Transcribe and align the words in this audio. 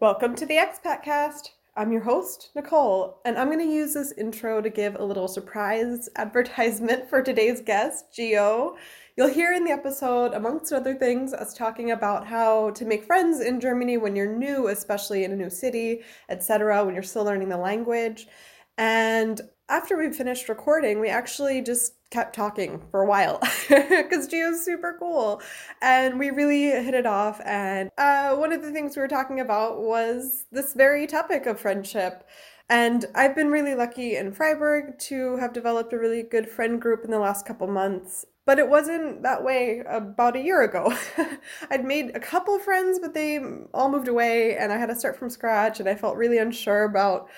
Welcome 0.00 0.36
to 0.36 0.46
the 0.46 0.54
Expat 0.54 1.02
Cast. 1.02 1.54
I'm 1.76 1.90
your 1.90 2.02
host, 2.02 2.50
Nicole, 2.54 3.18
and 3.24 3.36
I'm 3.36 3.48
going 3.48 3.58
to 3.58 3.64
use 3.64 3.94
this 3.94 4.12
intro 4.12 4.62
to 4.62 4.70
give 4.70 4.94
a 4.94 5.02
little 5.02 5.26
surprise 5.26 6.08
advertisement 6.16 7.10
for 7.10 7.20
today's 7.20 7.60
guest, 7.60 8.04
Gyo. 8.16 8.76
You'll 9.16 9.26
hear 9.26 9.52
in 9.52 9.64
the 9.64 9.72
episode, 9.72 10.34
amongst 10.34 10.72
other 10.72 10.94
things, 10.94 11.32
us 11.32 11.52
talking 11.52 11.90
about 11.90 12.28
how 12.28 12.70
to 12.70 12.84
make 12.84 13.06
friends 13.06 13.40
in 13.40 13.58
Germany 13.58 13.96
when 13.96 14.14
you're 14.14 14.32
new, 14.32 14.68
especially 14.68 15.24
in 15.24 15.32
a 15.32 15.36
new 15.36 15.50
city, 15.50 16.02
etc., 16.28 16.84
when 16.84 16.94
you're 16.94 17.02
still 17.02 17.24
learning 17.24 17.48
the 17.48 17.56
language. 17.56 18.28
And 18.76 19.40
after 19.68 19.98
we 19.98 20.12
finished 20.12 20.48
recording, 20.48 21.00
we 21.00 21.08
actually 21.08 21.60
just 21.60 21.94
kept 22.10 22.34
talking 22.34 22.82
for 22.90 23.02
a 23.02 23.06
while 23.06 23.38
because 23.68 24.28
Gyo's 24.28 24.64
super 24.64 24.96
cool 24.98 25.42
and 25.82 26.18
we 26.18 26.30
really 26.30 26.70
hit 26.70 26.94
it 26.94 27.06
off. 27.06 27.40
And 27.44 27.90
uh, 27.98 28.34
one 28.36 28.52
of 28.52 28.62
the 28.62 28.72
things 28.72 28.96
we 28.96 29.02
were 29.02 29.08
talking 29.08 29.40
about 29.40 29.80
was 29.80 30.46
this 30.50 30.72
very 30.74 31.06
topic 31.06 31.46
of 31.46 31.60
friendship. 31.60 32.26
And 32.70 33.06
I've 33.14 33.34
been 33.34 33.50
really 33.50 33.74
lucky 33.74 34.16
in 34.16 34.32
Freiburg 34.32 34.98
to 35.00 35.36
have 35.38 35.52
developed 35.52 35.92
a 35.92 35.98
really 35.98 36.22
good 36.22 36.48
friend 36.48 36.80
group 36.80 37.04
in 37.04 37.10
the 37.10 37.18
last 37.18 37.46
couple 37.46 37.66
months. 37.66 38.26
But 38.44 38.58
it 38.58 38.68
wasn't 38.68 39.22
that 39.22 39.44
way 39.44 39.82
about 39.86 40.36
a 40.36 40.40
year 40.40 40.62
ago. 40.62 40.94
I'd 41.70 41.84
made 41.84 42.16
a 42.16 42.20
couple 42.20 42.58
friends, 42.58 42.98
but 42.98 43.12
they 43.12 43.38
all 43.74 43.90
moved 43.90 44.08
away, 44.08 44.56
and 44.56 44.72
I 44.72 44.78
had 44.78 44.86
to 44.86 44.96
start 44.96 45.18
from 45.18 45.28
scratch, 45.28 45.80
and 45.80 45.88
I 45.88 45.94
felt 45.94 46.16
really 46.16 46.38
unsure 46.38 46.84
about 46.84 47.28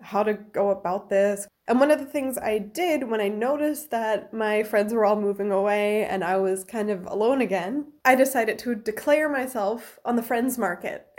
how 0.00 0.24
to 0.24 0.34
go 0.34 0.70
about 0.70 1.08
this. 1.08 1.46
And 1.68 1.80
one 1.80 1.90
of 1.90 1.98
the 1.98 2.06
things 2.06 2.38
I 2.38 2.58
did 2.58 3.10
when 3.10 3.20
I 3.20 3.26
noticed 3.26 3.90
that 3.90 4.32
my 4.32 4.62
friends 4.62 4.94
were 4.94 5.04
all 5.04 5.20
moving 5.20 5.50
away 5.50 6.04
and 6.04 6.22
I 6.22 6.36
was 6.36 6.62
kind 6.62 6.90
of 6.90 7.06
alone 7.06 7.40
again, 7.40 7.86
I 8.04 8.14
decided 8.14 8.56
to 8.60 8.76
declare 8.76 9.28
myself 9.28 9.98
on 10.04 10.14
the 10.14 10.22
friends 10.22 10.58
market. 10.58 11.08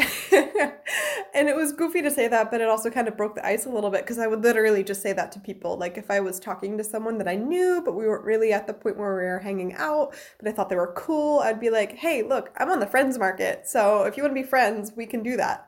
and 1.33 1.49
it 1.49 1.55
was 1.55 1.73
goofy 1.73 2.01
to 2.01 2.09
say 2.09 2.29
that, 2.29 2.49
but 2.49 2.61
it 2.61 2.69
also 2.69 2.89
kind 2.89 3.09
of 3.09 3.17
broke 3.17 3.35
the 3.35 3.45
ice 3.45 3.65
a 3.65 3.69
little 3.69 3.89
bit 3.89 4.03
because 4.03 4.19
I 4.19 4.27
would 4.27 4.41
literally 4.41 4.85
just 4.85 5.01
say 5.01 5.11
that 5.11 5.33
to 5.33 5.39
people. 5.41 5.77
Like 5.77 5.97
if 5.97 6.09
I 6.09 6.21
was 6.21 6.39
talking 6.39 6.77
to 6.77 6.83
someone 6.83 7.17
that 7.17 7.27
I 7.27 7.35
knew, 7.35 7.81
but 7.83 7.95
we 7.95 8.07
weren't 8.07 8.23
really 8.23 8.53
at 8.53 8.67
the 8.67 8.73
point 8.73 8.97
where 8.97 9.17
we 9.17 9.23
were 9.23 9.39
hanging 9.39 9.73
out, 9.73 10.15
but 10.39 10.47
I 10.47 10.53
thought 10.53 10.69
they 10.69 10.77
were 10.77 10.93
cool, 10.95 11.39
I'd 11.39 11.59
be 11.59 11.69
like, 11.69 11.91
hey, 11.91 12.23
look, 12.23 12.51
I'm 12.55 12.71
on 12.71 12.79
the 12.79 12.87
friends 12.87 13.19
market. 13.19 13.67
So 13.67 14.03
if 14.03 14.15
you 14.15 14.23
want 14.23 14.33
to 14.33 14.41
be 14.41 14.47
friends, 14.47 14.93
we 14.95 15.05
can 15.05 15.23
do 15.23 15.35
that. 15.35 15.67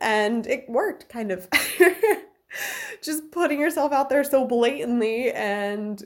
And 0.00 0.46
it 0.46 0.66
worked 0.68 1.08
kind 1.08 1.32
of. 1.32 1.48
just 3.02 3.30
putting 3.30 3.60
yourself 3.60 3.92
out 3.92 4.08
there 4.08 4.24
so 4.24 4.46
blatantly 4.46 5.30
and 5.32 6.04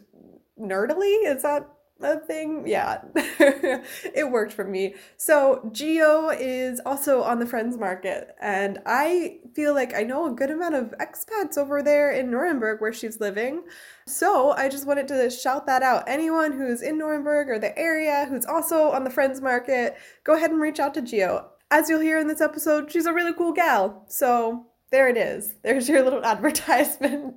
nerdily? 0.58 1.26
Is 1.26 1.42
that 1.42 1.68
a 2.00 2.18
thing? 2.18 2.66
Yeah. 2.66 3.02
It 4.14 4.30
worked 4.30 4.52
for 4.52 4.64
me. 4.64 4.94
So 5.16 5.60
Gyo 5.72 6.36
is 6.38 6.80
also 6.86 7.22
on 7.22 7.38
the 7.38 7.46
friends 7.46 7.76
market 7.76 8.34
and 8.40 8.78
i 8.86 9.38
feel 9.54 9.74
like 9.74 9.94
i 9.94 10.02
know 10.02 10.26
a 10.26 10.34
good 10.34 10.50
amount 10.50 10.74
of 10.74 10.94
expats 11.00 11.58
over 11.58 11.82
there 11.82 12.12
in 12.12 12.30
nuremberg 12.30 12.80
where 12.80 12.92
she's 12.92 13.20
living. 13.20 13.64
So 14.06 14.52
i 14.52 14.68
just 14.68 14.86
wanted 14.86 15.08
to 15.08 15.30
shout 15.30 15.66
that 15.66 15.82
out. 15.82 16.04
Anyone 16.06 16.52
who's 16.52 16.82
in 16.82 16.98
nuremberg 16.98 17.48
or 17.48 17.58
the 17.58 17.76
area 17.78 18.26
who's 18.28 18.46
also 18.46 18.90
on 18.90 19.04
the 19.04 19.10
friends 19.10 19.40
market 19.40 19.96
go 20.24 20.34
ahead 20.34 20.50
and 20.50 20.60
reach 20.60 20.80
out 20.80 20.94
to 20.94 21.02
Gyo 21.02 21.46
as 21.70 21.88
you'll 21.88 22.00
hear 22.00 22.18
in 22.18 22.28
this 22.28 22.40
episode 22.40 22.90
she's 22.90 23.06
a 23.06 23.12
really 23.12 23.32
cool 23.34 23.52
gal. 23.52 24.04
So 24.08 24.66
there 24.94 25.08
it 25.08 25.16
is. 25.16 25.54
There's 25.62 25.88
your 25.88 26.04
little 26.04 26.24
advertisement. 26.24 27.34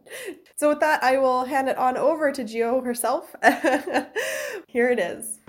So, 0.57 0.69
with 0.69 0.79
that, 0.81 1.03
I 1.03 1.17
will 1.17 1.45
hand 1.45 1.67
it 1.67 1.77
on 1.77 1.97
over 1.97 2.31
to 2.31 2.43
Gyo 2.43 2.85
herself. 2.85 3.35
Here 4.67 4.89
it 4.91 4.99
is. 4.99 5.39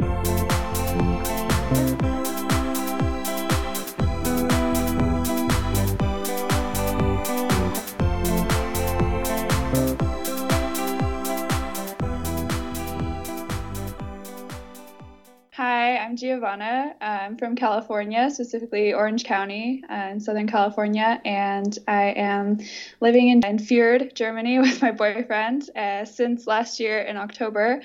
Hi, 15.89 15.97
I'm 15.97 16.17
Gyovanna. 16.17 16.93
I'm 17.01 17.39
from 17.39 17.57
California, 17.57 18.29
specifically 18.31 18.93
Orange 18.93 19.25
County 19.25 19.83
uh, 19.91 20.11
in 20.11 20.21
Southern 20.21 20.47
California, 20.47 21.19
and 21.25 21.79
I 21.89 22.11
am 22.11 22.59
living 23.01 23.31
in, 23.31 23.43
in 23.43 23.57
Fürth, 23.57 24.13
Germany, 24.15 24.59
with 24.59 24.83
my 24.83 24.91
boyfriend 24.91 25.71
uh, 25.75 26.05
since 26.05 26.47
last 26.47 26.79
year 26.79 26.99
in 26.99 27.17
October. 27.17 27.81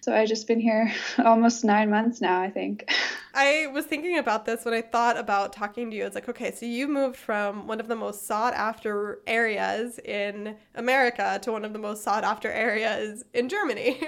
So 0.00 0.12
I've 0.12 0.26
just 0.26 0.48
been 0.48 0.58
here 0.58 0.92
almost 1.24 1.64
nine 1.64 1.90
months 1.90 2.20
now, 2.20 2.42
I 2.42 2.50
think. 2.50 2.90
I 3.34 3.68
was 3.72 3.84
thinking 3.84 4.18
about 4.18 4.44
this 4.44 4.64
when 4.64 4.74
I 4.74 4.82
thought 4.82 5.16
about 5.16 5.52
talking 5.52 5.92
to 5.92 5.96
you. 5.96 6.06
It's 6.06 6.16
like, 6.16 6.28
okay, 6.28 6.50
so 6.50 6.66
you 6.66 6.88
moved 6.88 7.14
from 7.14 7.68
one 7.68 7.78
of 7.78 7.86
the 7.86 7.94
most 7.94 8.26
sought 8.26 8.54
after 8.54 9.20
areas 9.28 10.00
in 10.00 10.56
America 10.74 11.38
to 11.42 11.52
one 11.52 11.64
of 11.64 11.72
the 11.72 11.78
most 11.78 12.02
sought 12.02 12.24
after 12.24 12.50
areas 12.50 13.24
in 13.32 13.48
Germany. 13.48 14.00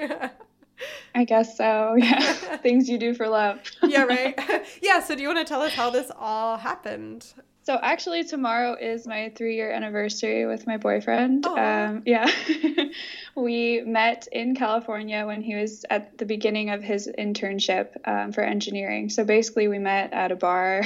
I 1.14 1.24
guess 1.24 1.56
so. 1.56 1.94
Yeah. 1.96 2.20
Things 2.62 2.88
you 2.88 2.98
do 2.98 3.14
for 3.14 3.28
love. 3.28 3.60
yeah, 3.82 4.04
right. 4.04 4.38
Yeah. 4.82 5.00
So, 5.00 5.14
do 5.14 5.22
you 5.22 5.28
want 5.28 5.40
to 5.40 5.44
tell 5.44 5.62
us 5.62 5.72
how 5.72 5.90
this 5.90 6.10
all 6.18 6.56
happened? 6.56 7.26
So, 7.62 7.78
actually, 7.82 8.24
tomorrow 8.24 8.74
is 8.80 9.06
my 9.06 9.32
three 9.36 9.56
year 9.56 9.70
anniversary 9.70 10.46
with 10.46 10.66
my 10.66 10.76
boyfriend. 10.76 11.46
Um, 11.46 12.02
yeah. 12.06 12.26
we 13.36 13.82
met 13.82 14.28
in 14.32 14.54
California 14.56 15.26
when 15.26 15.42
he 15.42 15.54
was 15.54 15.84
at 15.90 16.16
the 16.18 16.24
beginning 16.24 16.70
of 16.70 16.82
his 16.82 17.08
internship 17.18 17.96
um, 18.08 18.32
for 18.32 18.40
engineering. 18.40 19.10
So, 19.10 19.24
basically, 19.24 19.68
we 19.68 19.78
met 19.78 20.12
at 20.12 20.32
a 20.32 20.36
bar 20.36 20.84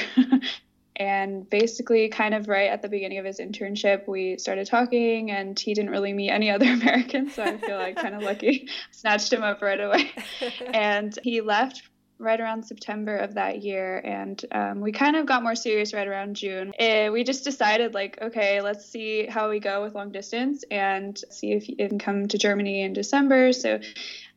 and 0.97 1.49
basically, 1.51 2.09
kind 2.09 2.35
of 2.35 2.49
right 2.49 2.71
at 2.71 2.83
the 2.83 2.89
beginning 2.89 3.19
of 3.19 3.25
his 3.25 3.41
internship, 3.41 4.07
we 4.07 4.39
started 4.39 4.67
talking, 4.67 5.31
and 5.31 5.59
he 5.59 5.75
didn't 5.75 5.91
really 5.91 6.13
meet 6.13 6.31
any 6.31 6.51
other 6.51 6.67
Americans. 6.73 7.35
So 7.35 7.43
I 7.43 7.57
feel 7.57 7.79
like 7.79 7.97
kind 7.97 8.15
of 8.15 8.23
lucky. 8.23 8.69
Snatched 8.93 9.33
him 9.33 9.43
up 9.43 9.61
right 9.61 9.81
away. 9.81 10.13
and 10.73 11.17
he 11.23 11.41
left 11.41 11.83
right 12.19 12.41
around 12.41 12.65
September 12.65 13.17
of 13.17 13.35
that 13.35 13.63
year, 13.63 13.99
and 14.05 14.45
um, 14.53 14.81
we 14.81 14.93
kind 14.93 15.17
of 15.17 15.27
got 15.27 15.43
more 15.43 15.57
serious 15.57 15.93
right 15.93 16.07
around 16.07 16.37
June. 16.37 16.73
And 16.79 17.13
we 17.13 17.25
just 17.25 17.43
decided, 17.43 17.93
like, 17.93 18.19
okay, 18.23 18.61
let's 18.61 18.87
see 18.87 19.27
how 19.27 19.51
we 19.51 19.59
go 19.59 19.83
with 19.83 19.97
long 19.97 20.13
distance 20.13 20.65
and 20.71 21.21
see 21.31 21.53
if 21.53 21.65
he 21.65 21.75
can 21.75 21.99
come 21.99 22.29
to 22.29 22.39
Germany 22.39 22.83
in 22.83 22.93
December. 22.93 23.53
So 23.53 23.81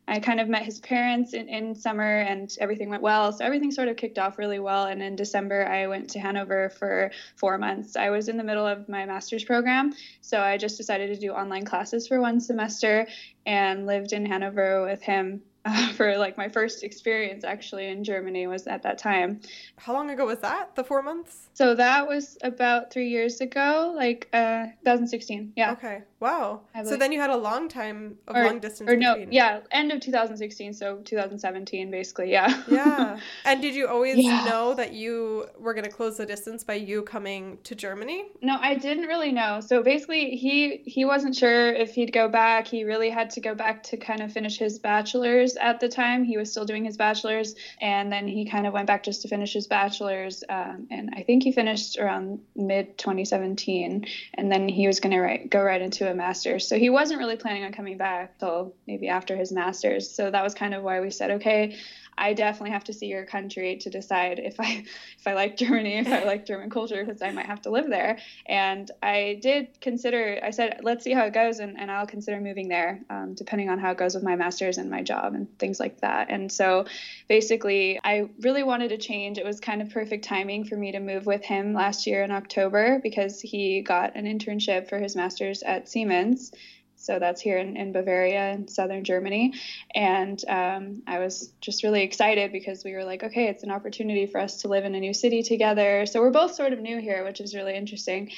I 0.08 0.20
kind 0.20 0.40
of 0.40 0.48
met 0.48 0.64
his 0.64 0.80
parents 0.80 1.34
in, 1.34 1.50
in 1.50 1.76
summer 1.76 2.20
and 2.20 2.56
everything 2.60 2.90
went 2.90 3.04
well. 3.04 3.34
So 3.34 3.44
everything 3.44 3.72
sort 3.72 3.90
of 3.90 3.98
kicked 3.98 4.18
off 4.18 4.38
really 4.38 4.60
well. 4.60 4.86
And 4.86 5.02
in 5.02 5.16
December, 5.16 5.68
I 5.68 5.88
went 5.88 6.10
to 6.12 6.20
Hanover 6.20 6.70
for 6.70 7.12
four 7.36 7.58
months. 7.58 7.96
I 7.96 8.10
was 8.10 8.30
in 8.30 8.38
the 8.38 8.44
middle 8.44 8.66
of 8.66 8.88
my 8.88 9.06
master's 9.06 9.44
program. 9.44 9.94
So 10.22 10.40
I 10.40 10.58
just 10.58 10.78
decided 10.78 11.14
to 11.14 11.20
do 11.20 11.32
online 11.32 11.66
classes 11.66 12.08
for 12.08 12.22
one 12.22 12.40
semester 12.40 13.08
and 13.46 13.86
lived 13.86 14.14
in 14.14 14.26
Hanover 14.26 14.84
with 14.86 15.02
him 15.02 15.42
uh, 15.68 15.90
for 15.94 16.18
like 16.18 16.38
my 16.38 16.50
first 16.50 16.84
experience 16.84 17.44
actually 17.44 17.88
in 17.88 18.04
Germany 18.04 18.48
was 18.48 18.68
at 18.68 18.84
that 18.84 18.98
time. 18.98 19.42
How 19.78 19.94
long 19.94 20.10
ago 20.10 20.26
was 20.26 20.40
that? 20.40 20.76
The 20.76 20.84
four 20.84 21.02
months? 21.02 21.50
So 21.54 21.76
that 21.76 22.08
was 22.08 22.38
about 22.42 22.92
three 22.92 23.10
years 23.10 23.42
ago, 23.42 23.94
like 23.96 24.30
uh, 24.34 24.68
2016. 24.86 25.54
Yeah. 25.56 25.74
Okay. 25.74 26.04
Wow. 26.20 26.62
So 26.84 26.96
then 26.98 27.12
you 27.12 27.20
had 27.20 27.30
a 27.30 27.38
long 27.38 27.70
time 27.70 28.18
of 28.28 28.36
or, 28.36 28.44
long 28.46 28.60
distance. 28.60 28.90
Or 28.90 28.96
no, 28.96 29.14
between. 29.14 29.32
yeah, 29.32 29.60
end 29.72 29.92
of 29.92 30.00
2016, 30.00 30.74
so 30.74 30.98
2017 31.06 31.92
basically. 31.92 32.32
Yeah. 32.32 32.64
yeah. 32.68 33.20
And 33.46 33.62
did 33.62 33.76
you 33.76 33.88
always 33.88 34.18
Yeah. 34.18 34.44
know 34.46 34.74
that 34.74 34.94
you 34.94 35.46
were 35.60 35.74
going 35.76 35.84
to 35.86 35.92
close 35.92 36.18
the 36.18 36.26
distance 36.26 36.64
by 36.64 36.74
you 36.74 37.04
coming 37.04 37.60
to 37.66 37.76
Germany? 37.76 38.26
No, 38.42 38.58
I 38.60 38.74
didn't 38.76 39.06
really 39.06 39.32
know. 39.32 39.60
So 39.62 39.84
basically, 39.84 40.32
he 40.32 40.78
he 40.86 41.06
wasn't 41.06 41.36
sure 41.36 41.72
if 41.72 41.94
he'd 41.94 42.12
go 42.12 42.28
back. 42.28 42.68
He 42.68 42.84
really 42.84 43.12
had 43.12 43.30
to 43.32 43.42
go 43.42 43.54
back 43.54 43.84
to 43.84 43.98
kind 43.98 44.22
of 44.22 44.32
finish 44.32 44.58
his 44.58 44.80
bachelor's 44.80 45.56
at 45.58 45.80
the 45.80 45.88
time. 45.90 46.24
He 46.24 46.38
was 46.38 46.50
still 46.50 46.66
doing 46.66 46.84
his 46.84 46.98
bachelor's, 46.98 47.56
and 47.80 48.12
then 48.12 48.28
he 48.28 48.46
kind 48.50 48.66
of 48.66 48.74
went 48.74 48.88
back 48.88 49.04
just 49.04 49.22
to 49.22 49.28
finish 49.28 49.54
his 49.54 49.68
bachelor's. 49.68 50.44
Um, 50.50 50.88
and 50.90 51.12
I 51.16 51.22
think 51.22 51.44
he 51.44 51.52
finished 51.52 52.00
around 52.00 52.40
mid 52.56 52.98
2017, 52.98 54.08
and 54.34 54.52
then 54.52 54.68
he 54.68 54.88
was 54.88 55.00
going 55.00 55.12
to 55.42 55.48
go 55.48 55.62
right 55.62 55.82
into 55.82 56.07
a 56.08 56.14
master's. 56.16 56.68
So 56.68 56.78
he 56.78 56.90
wasn't 56.90 57.20
really 57.20 57.36
planning 57.36 57.64
on 57.64 57.72
coming 57.72 57.98
back 57.98 58.38
till 58.40 58.74
maybe 58.88 59.08
after 59.10 59.36
his 59.36 59.52
master's. 59.52 60.10
So 60.10 60.32
that 60.32 60.44
was 60.44 60.54
kind 60.54 60.74
of 60.74 60.84
why 60.84 61.00
we 61.02 61.12
said, 61.12 61.32
okay. 61.32 61.78
I 62.18 62.34
definitely 62.34 62.72
have 62.72 62.86
to 62.86 62.94
see 62.94 63.08
your 63.08 63.26
country 63.26 63.78
to 63.78 63.90
decide 63.90 64.40
if 64.40 64.60
I 64.60 64.86
if 65.18 65.28
I 65.28 65.34
like 65.34 65.58
Germany, 65.58 65.98
if 65.98 66.08
I 66.08 66.24
like 66.24 66.46
German 66.46 66.70
culture, 66.70 67.04
because 67.04 67.22
I 67.22 67.32
might 67.32 67.46
have 67.46 67.62
to 67.64 67.70
live 67.70 67.90
there. 67.90 68.18
And 68.46 68.90
I 69.02 69.40
did 69.42 69.80
consider. 69.82 70.40
I 70.44 70.52
said, 70.52 70.80
let's 70.84 71.04
see 71.04 71.14
how 71.14 71.26
it 71.26 71.34
goes, 71.34 71.60
and, 71.60 71.80
and 71.80 71.92
I'll 71.92 72.08
consider 72.08 72.40
moving 72.40 72.68
there, 72.68 73.02
um, 73.10 73.34
depending 73.34 73.70
on 73.70 73.80
how 73.80 73.92
it 73.92 73.98
goes 73.98 74.16
with 74.16 74.24
my 74.24 74.36
master's 74.36 74.78
and 74.78 74.90
my 74.90 75.04
job 75.04 75.36
and 75.36 75.48
things 75.60 75.80
like 75.80 76.02
that. 76.02 76.30
And 76.30 76.52
so, 76.52 76.86
basically, 77.28 78.00
I 78.04 78.30
really 78.42 78.64
wanted 78.64 78.90
to 78.90 78.98
change. 78.98 79.38
It 79.38 79.46
was 79.46 79.60
kind 79.60 79.82
of 79.82 79.90
perfect 79.90 80.26
timing 80.26 80.66
for 80.66 80.76
me 80.76 80.92
to 80.94 81.00
move 81.00 81.26
with 81.26 81.44
him 81.44 81.74
last 81.74 82.08
year 82.08 82.24
in 82.24 82.32
October 82.32 83.00
because 83.02 83.42
he 83.42 83.82
got 83.82 84.16
an 84.16 84.26
internship 84.26 84.90
for 84.90 84.98
his 84.98 85.16
master's 85.16 85.64
at 85.64 85.88
Siemens 85.88 86.52
So 86.98 87.20
that's 87.20 87.40
here 87.40 87.58
in, 87.58 87.78
in 87.78 87.92
Bavaria 87.92 88.52
in 88.52 88.68
southern 88.68 89.04
Germany. 89.04 89.54
And 89.94 90.44
um, 90.48 91.04
I 91.08 91.20
was 91.20 91.52
just 91.62 91.84
really 91.84 92.02
excited 92.02 92.52
because 92.52 92.84
we 92.84 92.94
were 92.94 93.06
like, 93.06 93.24
okay, 93.24 93.48
it's 93.48 93.64
an 93.64 93.72
opportunity 93.72 94.26
for 94.26 94.40
us 94.40 94.62
to 94.62 94.68
live 94.68 94.84
in 94.84 94.96
a 94.96 95.00
new 95.00 95.14
city 95.14 95.44
together. 95.44 96.06
So 96.08 96.20
we're 96.22 96.32
both 96.32 96.56
sort 96.56 96.74
of 96.74 96.80
new 96.80 97.00
here, 97.00 97.24
which 97.24 97.40
is 97.40 97.56
really 97.56 97.76
interesting. 97.76 98.32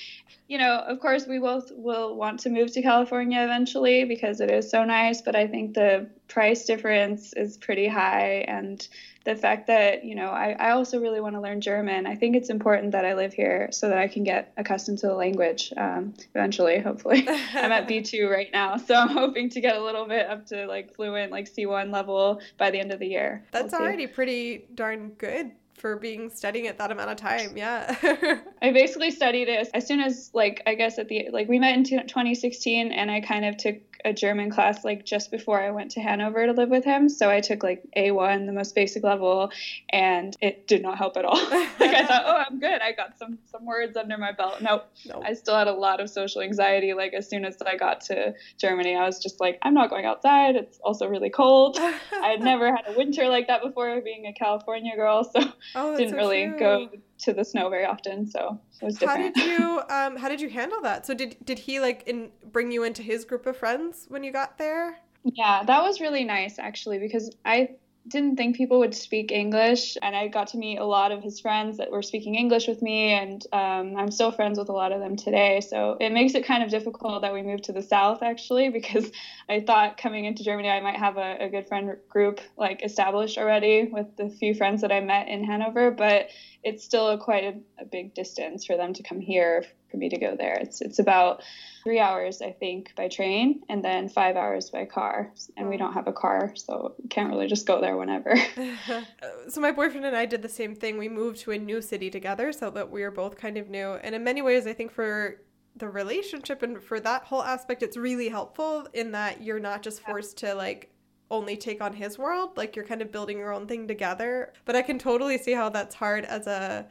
You 0.48 0.58
know, 0.58 0.76
of 0.76 1.00
course, 1.00 1.26
we 1.26 1.40
both 1.40 1.72
will 1.72 2.16
want 2.16 2.42
to 2.42 2.50
move 2.50 2.72
to 2.74 2.82
California 2.82 3.42
eventually 3.42 4.04
because 4.04 4.42
it 4.42 4.52
is 4.52 4.70
so 4.70 4.84
nice, 4.84 5.22
but 5.22 5.36
I 5.36 5.48
think 5.48 5.74
the 5.74 6.10
price 6.30 6.66
difference 6.66 7.34
is 7.34 7.58
pretty 7.58 7.88
high. 7.88 8.46
And 8.48 8.88
the 9.26 9.36
fact 9.36 9.68
that 9.68 10.04
you 10.04 10.16
know 10.16 10.30
I, 10.30 10.52
I 10.54 10.72
also 10.72 11.00
really 11.00 11.22
want 11.22 11.36
to 11.36 11.42
learn 11.42 11.62
german 11.62 12.08
i 12.08 12.16
think 12.16 12.36
it's 12.36 12.50
important 12.50 12.94
that 12.94 13.06
i 13.06 13.14
live 13.14 13.34
here 13.34 13.70
so 13.72 13.90
that 13.90 13.98
i 13.98 14.08
can 14.08 14.24
get 14.24 14.54
accustomed 14.58 14.98
to 15.00 15.08
the 15.08 15.14
language 15.14 15.74
um, 15.78 16.14
eventually 16.34 16.80
hopefully 16.80 17.28
i'm 17.54 17.72
at 17.72 17.88
b2 17.88 18.30
right 18.30 18.50
now 18.52 18.78
so 18.78 18.96
i'm 18.96 19.10
hoping 19.10 19.50
to 19.50 19.62
get 19.62 19.76
a 19.76 19.84
little 19.84 20.06
bit 20.06 20.28
up 20.28 20.46
to 20.48 20.66
like 20.66 20.96
fluent 20.96 21.32
like 21.32 21.54
c1 21.54 21.92
level 21.92 22.42
by 22.58 22.72
the 22.72 22.80
end 22.80 22.92
of 22.92 23.00
the 23.00 23.08
year 23.08 23.44
that's 23.52 23.72
we'll 23.74 23.82
already 23.82 24.08
pretty 24.08 24.66
darn 24.74 25.10
good 25.10 25.52
for 25.76 25.96
being 25.96 26.30
studying 26.30 26.66
it 26.66 26.78
that 26.78 26.92
amount 26.92 27.10
of 27.10 27.16
time. 27.16 27.56
Yeah. 27.56 27.96
I 28.62 28.74
basically 28.74 29.12
studied 29.12 29.48
it 29.48 29.70
as 29.74 29.88
soon 29.88 30.02
as 30.02 30.30
like 30.34 30.62
I 30.68 30.76
guess 30.76 31.00
at 31.00 31.08
the 31.08 31.30
like 31.32 31.48
we 31.48 31.58
met 31.58 31.74
in 31.78 31.86
2016 31.86 32.92
and 32.92 33.10
I 33.10 33.22
kind 33.22 33.46
of 33.46 33.56
took 33.56 33.78
a 34.06 34.14
German 34.14 34.50
class 34.50 34.84
like 34.84 35.06
just 35.06 35.32
before 35.32 35.62
I 35.62 35.72
went 35.72 35.92
to 35.92 36.00
Hanover 36.00 36.46
to 36.46 36.54
live 36.54 36.70
with 36.70 36.86
him. 36.86 37.10
So 37.10 37.30
I 37.30 37.42
took 37.42 37.64
like 37.64 37.84
A1, 37.98 38.46
the 38.46 38.54
most 38.54 38.76
basic 38.76 39.04
level, 39.04 39.52
and 39.90 40.36
it 40.42 40.68
did 40.68 40.82
not 40.82 40.98
help 40.98 41.18
at 41.18 41.26
all. 41.26 41.36
like 41.50 41.94
I 41.94 42.06
thought, 42.06 42.24
oh, 42.26 42.44
I'm 42.50 42.60
good. 42.60 42.82
I 42.82 42.94
got 42.94 43.18
some 43.18 43.38
some 43.52 43.66
words 43.66 43.98
under 43.98 44.18
my 44.18 44.32
belt. 44.32 44.62
Nope. 44.62 44.86
nope. 45.06 45.24
I 45.26 45.34
still 45.34 45.56
had 45.56 45.68
a 45.68 45.74
lot 45.74 46.00
of 46.00 46.10
social 46.10 46.42
anxiety. 46.42 46.94
Like 46.94 47.14
as 47.14 47.30
soon 47.30 47.46
as 47.46 47.58
I 47.62 47.76
got 47.76 48.02
to 48.02 48.34
Germany, 48.58 48.96
I 48.96 49.06
was 49.06 49.20
just 49.20 49.40
like, 49.40 49.60
I'm 49.62 49.74
not 49.74 49.90
going 49.90 50.06
outside. 50.06 50.56
It's 50.56 50.80
also 50.80 51.08
really 51.08 51.30
cold. 51.30 51.78
I 51.80 52.30
had 52.30 52.42
never 52.42 52.68
had 52.68 52.86
a 52.88 52.98
winter 52.98 53.28
like 53.28 53.48
that 53.48 53.62
before, 53.62 54.00
being 54.02 54.28
a 54.28 54.34
California 54.34 54.96
girl, 54.96 55.24
so 55.24 55.42
oh, 55.76 55.98
didn't 55.98 56.12
so 56.12 56.18
really 56.18 56.48
true. 56.48 56.60
go 56.60 56.90
to 57.20 57.34
the 57.34 57.44
snow 57.44 57.70
very 57.70 57.86
often. 57.86 58.26
So 58.30 58.60
it 58.82 58.86
was 58.86 58.98
different. 58.98 59.38
How 59.38 59.46
did 59.46 59.60
you 59.60 59.82
um 59.90 60.16
how 60.16 60.30
did 60.30 60.42
you 60.42 60.50
handle 60.50 60.82
that? 60.82 61.06
So 61.06 61.14
did 61.14 61.38
did 61.44 61.60
he 61.60 61.80
like 61.80 62.04
in 62.08 62.32
bring 62.52 62.72
you 62.72 62.84
into 62.84 63.04
his 63.04 63.26
group 63.26 63.46
of 63.46 63.58
friends 63.58 63.89
when 64.08 64.24
you 64.24 64.32
got 64.32 64.58
there? 64.58 64.98
Yeah, 65.24 65.64
that 65.64 65.84
was 65.84 66.00
really 66.00 66.24
nice 66.24 66.60
actually 66.60 67.00
because 67.00 67.36
I 67.44 67.70
didn't 68.10 68.38
think 68.38 68.56
people 68.56 68.80
would 68.80 68.96
speak 68.96 69.32
English, 69.32 69.98
and 70.02 70.16
I 70.16 70.28
got 70.28 70.48
to 70.48 70.58
meet 70.58 70.78
a 70.78 70.86
lot 70.86 71.12
of 71.12 71.22
his 71.22 71.40
friends 71.40 71.78
that 71.78 71.92
were 71.92 72.02
speaking 72.02 72.36
English 72.36 72.68
with 72.68 72.82
me, 72.82 73.12
and 73.12 73.46
um, 73.54 73.96
I'm 73.98 74.12
still 74.12 74.32
friends 74.32 74.58
with 74.58 74.70
a 74.70 74.74
lot 74.74 74.92
of 74.92 75.00
them 75.00 75.16
today. 75.16 75.62
So 75.62 75.98
it 76.00 76.12
makes 76.12 76.34
it 76.34 76.46
kind 76.46 76.64
of 76.64 76.70
difficult 76.70 77.22
that 77.22 77.34
we 77.34 77.42
moved 77.42 77.66
to 77.66 77.74
the 77.74 77.82
south, 77.82 78.24
actually, 78.24 78.70
because 78.80 79.12
I 79.48 79.62
thought 79.62 79.98
coming 79.98 80.26
into 80.26 80.44
Germany 80.44 80.70
I 80.70 80.82
might 80.82 80.98
have 80.98 81.18
a, 81.18 81.38
a 81.42 81.50
good 81.50 81.68
friend 81.68 81.96
group 82.10 82.42
like 82.58 82.84
established 82.84 83.38
already 83.38 83.90
with 83.92 84.08
the 84.18 84.30
few 84.30 84.54
friends 84.54 84.82
that 84.82 84.92
I 84.92 85.00
met 85.00 85.28
in 85.28 85.44
Hanover, 85.44 85.92
but 85.92 86.30
it's 86.64 86.84
still 86.84 87.10
a 87.10 87.18
quite 87.18 87.44
a, 87.44 87.82
a 87.82 87.86
big 87.86 88.14
distance 88.14 88.66
for 88.66 88.76
them 88.76 88.94
to 88.94 89.04
come 89.04 89.20
here 89.20 89.66
for 89.90 89.98
me 89.98 90.10
to 90.10 90.18
go 90.18 90.36
there. 90.36 90.56
It's 90.56 90.82
it's 90.82 91.00
about 91.00 91.44
three 91.84 92.00
hours, 92.00 92.42
I 92.42 92.52
think, 92.52 92.94
by 92.96 93.08
train, 93.08 93.62
and 93.70 93.84
then 93.84 94.10
five 94.10 94.36
hours 94.36 94.70
by 94.70 94.86
car. 94.86 95.32
And 95.58 95.70
we 95.70 95.78
don't 95.78 95.94
have 95.94 96.08
a 96.08 96.14
car, 96.14 96.54
so 96.56 96.96
can't 97.10 97.30
really 97.30 97.48
just 97.48 97.66
go 97.66 97.82
there 97.82 97.98
whenever. 97.98 98.36
so 99.50 99.62
my 99.62 99.72
boyfriend 99.72 100.06
and 100.06 100.16
I 100.16 100.26
did 100.26 100.42
the 100.42 100.50
same 100.50 100.76
thing. 100.76 100.98
We 100.98 101.10
moved 101.10 101.40
to 101.42 101.52
a 101.52 101.58
new 101.58 101.82
city 101.82 102.10
together, 102.10 102.52
so 102.52 102.70
that 102.72 102.90
we 102.90 103.02
were 103.02 103.12
both 103.12 103.38
kind 103.38 103.58
of 103.58 103.70
new. 103.70 103.94
And 104.04 104.16
in 104.16 104.24
many 104.24 104.42
ways, 104.42 104.68
I 104.68 104.74
think 104.74 104.92
for 104.92 105.42
the 105.76 105.88
relationship 105.88 106.64
and 106.64 106.82
for 106.82 107.00
that 107.00 107.24
whole 107.24 107.44
aspect, 107.44 107.84
it's 107.84 107.98
really 107.98 108.30
helpful 108.30 108.88
in 108.94 109.12
that 109.12 109.42
you're 109.42 109.60
not 109.60 109.82
just 109.82 110.02
forced 110.02 110.38
to 110.38 110.54
like 110.54 110.92
only 111.32 111.56
take 111.56 111.80
on 111.80 111.94
his 111.94 112.18
world 112.18 112.58
like 112.58 112.76
you're 112.76 112.86
kind 112.86 113.04
of 113.04 113.12
building 113.12 113.38
your 113.38 113.54
own 113.54 113.68
thing 113.68 113.88
together 113.88 114.52
but 114.66 114.76
i 114.76 114.82
can 114.82 114.98
totally 114.98 115.38
see 115.38 115.52
how 115.52 115.70
that's 115.70 115.94
hard 115.94 116.26
as 116.26 116.48
a 116.48 116.88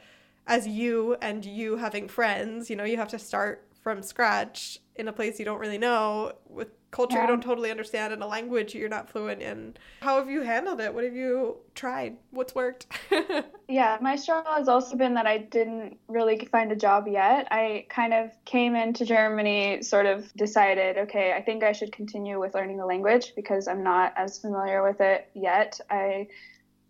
as 0.49 0.67
you 0.67 1.15
and 1.21 1.45
you 1.45 1.77
having 1.77 2.09
friends, 2.09 2.69
you 2.69 2.75
know, 2.75 2.83
you 2.83 2.97
have 2.97 3.07
to 3.09 3.19
start 3.19 3.67
from 3.81 4.01
scratch 4.03 4.79
in 4.95 5.07
a 5.07 5.13
place 5.13 5.39
you 5.39 5.45
don't 5.45 5.59
really 5.59 5.77
know 5.77 6.33
with 6.49 6.67
culture 6.91 7.15
yeah. 7.15 7.21
you 7.21 7.27
don't 7.27 7.43
totally 7.43 7.69
understand 7.69 8.11
and 8.11 8.21
a 8.23 8.25
language 8.25 8.73
you're 8.73 8.89
not 8.89 9.07
fluent 9.07 9.41
in. 9.41 9.77
How 10.01 10.17
have 10.17 10.29
you 10.29 10.41
handled 10.41 10.81
it? 10.81 10.93
What 10.93 11.03
have 11.03 11.15
you 11.15 11.57
tried? 11.75 12.17
What's 12.31 12.55
worked? 12.55 12.87
yeah, 13.67 13.97
my 14.01 14.15
struggle 14.15 14.51
has 14.53 14.67
also 14.67 14.97
been 14.97 15.13
that 15.13 15.27
I 15.27 15.37
didn't 15.37 15.97
really 16.07 16.47
find 16.51 16.71
a 16.71 16.75
job 16.75 17.07
yet. 17.07 17.47
I 17.51 17.85
kind 17.89 18.13
of 18.13 18.31
came 18.43 18.75
into 18.75 19.05
Germany, 19.05 19.83
sort 19.83 20.07
of 20.07 20.33
decided, 20.33 20.97
okay, 20.97 21.33
I 21.33 21.41
think 21.41 21.63
I 21.63 21.73
should 21.73 21.91
continue 21.91 22.39
with 22.39 22.55
learning 22.55 22.77
the 22.77 22.87
language 22.87 23.33
because 23.35 23.67
I'm 23.67 23.83
not 23.83 24.13
as 24.17 24.39
familiar 24.39 24.83
with 24.83 24.99
it 24.99 25.29
yet. 25.35 25.79
I 25.91 26.27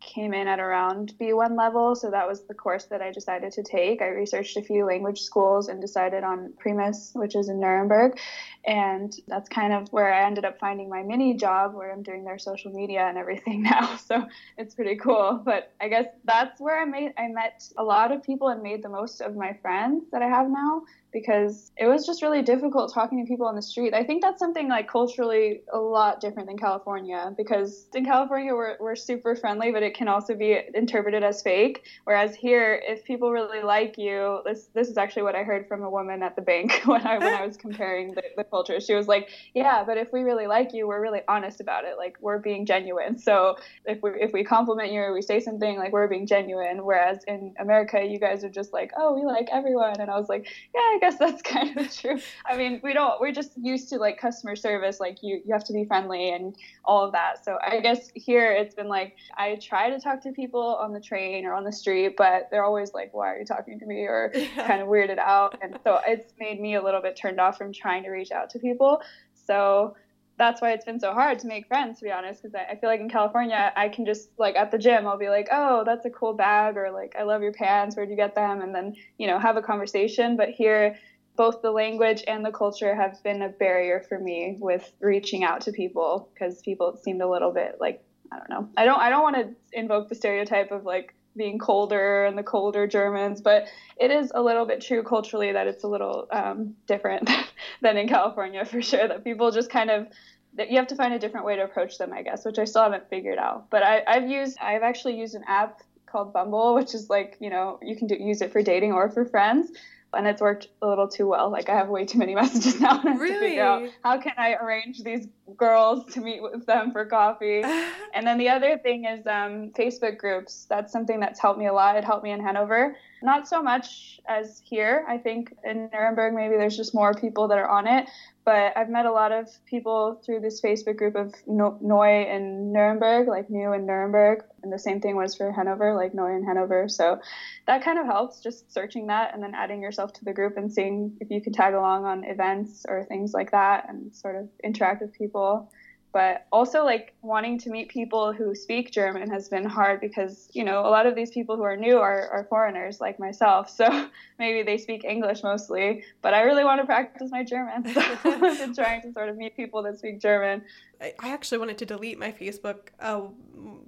came 0.02 0.34
in 0.34 0.48
at 0.48 0.60
around 0.60 1.14
B1 1.20 1.58
level, 1.58 1.96
so 1.96 2.10
that 2.12 2.28
was 2.28 2.44
the 2.44 2.54
course 2.54 2.86
that 2.86 3.02
I 3.02 3.12
decided 3.12 3.52
to 3.54 3.64
take. 3.64 4.02
I 4.02 4.08
researched 4.08 4.58
a 4.58 4.62
few 4.62 4.86
language 4.86 5.22
schools 5.22 5.68
and 5.68 5.82
decided 5.82 6.24
on 6.24 6.54
Primus, 6.58 7.12
which 7.14 7.36
is 7.36 7.50
in 7.50 7.60
Nuremberg, 7.60 8.20
and 8.66 9.14
that's 9.28 9.50
kind 9.50 9.74
of 9.74 9.92
where 9.92 10.14
I 10.14 10.26
ended 10.26 10.46
up 10.46 10.60
finding 10.60 10.90
my 10.90 11.04
mini 11.04 11.34
job 11.36 11.74
where 11.74 11.92
I'm 11.92 12.04
doing 12.04 12.24
their 12.24 12.40
social 12.40 12.72
media 12.72 13.02
and 13.02 13.18
everything 13.18 13.64
now. 13.64 13.96
So 13.98 14.26
it's 14.58 14.76
pretty 14.76 14.96
cool. 14.96 15.42
But 15.44 15.74
I 15.80 15.88
guess 15.88 16.06
that's 16.26 16.60
where 16.60 16.82
I 16.82 16.86
made 16.86 17.14
I 17.18 17.28
met 17.28 17.64
a 17.78 17.84
lot 17.84 18.12
of 18.12 18.24
people 18.24 18.50
and 18.50 18.62
made 18.62 18.84
the 18.84 18.90
most 18.90 19.22
of 19.22 19.36
my 19.36 19.54
friends 19.62 20.06
that 20.12 20.22
I 20.22 20.28
have 20.28 20.50
now 20.50 20.84
because 21.12 21.72
it 21.78 21.88
was 21.88 22.06
just 22.06 22.22
really 22.22 22.42
difficult 22.42 22.94
talking 22.94 23.24
to 23.24 23.28
people 23.28 23.48
on 23.48 23.56
the 23.56 23.62
street. 23.62 23.94
I 23.94 24.04
think 24.04 24.22
that's 24.22 24.40
something 24.40 24.70
like 24.70 24.88
culturally 24.88 25.62
a 25.74 25.78
lot 25.78 26.22
different 26.22 26.48
than 26.48 26.58
California 26.58 27.34
because 27.36 27.88
in 27.96 28.06
California 28.06 28.54
we're, 28.54 28.78
we're 28.80 28.96
super 28.96 29.36
friendly, 29.36 29.72
but 29.72 29.82
it 29.82 29.96
can 29.96 30.08
also 30.08 30.36
be 30.36 30.60
interpreted 30.74 31.24
as 31.24 31.42
fake. 31.42 31.84
Whereas 32.04 32.36
here, 32.36 32.82
if 32.86 33.04
people 33.04 33.32
really 33.32 33.64
like 33.64 33.98
you, 33.98 34.42
this 34.46 34.70
this 34.74 34.88
is 34.88 34.98
actually 34.98 35.24
what 35.24 35.36
I 35.36 35.44
heard 35.44 35.68
from 35.68 35.84
a 35.84 35.90
woman 35.90 36.22
at 36.22 36.36
the 36.36 36.42
bank 36.42 36.82
when 36.86 37.06
I 37.06 37.18
when 37.18 37.34
I 37.34 37.46
was 37.46 37.58
comparing 37.66 38.14
the, 38.14 38.24
the 38.38 38.44
culture. 38.44 38.80
She 38.80 38.94
was 38.94 39.08
like, 39.08 39.30
"Yeah, 39.54 39.84
but 39.84 39.98
if 39.98 40.14
we 40.14 40.22
really 40.22 40.48
like 40.48 40.74
you, 40.74 40.88
we're 40.88 41.02
really 41.02 41.22
honest 41.28 41.62
about 41.62 41.86
it. 41.86 41.98
Like 41.98 42.18
we're 42.22 42.40
being 42.40 42.66
genuine. 42.66 43.18
So 43.18 43.56
if 43.86 44.02
we 44.04 44.12
if 44.20 44.32
we 44.32 44.44
compliment 44.44 44.92
you 44.92 45.02
or 45.02 45.14
we 45.14 45.22
say 45.22 45.40
something, 45.40 45.78
like 45.78 45.92
we're 45.92 46.08
being 46.08 46.28
genuine. 46.28 46.86
Whereas 46.86 47.20
in 47.28 47.54
America, 47.60 48.04
you 48.04 48.20
guys 48.20 48.44
are 48.44 48.50
just 48.50 48.74
like, 48.74 48.92
oh, 48.98 49.14
we 49.14 49.26
like 49.26 49.48
everyone. 49.52 50.00
And 50.00 50.10
I 50.10 50.20
was 50.20 50.30
like, 50.30 50.48
yeah, 50.74 50.99
I 51.00 51.10
guess 51.10 51.18
that's 51.18 51.42
kind 51.44 51.78
of 51.78 51.96
true. 51.96 52.20
I 52.46 52.58
mean, 52.58 52.82
we 52.84 52.94
don't, 52.94 53.20
we're 53.22 53.32
just 53.32 53.52
used 53.58 53.90
to 53.90 53.98
like 53.98 54.20
customer 54.20 54.56
service, 54.56 55.00
like 55.00 55.24
you, 55.24 55.42
you 55.46 55.54
have 55.54 55.64
to 55.66 55.74
be 55.74 55.86
friendly 55.86 56.32
and 56.32 56.56
all 56.84 57.06
of 57.06 57.14
that. 57.14 57.44
So 57.44 57.58
I 57.66 57.80
guess 57.80 58.12
here 58.16 58.52
it's 58.52 58.76
been 58.76 58.88
like, 58.88 59.16
I 59.38 59.56
try 59.56 59.90
to 59.90 60.00
talk 60.00 60.22
to 60.24 60.32
people 60.32 60.76
on 60.76 60.94
the 60.94 61.00
train 61.00 61.46
or 61.46 61.54
on 61.54 61.64
the 61.64 61.72
street, 61.72 62.16
but 62.18 62.50
they're 62.52 62.66
always 62.66 62.94
like, 62.94 63.14
why 63.14 63.34
are 63.34 63.40
you 63.40 63.46
talking 63.46 63.80
to 63.80 63.86
me? 63.86 64.02
Or 64.02 64.32
yeah. 64.36 64.68
kind 64.68 64.82
of 64.82 64.88
weirded 64.88 65.20
out. 65.20 65.58
And 65.62 65.80
so 65.84 66.00
it's 66.06 66.34
made 66.40 66.60
me 66.60 66.76
a 66.76 66.84
little 66.84 67.02
bit 67.02 67.16
turned 67.16 67.40
off 67.40 67.58
from 67.58 67.72
trying 67.72 68.04
to 68.04 68.10
reach 68.10 68.32
out 68.32 68.50
to 68.52 68.60
people. 68.60 69.02
So 69.34 69.96
that's 70.40 70.62
why 70.62 70.72
it's 70.72 70.86
been 70.86 71.00
so 71.00 71.14
hard 71.14 71.38
to 71.38 71.48
make 71.48 71.68
friends 71.68 72.00
to 72.00 72.06
be 72.06 72.12
honest 72.12 72.42
because 72.42 72.56
I, 72.56 72.72
I, 72.72 72.76
feel 72.80 72.90
like 72.90 73.00
in 73.00 73.10
california 73.10 73.72
i 73.76 73.90
can 73.90 74.06
just 74.06 74.30
like 74.40 74.56
at 74.56 74.72
the 74.72 74.78
gym 74.80 75.06
i'll 75.06 75.18
be 75.18 75.30
like 75.30 75.50
oh 75.52 75.84
that's 75.86 76.06
a 76.06 76.10
cool 76.10 76.34
bag 76.34 76.78
or 76.78 76.92
like 76.92 77.16
i 77.20 77.24
love 77.24 77.44
your 77.44 77.54
pants 77.54 77.96
where'd 77.96 78.10
you 78.10 78.16
get 78.16 78.36
them? 78.36 78.62
And 78.62 78.74
then 78.74 78.96
you 79.18 79.28
know 79.28 79.40
have 79.40 79.58
a 79.58 79.62
conversation. 79.62 80.38
But 80.38 80.50
here 80.50 80.98
both 81.36 81.62
the 81.62 81.72
language 81.72 82.24
and 82.28 82.46
the 82.46 82.52
culture 82.52 82.96
have 82.96 83.22
been 83.24 83.42
a 83.42 83.50
barrier 83.50 84.04
for 84.08 84.20
me 84.20 84.58
with 84.60 84.92
reaching 85.00 85.44
out 85.44 85.62
to 85.62 85.72
people 85.72 86.30
because 86.34 86.62
people 86.62 86.98
seemed 87.02 87.22
a 87.22 87.30
little 87.30 87.52
bit 87.52 87.78
like 87.80 88.04
i 88.32 88.38
don't 88.38 88.50
know. 88.50 88.70
I 88.78 88.86
don't 88.86 89.00
i 89.00 89.10
don't 89.10 89.24
want 89.24 89.36
to 89.36 89.78
invoke 89.78 90.10
the 90.10 90.16
stereotype 90.16 90.72
of 90.72 90.86
like 90.86 91.14
being 91.36 91.60
colder 91.60 92.26
and 92.26 92.38
the 92.38 92.44
colder 92.44 92.88
Germans, 92.88 93.42
but 93.42 93.68
it 93.98 94.12
is 94.12 94.32
a 94.34 94.42
little 94.42 94.66
bit 94.66 94.82
true 94.82 95.04
culturally 95.04 95.52
that 95.52 95.68
it's 95.68 95.84
a 95.84 95.88
little 95.88 96.28
um, 96.32 96.76
different 96.88 97.30
than 97.82 97.98
in 97.98 98.08
California 98.08 98.66
for 98.66 98.82
sure. 98.82 99.08
That 99.08 99.24
people 99.24 99.52
just 99.52 99.70
kind 99.70 99.90
of 99.90 100.08
that 100.56 100.72
you 100.72 100.78
have 100.78 100.88
to 100.88 100.96
find 100.96 101.14
a 101.14 101.20
different 101.20 101.46
way 101.46 101.56
to 101.56 101.64
approach 101.64 101.98
them, 101.98 102.12
I 102.12 102.24
guess, 102.24 102.44
which 102.46 102.58
I 102.58 102.66
still 102.66 102.84
haven't 102.84 103.10
figured 103.10 103.38
out. 103.38 103.70
But 103.70 103.84
I, 103.84 104.04
I've 104.08 104.30
used 104.30 104.58
I've 104.60 104.84
actually 104.84 105.18
used 105.18 105.36
an 105.36 105.44
app 105.48 105.82
called 106.06 106.34
Bumble, 106.34 106.74
which 106.76 106.96
is 106.96 107.10
like 107.10 107.38
you 107.40 107.50
know 107.50 107.80
you 107.82 107.96
can 107.96 108.08
do, 108.08 108.16
use 108.16 108.42
it 108.42 108.52
for 108.52 108.62
dating 108.62 108.94
or 108.94 109.10
for 109.10 109.26
friends 109.26 109.72
and 110.14 110.28
it's 110.28 110.42
worked 110.42 110.68
a 110.82 110.88
little 110.88 111.08
too 111.08 111.28
well. 111.28 111.50
Like 111.52 111.70
I 111.70 111.76
have 111.76 111.90
way 111.90 112.06
too 112.06 112.18
many 112.18 112.36
messages 112.42 112.80
now 112.80 113.02
really? 113.04 113.34
to 113.34 113.40
figure 113.40 113.64
out 113.64 113.90
how 114.04 114.20
can 114.20 114.34
I 114.38 114.56
arrange 114.56 115.04
these 115.04 115.28
girls 115.58 116.12
to 116.14 116.22
meet 116.22 116.42
with 116.42 116.66
them 116.66 116.92
for 116.92 117.06
coffee. 117.06 117.62
and 118.14 118.26
then 118.26 118.38
the 118.38 118.50
other 118.50 118.78
thing 118.78 119.06
is 119.06 119.26
um, 119.28 119.72
Facebook 119.72 120.18
groups. 120.18 120.66
That's 120.70 120.92
something 120.92 121.20
that's 121.20 121.40
helped 121.40 121.60
me 121.60 121.68
a 121.68 121.74
lot. 121.74 121.96
It 121.96 122.04
helped 122.04 122.24
me 122.24 122.32
in 122.32 122.42
Hanover 122.42 122.96
Not 123.22 123.48
so 123.48 123.62
much 123.62 124.20
as 124.28 124.62
here. 124.64 125.06
I 125.08 125.18
think 125.18 125.54
in 125.64 125.90
Nuremberg, 125.94 126.34
maybe 126.34 126.56
there's 126.56 126.78
just 126.78 126.94
more 126.94 127.14
people 127.14 127.48
that 127.50 127.58
are 127.58 127.70
on 127.70 127.88
it. 127.88 128.08
But 128.50 128.76
I've 128.76 128.90
met 128.90 129.06
a 129.06 129.12
lot 129.12 129.32
of 129.32 129.48
people 129.68 130.20
through 130.26 130.40
this 130.40 130.60
Facebook 130.60 130.98
group 130.98 131.14
of 131.14 131.36
Neu 131.48 132.36
in 132.36 132.74
Nuremberg, 132.74 133.28
like 133.28 133.48
new 133.48 133.74
in 133.74 133.86
Nuremberg. 133.86 134.44
And 134.64 134.74
the 134.74 134.80
same 134.80 135.02
thing 135.02 135.16
was 135.16 135.36
for 135.36 135.52
Hanover, 135.52 135.94
like 135.94 136.16
Neu 136.16 136.36
in 136.36 136.44
Hanover. 136.44 136.90
So 136.90 137.20
that 137.68 137.84
kind 137.84 138.00
of 138.00 138.08
helps 138.08 138.42
just 138.42 138.74
searching 138.74 139.06
that 139.06 139.36
and 139.36 139.44
then 139.44 139.54
adding 139.54 139.84
yourself 139.84 140.14
to 140.14 140.26
the 140.26 140.34
group 140.34 140.58
and 140.58 140.74
seeing 140.74 141.16
if 141.22 141.30
you 141.30 141.42
can 141.42 141.54
tag 141.54 141.76
along 141.76 142.06
on 142.06 142.24
events 142.24 142.88
or 142.90 143.06
things 143.06 143.34
like 143.36 143.52
that 143.52 143.88
and 143.88 144.16
sort 144.16 144.36
of 144.36 144.50
interact 144.64 145.04
with 145.04 145.14
people 145.14 145.72
but 146.12 146.48
also 146.52 146.84
like 146.84 147.14
wanting 147.22 147.58
to 147.60 147.70
meet 147.70 147.90
people 147.90 148.34
who 148.34 148.56
speak 148.56 148.92
German 148.92 149.30
has 149.30 149.48
been 149.48 149.66
hard 149.66 150.02
because 150.02 150.50
you 150.54 150.64
know 150.64 150.82
a 150.82 150.90
lot 150.90 151.06
of 151.06 151.16
these 151.16 151.30
people 151.32 151.56
who 151.56 151.64
are 151.64 151.78
new 151.78 151.98
are, 151.98 152.30
are 152.30 152.46
foreigners 152.50 153.00
like 153.00 153.20
myself 153.20 153.70
so 153.70 154.08
maybe 154.40 154.64
they 154.64 154.78
speak 154.78 155.04
English 155.04 155.44
mostly 155.44 156.04
but 156.22 156.34
I 156.34 156.42
really 156.42 156.64
want 156.64 156.82
to 156.82 156.86
practice 156.86 157.30
my 157.32 157.44
German 157.44 157.94
so 157.94 158.02
I've 158.24 158.58
been 158.58 158.74
trying 158.74 159.02
to 159.04 159.14
sort 159.14 159.30
of 159.30 159.38
meet 159.38 159.56
people 159.56 159.84
that 159.84 160.00
speak 160.00 160.20
German. 160.20 160.64
I 161.02 161.14
actually 161.30 161.60
wanted 161.60 161.78
to 161.78 161.86
delete 161.86 162.20
my 162.20 162.32
Facebook 162.32 162.90
a 163.00 163.28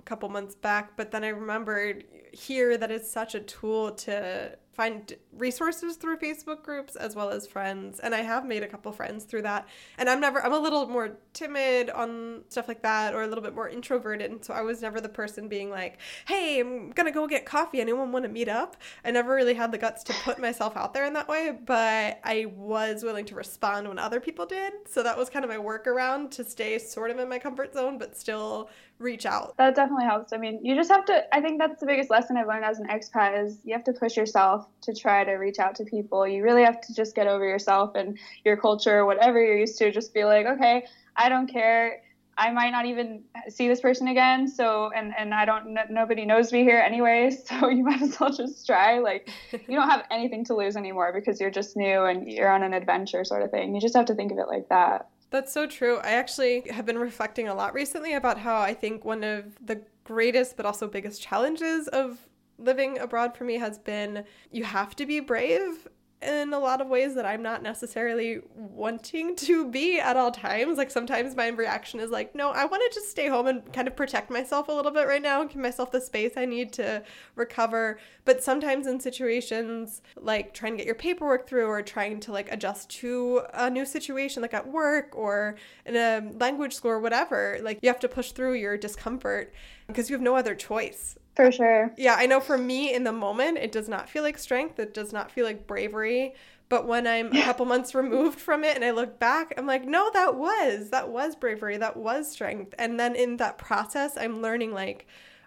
couple 0.05 0.29
months 0.29 0.55
back 0.55 0.95
but 0.95 1.11
then 1.11 1.23
I 1.23 1.29
remembered 1.29 2.05
here 2.31 2.77
that 2.77 2.91
it's 2.91 3.11
such 3.11 3.35
a 3.35 3.39
tool 3.39 3.91
to 3.91 4.57
find 4.73 5.13
resources 5.33 5.97
through 5.97 6.17
Facebook 6.17 6.63
groups 6.63 6.95
as 6.95 7.15
well 7.15 7.29
as 7.29 7.45
friends. 7.45 7.99
And 7.99 8.15
I 8.15 8.21
have 8.21 8.45
made 8.45 8.63
a 8.63 8.67
couple 8.67 8.91
friends 8.91 9.25
through 9.25 9.41
that. 9.41 9.67
And 9.97 10.09
I'm 10.09 10.21
never, 10.21 10.43
I'm 10.43 10.53
a 10.53 10.59
little 10.59 10.87
more 10.87 11.17
timid 11.33 11.89
on 11.89 12.43
stuff 12.49 12.67
like 12.67 12.81
that 12.83 13.13
or 13.13 13.23
a 13.23 13.27
little 13.27 13.43
bit 13.43 13.53
more 13.53 13.67
introverted. 13.67 14.31
And 14.31 14.43
so 14.43 14.53
I 14.53 14.61
was 14.61 14.81
never 14.81 15.01
the 15.01 15.09
person 15.09 15.49
being 15.49 15.69
like, 15.69 15.99
hey, 16.25 16.59
I'm 16.61 16.91
going 16.91 17.05
to 17.05 17.11
go 17.11 17.27
get 17.27 17.45
coffee. 17.45 17.81
Anyone 17.81 18.11
want 18.11 18.23
to 18.23 18.29
meet 18.29 18.47
up? 18.47 18.77
I 19.03 19.11
never 19.11 19.35
really 19.35 19.53
had 19.53 19.71
the 19.71 19.77
guts 19.77 20.03
to 20.05 20.13
put 20.23 20.39
myself 20.39 20.77
out 20.77 20.93
there 20.93 21.05
in 21.05 21.13
that 21.13 21.27
way, 21.27 21.57
but 21.65 22.19
I 22.23 22.45
was 22.55 23.03
willing 23.03 23.25
to 23.25 23.35
respond 23.35 23.87
when 23.87 23.99
other 23.99 24.19
people 24.19 24.45
did. 24.45 24.73
So 24.87 25.03
that 25.03 25.17
was 25.17 25.29
kind 25.29 25.43
of 25.43 25.49
my 25.49 25.57
workaround 25.57 26.31
to 26.31 26.45
stay 26.45 26.77
sort 26.77 27.11
of 27.11 27.19
in 27.19 27.27
my 27.27 27.39
comfort 27.39 27.73
zone, 27.73 27.97
but 27.97 28.17
still 28.17 28.69
reach 29.01 29.25
out. 29.25 29.57
That 29.57 29.75
definitely 29.75 30.05
helps. 30.05 30.33
I 30.33 30.37
mean, 30.37 30.59
you 30.63 30.75
just 30.75 30.89
have 30.89 31.05
to, 31.05 31.35
I 31.35 31.41
think 31.41 31.59
that's 31.59 31.79
the 31.79 31.85
biggest 31.85 32.09
lesson 32.09 32.37
I've 32.37 32.47
learned 32.47 32.65
as 32.65 32.79
an 32.79 32.87
expat 32.87 33.43
is 33.43 33.59
you 33.63 33.73
have 33.73 33.83
to 33.85 33.93
push 33.93 34.15
yourself 34.15 34.67
to 34.81 34.93
try 34.93 35.23
to 35.23 35.33
reach 35.33 35.59
out 35.59 35.75
to 35.75 35.83
people. 35.83 36.27
You 36.27 36.43
really 36.43 36.63
have 36.63 36.81
to 36.81 36.93
just 36.93 37.15
get 37.15 37.27
over 37.27 37.45
yourself 37.45 37.95
and 37.95 38.17
your 38.45 38.57
culture, 38.57 39.05
whatever 39.05 39.43
you're 39.43 39.57
used 39.57 39.77
to, 39.79 39.91
just 39.91 40.13
be 40.13 40.23
like, 40.23 40.45
okay, 40.45 40.85
I 41.15 41.29
don't 41.29 41.47
care. 41.47 42.01
I 42.37 42.51
might 42.51 42.71
not 42.71 42.85
even 42.85 43.23
see 43.49 43.67
this 43.67 43.81
person 43.81 44.07
again. 44.07 44.47
So, 44.47 44.89
and, 44.95 45.13
and 45.17 45.33
I 45.33 45.45
don't, 45.45 45.77
n- 45.77 45.87
nobody 45.89 46.25
knows 46.25 46.51
me 46.51 46.63
here 46.63 46.79
anyway. 46.79 47.37
So 47.45 47.69
you 47.69 47.83
might 47.83 48.01
as 48.01 48.19
well 48.19 48.31
just 48.31 48.65
try. 48.65 48.99
Like, 48.99 49.29
you 49.51 49.75
don't 49.75 49.89
have 49.89 50.05
anything 50.09 50.45
to 50.45 50.55
lose 50.55 50.75
anymore 50.75 51.11
because 51.13 51.39
you're 51.39 51.51
just 51.51 51.75
new 51.75 52.05
and 52.05 52.31
you're 52.31 52.49
on 52.49 52.63
an 52.63 52.73
adventure 52.73 53.23
sort 53.25 53.43
of 53.43 53.51
thing. 53.51 53.75
You 53.75 53.81
just 53.81 53.95
have 53.95 54.05
to 54.05 54.15
think 54.15 54.31
of 54.31 54.37
it 54.37 54.47
like 54.47 54.69
that. 54.69 55.09
That's 55.31 55.51
so 55.51 55.65
true. 55.65 55.97
I 55.97 56.11
actually 56.11 56.63
have 56.69 56.85
been 56.85 56.97
reflecting 56.97 57.47
a 57.47 57.55
lot 57.55 57.73
recently 57.73 58.13
about 58.13 58.37
how 58.37 58.59
I 58.59 58.73
think 58.73 59.05
one 59.05 59.23
of 59.23 59.45
the 59.65 59.81
greatest 60.03 60.57
but 60.57 60.65
also 60.65 60.87
biggest 60.87 61.21
challenges 61.21 61.87
of 61.87 62.27
living 62.57 62.99
abroad 62.99 63.35
for 63.35 63.45
me 63.45 63.55
has 63.55 63.79
been 63.79 64.25
you 64.51 64.65
have 64.65 64.95
to 64.97 65.05
be 65.05 65.19
brave 65.19 65.87
in 66.21 66.53
a 66.53 66.59
lot 66.59 66.81
of 66.81 66.87
ways 66.87 67.15
that 67.15 67.25
I'm 67.25 67.41
not 67.41 67.63
necessarily 67.63 68.41
wanting 68.55 69.35
to 69.37 69.69
be 69.69 69.99
at 69.99 70.15
all 70.15 70.31
times. 70.31 70.77
Like 70.77 70.91
sometimes 70.91 71.35
my 71.35 71.47
reaction 71.47 71.99
is 71.99 72.11
like, 72.11 72.35
no, 72.35 72.51
I 72.51 72.65
want 72.65 72.83
to 72.83 72.99
just 72.99 73.09
stay 73.09 73.27
home 73.27 73.47
and 73.47 73.73
kind 73.73 73.87
of 73.87 73.95
protect 73.95 74.29
myself 74.29 74.67
a 74.67 74.71
little 74.71 74.91
bit 74.91 75.07
right 75.07 75.21
now, 75.21 75.41
and 75.41 75.49
give 75.49 75.59
myself 75.59 75.91
the 75.91 76.01
space 76.01 76.33
I 76.37 76.45
need 76.45 76.71
to 76.73 77.03
recover. 77.35 77.99
But 78.23 78.43
sometimes 78.43 78.85
in 78.85 78.99
situations 78.99 80.01
like 80.15 80.53
trying 80.53 80.73
to 80.73 80.77
get 80.77 80.85
your 80.85 80.95
paperwork 80.95 81.47
through 81.47 81.65
or 81.65 81.81
trying 81.81 82.19
to 82.21 82.31
like 82.31 82.51
adjust 82.51 82.89
to 82.99 83.41
a 83.53 83.69
new 83.69 83.85
situation, 83.85 84.41
like 84.41 84.53
at 84.53 84.67
work 84.67 85.15
or 85.15 85.55
in 85.85 85.95
a 85.95 86.21
language 86.39 86.73
school 86.73 86.91
or 86.91 86.99
whatever, 86.99 87.57
like 87.61 87.79
you 87.81 87.89
have 87.89 87.99
to 87.99 88.07
push 88.07 88.31
through 88.31 88.53
your 88.53 88.77
discomfort 88.77 89.53
because 89.87 90.09
you 90.09 90.15
have 90.15 90.21
no 90.21 90.35
other 90.35 90.55
choice. 90.55 91.17
For 91.35 91.51
sure. 91.51 91.93
Yeah, 91.97 92.15
I 92.17 92.25
know 92.25 92.39
for 92.39 92.57
me 92.57 92.93
in 92.93 93.03
the 93.03 93.11
moment, 93.11 93.57
it 93.57 93.71
does 93.71 93.87
not 93.87 94.09
feel 94.09 94.23
like 94.23 94.37
strength. 94.37 94.79
It 94.79 94.93
does 94.93 95.13
not 95.13 95.31
feel 95.31 95.45
like 95.45 95.67
bravery. 95.67 96.35
But 96.69 96.87
when 96.87 97.05
I'm 97.05 97.35
a 97.35 97.43
couple 97.43 97.65
months 97.65 97.93
removed 97.95 98.39
from 98.39 98.63
it 98.63 98.75
and 98.75 98.85
I 98.85 98.91
look 98.91 99.19
back, 99.19 99.53
I'm 99.57 99.65
like, 99.65 99.85
no, 99.85 100.09
that 100.13 100.35
was, 100.35 100.89
that 100.89 101.09
was 101.09 101.35
bravery. 101.35 101.77
That 101.77 101.97
was 101.97 102.31
strength. 102.31 102.73
And 102.77 102.99
then 102.99 103.15
in 103.15 103.37
that 103.37 103.57
process, 103.57 104.17
I'm 104.17 104.41
learning, 104.41 104.73
like, 104.73 105.05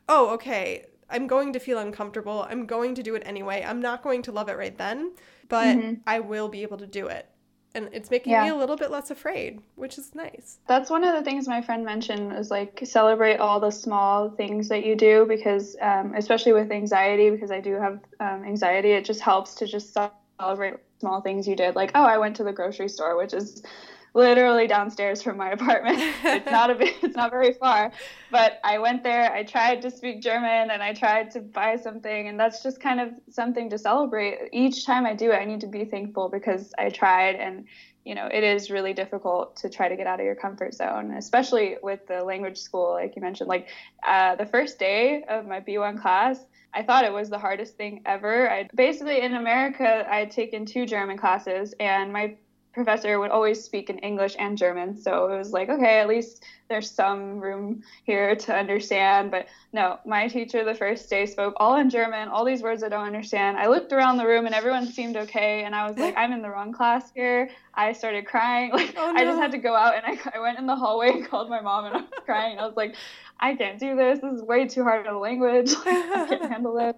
oh, 0.09 0.31
okay, 0.35 0.87
I'm 1.09 1.27
going 1.27 1.53
to 1.53 1.59
feel 1.59 1.79
uncomfortable. 1.79 2.47
I'm 2.49 2.67
going 2.67 2.95
to 2.97 3.03
do 3.03 3.15
it 3.15 3.23
anyway. 3.25 3.65
I'm 3.67 3.81
not 3.81 4.03
going 4.03 4.23
to 4.23 4.33
love 4.33 4.49
it 4.49 4.59
right 4.59 4.77
then, 4.77 5.13
but 5.49 5.77
mm-hmm. 5.77 5.95
I 6.07 6.21
will 6.21 6.49
be 6.49 6.63
able 6.63 6.79
to 6.79 6.87
do 6.87 7.07
it 7.07 7.29
and 7.75 7.89
it's 7.93 8.11
making 8.11 8.33
yeah. 8.33 8.45
me 8.45 8.51
a 8.51 8.55
little 8.55 8.77
bit 8.77 8.91
less 8.91 9.11
afraid, 9.11 9.61
which 9.75 9.99
is 9.99 10.15
nice. 10.15 10.59
That's 10.69 10.91
one 10.91 11.03
of 11.03 11.15
the 11.15 11.23
things 11.23 11.49
my 11.49 11.61
friend 11.61 11.85
mentioned 11.85 12.33
is 12.33 12.51
like 12.51 12.81
celebrate 12.85 13.39
all 13.39 13.59
the 13.59 13.71
small 13.71 14.31
things 14.31 14.69
that 14.69 14.85
you 14.85 14.95
do 14.95 15.27
because, 15.29 15.77
um, 15.81 16.15
especially 16.17 16.53
with 16.53 16.71
anxiety, 16.71 17.31
because 17.31 17.51
I 17.51 17.61
do 17.61 17.75
have 17.75 18.01
um, 18.21 18.45
anxiety, 18.45 18.93
it 18.93 19.05
just 19.05 19.21
helps 19.21 19.55
to 19.57 19.67
just 19.67 19.97
celebrate 20.39 20.75
small 21.01 21.21
things 21.21 21.49
you 21.49 21.57
did. 21.57 21.75
Like, 21.75 21.91
oh, 21.95 22.05
I 22.05 22.19
went 22.19 22.37
to 22.37 22.45
the 22.45 22.53
grocery 22.53 22.89
store, 22.89 23.17
which 23.17 23.35
is 23.35 23.63
literally 24.15 24.69
downstairs 24.69 25.23
from 25.23 25.37
my 25.37 25.51
apartment. 25.51 25.99
it's 26.25 26.51
not 26.51 26.71
a 26.71 26.75
bit, 26.77 26.95
it's 27.03 27.17
not 27.17 27.31
very 27.31 27.53
far, 27.53 27.93
but 28.31 28.61
I 28.65 28.79
went 28.79 29.03
there. 29.03 29.33
I 29.33 29.43
tried 29.43 29.83
to 29.83 29.91
speak 29.91 30.23
German 30.23 30.71
and 30.71 30.83
I 30.83 30.95
tried 30.95 31.33
to 31.33 31.41
buy 31.41 31.77
something, 31.77 32.29
and 32.29 32.39
that's 32.39 32.63
just 32.63 32.81
kind 32.81 33.01
of 33.01 33.11
something 33.29 33.69
to 33.71 33.79
celebrate. 33.79 34.49
Each 34.53 34.87
time 34.87 35.05
I 35.05 35.15
do 35.15 35.33
it, 35.33 35.35
I 35.35 35.45
need 35.45 35.61
to 35.61 35.67
be 35.67 35.85
thankful 35.85 36.29
because 36.29 36.73
I 36.79 36.89
tried, 36.91 37.35
and 37.35 37.67
you 38.05 38.15
know 38.15 38.29
it 38.33 38.45
is 38.45 38.71
really 38.71 38.95
difficult 38.95 39.57
to 39.57 39.69
try 39.69 39.89
to 39.89 39.97
get 39.97 40.07
out 40.07 40.21
of 40.21 40.27
your 40.27 40.37
comfort 40.37 40.75
zone, 40.75 41.13
especially 41.13 41.77
with 41.83 42.07
the 42.07 42.23
language 42.23 42.59
school, 42.59 42.93
like 42.93 43.17
you 43.17 43.23
mentioned. 43.23 43.49
Like 43.49 43.69
uh, 44.07 44.37
the 44.37 44.47
first 44.47 44.79
day 44.79 45.25
of 45.29 45.47
my 45.47 45.61
B1 45.61 46.01
class. 46.01 46.39
I 46.77 46.83
thought 46.83 47.05
it 47.05 47.13
was 47.13 47.31
the 47.31 47.39
hardest 47.39 47.77
thing 47.77 48.03
ever. 48.05 48.51
I 48.51 48.69
basically 48.75 49.21
in 49.21 49.35
America 49.35 50.05
I 50.11 50.17
had 50.17 50.33
taken 50.33 50.67
two 50.67 50.87
German 50.87 51.17
classes 51.17 51.73
and 51.79 52.13
my 52.13 52.35
professor 52.75 53.19
would 53.21 53.31
always 53.31 53.63
speak 53.63 53.89
in 53.89 53.99
English 54.01 54.37
and 54.39 54.59
German. 54.59 55.01
So 55.01 55.33
it 55.33 55.39
was 55.39 55.53
like, 55.53 55.69
okay, 55.69 56.01
at 56.01 56.09
least 56.09 56.45
there's 56.69 56.91
some 56.91 57.39
room 57.41 57.83
here 58.05 58.35
to 58.35 58.55
understand. 58.55 59.31
But 59.31 59.47
no, 59.73 59.99
my 60.05 60.29
teacher 60.29 60.65
the 60.65 60.75
first 60.75 61.09
day 61.09 61.27
spoke 61.27 61.55
all 61.59 61.77
in 61.77 61.89
German, 61.89 62.29
all 62.29 62.45
these 62.45 62.63
words 62.63 62.83
I 62.83 62.89
don't 62.89 63.07
understand. 63.07 63.57
I 63.57 63.69
looked 63.69 63.93
around 63.93 64.17
the 64.17 64.27
room 64.27 64.47
and 64.47 64.55
everyone 64.55 64.87
seemed 64.87 65.17
okay. 65.17 65.65
And 65.65 65.75
I 65.75 65.89
was 65.89 65.97
like, 65.97 66.15
I'm 66.17 66.33
in 66.33 66.43
the 66.43 66.51
wrong 66.51 66.73
class 66.73 67.11
here. 67.15 67.49
I 67.75 67.93
started 67.93 68.27
crying. 68.27 68.73
Like, 68.75 68.95
oh, 68.97 69.13
no. 69.13 69.21
I 69.21 69.25
just 69.25 69.39
had 69.39 69.53
to 69.53 69.59
go 69.59 69.77
out 69.77 69.95
and 69.95 70.05
I, 70.05 70.37
I 70.37 70.41
went 70.41 70.59
in 70.59 70.67
the 70.67 70.75
hallway 70.75 71.11
and 71.11 71.27
called 71.31 71.49
my 71.49 71.61
mom 71.61 71.85
and 71.85 71.95
I 71.95 72.01
was 72.01 72.09
crying. 72.25 72.59
I 72.59 72.67
was 72.67 72.77
like, 72.77 72.97
I 73.45 73.55
can't 73.57 73.79
do 73.79 73.95
this. 73.95 74.21
This 74.21 74.33
is 74.33 74.43
way 74.43 74.67
too 74.67 74.85
hard 74.85 75.07
of 75.07 75.15
a 75.15 75.19
language. 75.19 75.71
I 75.87 76.27
can't 76.27 76.51
handle 76.51 76.79
it. 76.79 76.97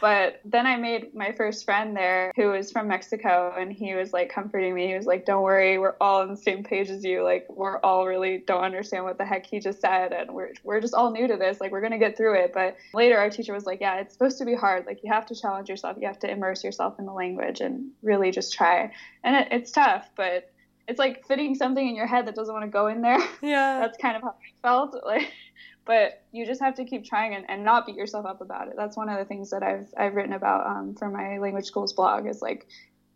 But 0.00 0.40
then 0.42 0.66
I 0.66 0.76
made 0.76 1.14
my 1.14 1.32
first 1.32 1.66
friend 1.66 1.94
there 1.94 2.32
who 2.34 2.48
was 2.48 2.72
from 2.72 2.88
Mexico 2.88 3.52
and 3.58 3.70
he 3.70 3.94
was 3.94 4.10
like 4.10 4.32
comforting 4.32 4.74
me. 4.74 4.86
He 4.86 4.94
was 4.94 5.04
like, 5.04 5.26
Don't 5.26 5.42
worry, 5.42 5.76
we're 5.76 5.96
all 6.00 6.22
on 6.22 6.30
the 6.30 6.36
same 6.38 6.64
page 6.64 6.88
as 6.88 7.04
you. 7.04 7.22
Like 7.22 7.44
we're 7.50 7.78
all 7.80 8.06
really 8.06 8.38
don't 8.38 8.64
understand 8.64 9.04
what 9.04 9.18
the 9.18 9.26
heck 9.26 9.44
he 9.44 9.60
just 9.60 9.82
said 9.82 10.14
and 10.14 10.32
we're 10.32 10.52
we're 10.64 10.80
just 10.80 10.94
all 10.94 11.10
new 11.10 11.28
to 11.28 11.36
this. 11.36 11.60
Like 11.60 11.72
we're 11.72 11.82
gonna 11.82 11.98
get 11.98 12.16
through 12.16 12.42
it. 12.42 12.54
But 12.54 12.78
later 12.94 13.18
our 13.18 13.28
teacher 13.28 13.52
was 13.52 13.66
like, 13.66 13.82
Yeah, 13.82 14.00
it's 14.00 14.14
supposed 14.14 14.38
to 14.38 14.46
be 14.46 14.54
hard. 14.54 14.86
Like 14.86 15.00
you 15.04 15.12
have 15.12 15.26
to 15.26 15.34
challenge 15.34 15.68
yourself, 15.68 15.98
you 16.00 16.06
have 16.06 16.20
to 16.20 16.30
immerse 16.30 16.64
yourself 16.64 16.98
in 16.98 17.04
the 17.04 17.12
language 17.12 17.60
and 17.60 17.90
really 18.02 18.30
just 18.30 18.54
try. 18.54 18.94
And 19.22 19.36
it, 19.36 19.48
it's 19.50 19.70
tough, 19.70 20.08
but 20.16 20.52
it's 20.88 20.98
like 20.98 21.26
fitting 21.26 21.54
something 21.54 21.86
in 21.86 21.94
your 21.94 22.06
head 22.06 22.26
that 22.26 22.34
doesn't 22.34 22.52
want 22.52 22.64
to 22.64 22.70
go 22.70 22.86
in 22.86 23.02
there. 23.02 23.18
Yeah. 23.42 23.80
That's 23.80 23.98
kind 23.98 24.16
of 24.16 24.22
how 24.22 24.30
I 24.30 24.62
felt. 24.62 25.04
Like 25.04 25.32
but 25.84 26.22
you 26.32 26.46
just 26.46 26.60
have 26.60 26.74
to 26.76 26.84
keep 26.84 27.04
trying 27.04 27.34
and, 27.34 27.48
and 27.48 27.64
not 27.64 27.86
beat 27.86 27.96
yourself 27.96 28.26
up 28.26 28.40
about 28.40 28.68
it. 28.68 28.74
That's 28.76 28.96
one 28.96 29.08
of 29.08 29.18
the 29.18 29.24
things 29.24 29.50
that 29.50 29.62
I've 29.62 29.92
I've 29.96 30.14
written 30.14 30.32
about 30.32 30.66
um, 30.66 30.94
for 30.94 31.08
my 31.10 31.38
language 31.38 31.66
schools 31.66 31.92
blog 31.92 32.26
is 32.26 32.40
like 32.40 32.66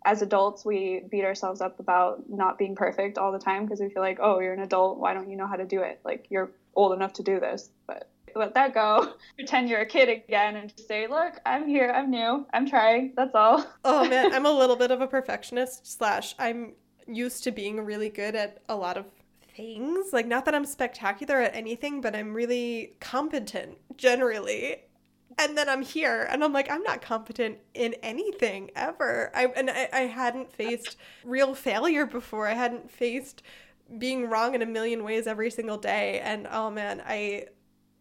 as 0.05 0.23
adults 0.23 0.65
we 0.65 1.03
beat 1.11 1.25
ourselves 1.25 1.61
up 1.61 1.81
about 1.81 2.29
not 2.29 2.59
being 2.59 2.77
perfect 2.77 3.19
all 3.19 3.33
the 3.33 3.39
time 3.39 3.65
because 3.65 3.81
we 3.81 3.89
feel 3.89 4.03
like 4.03 4.19
oh 4.21 4.41
you're 4.41 4.53
an 4.53 4.61
adult. 4.61 4.99
Why 4.99 5.15
don't 5.15 5.31
you 5.31 5.37
know 5.37 5.47
how 5.47 5.57
to 5.57 5.65
do 5.65 5.81
it? 5.81 6.01
Like 6.05 6.27
you're 6.29 6.51
old 6.75 6.93
enough 6.93 7.13
to 7.15 7.23
do 7.23 7.41
this. 7.41 7.71
But 7.87 8.11
let 8.35 8.55
that 8.55 8.75
go. 8.75 9.15
Pretend 9.37 9.69
you're 9.69 9.81
a 9.81 9.87
kid 9.87 10.09
again 10.09 10.57
and 10.57 10.75
just 10.77 10.89
say 10.89 11.07
look 11.07 11.35
i'm 11.47 11.69
here. 11.69 11.91
I'm 11.95 12.11
new. 12.11 12.47
I'm 12.53 12.69
trying. 12.69 13.13
That's 13.17 13.35
all. 13.35 13.65
Oh 13.85 14.09
man. 14.09 14.35
I'm 14.35 14.47
a 14.47 14.53
little 14.59 14.77
bit 14.77 14.91
of 14.91 15.01
a 15.01 15.07
perfectionist 15.07 15.87
slash 15.87 16.35
i'm 16.39 16.73
used 17.07 17.45
to 17.45 17.53
being 17.53 17.81
really 17.81 18.09
good 18.09 18.35
at 18.35 18.59
a 18.69 18.75
lot 18.75 18.97
of 18.97 19.07
things. 19.57 20.13
Like, 20.13 20.27
not 20.27 20.45
that 20.45 20.55
I'm 20.55 20.67
spectacular 20.67 21.41
at 21.41 21.55
anything, 21.55 22.01
but 22.01 22.15
I'm 22.15 22.35
really 22.35 22.95
competent 23.01 23.79
generally. 23.97 24.83
And 25.39 25.57
then 25.57 25.69
I'm 25.69 25.83
here 25.83 26.27
and 26.31 26.43
I'm 26.43 26.53
like, 26.53 26.71
I'm 26.71 26.83
not 26.83 27.03
competent 27.03 27.59
in 27.75 27.95
anything 28.03 28.71
ever. 28.75 29.31
I, 29.35 29.47
and 29.47 29.71
I, 29.71 29.89
I 29.93 30.01
hadn't 30.01 30.53
faced 30.53 30.97
real 31.25 31.55
failure 31.55 32.07
before. 32.07 32.47
I 32.47 32.55
hadn't 32.55 32.91
faced 32.91 33.43
being 33.99 34.29
wrong 34.29 34.55
in 34.55 34.63
a 34.63 34.67
million 34.67 35.05
ways 35.05 35.27
every 35.27 35.51
single 35.51 35.79
day. 35.79 36.21
And 36.21 36.49
oh 36.51 36.71
man, 36.71 37.03
I 37.07 37.47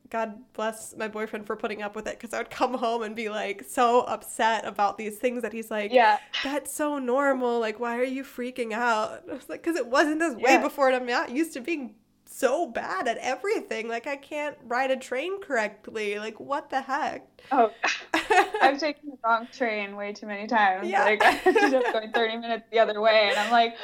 God 0.09 0.35
bless 0.53 0.95
my 0.95 1.07
boyfriend 1.07 1.47
for 1.47 1.55
putting 1.55 1.81
up 1.81 1.95
with 1.95 2.07
it 2.07 2.19
because 2.19 2.33
I 2.33 2.37
would 2.37 2.49
come 2.49 2.75
home 2.75 3.01
and 3.01 3.15
be 3.15 3.29
like 3.29 3.65
so 3.67 4.01
upset 4.01 4.65
about 4.65 4.97
these 4.97 5.17
things 5.17 5.41
that 5.41 5.51
he's 5.51 5.71
like, 5.71 5.91
yeah, 5.91 6.19
that's 6.43 6.71
so 6.73 6.99
normal. 6.99 7.59
Like, 7.59 7.79
why 7.79 7.97
are 7.97 8.03
you 8.03 8.23
freaking 8.23 8.71
out? 8.71 9.23
I 9.31 9.33
was 9.33 9.49
like, 9.49 9.63
because 9.63 9.77
it 9.77 9.87
wasn't 9.87 10.19
this 10.19 10.35
way 10.35 10.57
before, 10.57 10.87
and 10.87 10.95
I'm 10.95 11.05
not 11.05 11.31
used 11.31 11.53
to 11.53 11.61
being 11.61 11.95
so 12.25 12.67
bad 12.67 13.07
at 13.07 13.17
everything. 13.17 13.87
Like, 13.87 14.07
I 14.07 14.15
can't 14.15 14.57
ride 14.65 14.91
a 14.91 14.97
train 14.97 15.41
correctly. 15.41 16.19
Like, 16.19 16.39
what 16.39 16.69
the 16.69 16.81
heck? 16.81 17.27
Oh, 17.51 17.71
I've 18.13 18.79
taken 18.79 19.09
the 19.09 19.17
wrong 19.23 19.47
train 19.51 19.95
way 19.95 20.13
too 20.13 20.27
many 20.27 20.47
times. 20.47 20.87
Yeah. 20.87 21.03
Like, 21.03 21.23
I 21.23 21.39
ended 21.45 21.73
up 21.73 21.93
going 21.93 22.11
30 22.11 22.37
minutes 22.41 22.65
the 22.71 22.79
other 22.79 22.99
way, 23.01 23.29
and 23.29 23.39
I'm 23.39 23.51
like, 23.51 23.75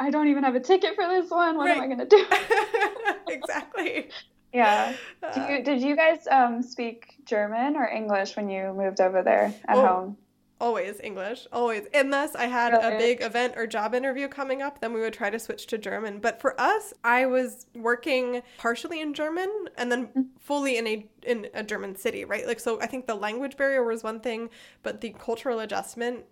I 0.00 0.10
don't 0.10 0.28
even 0.28 0.44
have 0.44 0.54
a 0.54 0.60
ticket 0.60 0.94
for 0.94 1.06
this 1.06 1.30
one. 1.30 1.56
What 1.56 1.66
right. 1.66 1.76
am 1.76 1.82
I 1.82 1.86
going 1.86 1.98
to 1.98 2.06
do? 2.06 2.26
exactly. 3.28 4.08
Yeah. 4.54 4.94
Uh, 5.22 5.46
you, 5.50 5.62
did 5.64 5.82
you 5.82 5.96
guys 5.96 6.28
um, 6.30 6.62
speak 6.62 7.16
German 7.24 7.76
or 7.76 7.88
English 7.88 8.36
when 8.36 8.48
you 8.48 8.72
moved 8.72 9.00
over 9.00 9.22
there 9.22 9.52
at 9.66 9.76
well, 9.76 9.86
home? 9.86 10.16
Always 10.60 11.00
English, 11.02 11.48
always. 11.52 11.82
Unless 11.92 12.36
I 12.36 12.46
had 12.46 12.72
really? 12.72 12.94
a 12.94 12.98
big 12.98 13.20
event 13.20 13.54
or 13.56 13.66
job 13.66 13.94
interview 13.94 14.28
coming 14.28 14.62
up, 14.62 14.80
then 14.80 14.92
we 14.92 15.00
would 15.00 15.12
try 15.12 15.28
to 15.28 15.38
switch 15.40 15.66
to 15.66 15.76
German. 15.76 16.20
But 16.20 16.40
for 16.40 16.58
us, 16.60 16.94
I 17.02 17.26
was 17.26 17.66
working 17.74 18.42
partially 18.56 19.00
in 19.00 19.12
German 19.12 19.50
and 19.76 19.90
then 19.90 20.06
mm-hmm. 20.06 20.22
fully 20.38 20.78
in 20.78 20.86
a 20.86 21.06
in 21.24 21.48
a 21.52 21.64
German 21.64 21.96
city, 21.96 22.24
right? 22.24 22.46
Like 22.46 22.60
so 22.60 22.80
I 22.80 22.86
think 22.86 23.08
the 23.08 23.16
language 23.16 23.56
barrier 23.56 23.82
was 23.82 24.04
one 24.04 24.20
thing, 24.20 24.48
but 24.84 25.00
the 25.00 25.10
cultural 25.18 25.58
adjustment 25.58 26.24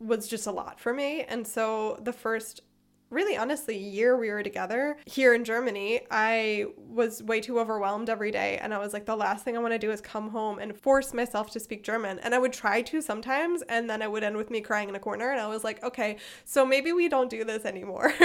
was 0.00 0.26
just 0.26 0.46
a 0.46 0.52
lot 0.52 0.80
for 0.80 0.94
me. 0.94 1.22
And 1.22 1.46
so 1.46 1.98
the 2.02 2.12
first 2.12 2.62
really 3.10 3.36
honestly 3.36 3.76
year 3.76 4.16
we 4.16 4.30
were 4.30 4.42
together 4.42 4.96
here 5.06 5.34
in 5.34 5.44
Germany, 5.44 6.00
I 6.10 6.66
was 6.76 7.22
way 7.22 7.40
too 7.40 7.58
overwhelmed 7.58 8.10
every 8.10 8.30
day. 8.30 8.58
And 8.58 8.74
I 8.74 8.78
was 8.78 8.92
like, 8.92 9.06
the 9.06 9.16
last 9.16 9.44
thing 9.44 9.56
I 9.56 9.60
want 9.60 9.72
to 9.72 9.78
do 9.78 9.90
is 9.90 10.00
come 10.00 10.30
home 10.30 10.58
and 10.58 10.76
force 10.76 11.14
myself 11.14 11.50
to 11.52 11.60
speak 11.60 11.82
German. 11.82 12.18
And 12.18 12.34
I 12.34 12.38
would 12.38 12.52
try 12.52 12.82
to 12.82 13.00
sometimes, 13.00 13.62
and 13.62 13.88
then 13.88 14.02
it 14.02 14.10
would 14.10 14.24
end 14.24 14.36
with 14.36 14.50
me 14.50 14.60
crying 14.60 14.88
in 14.88 14.94
a 14.94 15.00
corner. 15.00 15.30
And 15.30 15.40
I 15.40 15.46
was 15.46 15.64
like, 15.64 15.82
okay, 15.82 16.18
so 16.44 16.66
maybe 16.66 16.92
we 16.92 17.08
don't 17.08 17.30
do 17.30 17.44
this 17.44 17.64
anymore. 17.64 18.12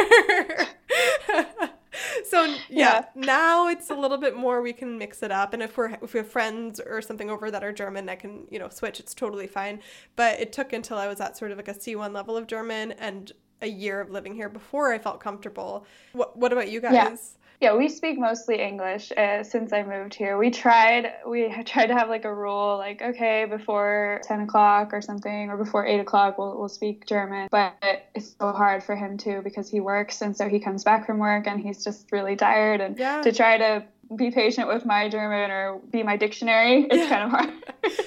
so 2.25 2.45
yeah, 2.45 2.57
yeah, 2.69 3.05
now 3.15 3.67
it's 3.67 3.89
a 3.89 3.95
little 3.95 4.17
bit 4.17 4.35
more 4.35 4.61
we 4.61 4.73
can 4.73 4.97
mix 4.97 5.23
it 5.23 5.31
up 5.31 5.53
and 5.53 5.61
if 5.61 5.77
we're 5.77 5.97
if 6.01 6.13
we 6.13 6.17
have 6.19 6.27
friends 6.27 6.79
or 6.79 7.01
something 7.01 7.29
over 7.29 7.51
that 7.51 7.63
are 7.63 7.71
german 7.71 8.09
i 8.09 8.15
can 8.15 8.45
you 8.49 8.57
know 8.57 8.69
switch 8.69 8.99
it's 8.99 9.13
totally 9.13 9.47
fine 9.47 9.79
but 10.15 10.39
it 10.39 10.51
took 10.51 10.73
until 10.73 10.97
i 10.97 11.07
was 11.07 11.21
at 11.21 11.37
sort 11.37 11.51
of 11.51 11.57
like 11.57 11.67
a 11.67 11.73
c1 11.73 12.13
level 12.13 12.35
of 12.35 12.47
german 12.47 12.91
and 12.93 13.33
a 13.63 13.67
year 13.67 14.01
of 14.01 14.11
living 14.11 14.35
here 14.35 14.49
before 14.49 14.93
I 14.93 14.99
felt 14.99 15.19
comfortable. 15.19 15.85
What 16.13 16.37
What 16.37 16.53
about 16.53 16.69
you 16.69 16.81
guys? 16.81 16.93
Yeah. 16.93 17.15
Yeah, 17.61 17.77
we 17.77 17.87
speak 17.87 18.19
mostly 18.19 18.59
English 18.61 19.13
uh, 19.15 19.41
since 19.43 19.71
I 19.71 19.83
moved 19.83 20.15
here. 20.15 20.37
We 20.37 20.51
tried 20.51 21.13
we 21.25 21.49
tried 21.65 21.87
to 21.87 21.93
have 21.93 22.09
like 22.09 22.25
a 22.25 22.33
rule, 22.33 22.77
like 22.77 23.01
okay, 23.01 23.45
before 23.45 24.19
ten 24.23 24.41
o'clock 24.41 24.93
or 24.93 25.01
something, 25.01 25.49
or 25.49 25.55
before 25.55 25.85
eight 25.85 25.99
o'clock, 25.99 26.37
we'll 26.37 26.57
we'll 26.57 26.67
speak 26.67 27.05
German. 27.05 27.47
But 27.49 27.75
it's 28.13 28.35
so 28.37 28.51
hard 28.51 28.83
for 28.83 28.97
him 28.97 29.17
too 29.17 29.41
because 29.43 29.69
he 29.69 29.79
works, 29.79 30.21
and 30.21 30.35
so 30.35 30.49
he 30.49 30.59
comes 30.59 30.83
back 30.83 31.05
from 31.05 31.19
work 31.19 31.47
and 31.47 31.57
he's 31.57 31.85
just 31.85 32.11
really 32.11 32.35
tired. 32.35 32.81
And 32.81 32.97
yeah. 32.97 33.21
to 33.21 33.31
try 33.31 33.57
to 33.57 33.85
be 34.15 34.31
patient 34.31 34.67
with 34.67 34.85
my 34.85 35.09
German 35.09 35.51
or 35.51 35.79
be 35.91 36.03
my 36.03 36.17
dictionary, 36.17 36.83
it's 36.83 36.95
yeah. 36.95 37.09
kind 37.09 37.23
of 37.23 37.29
hard. 37.29 37.53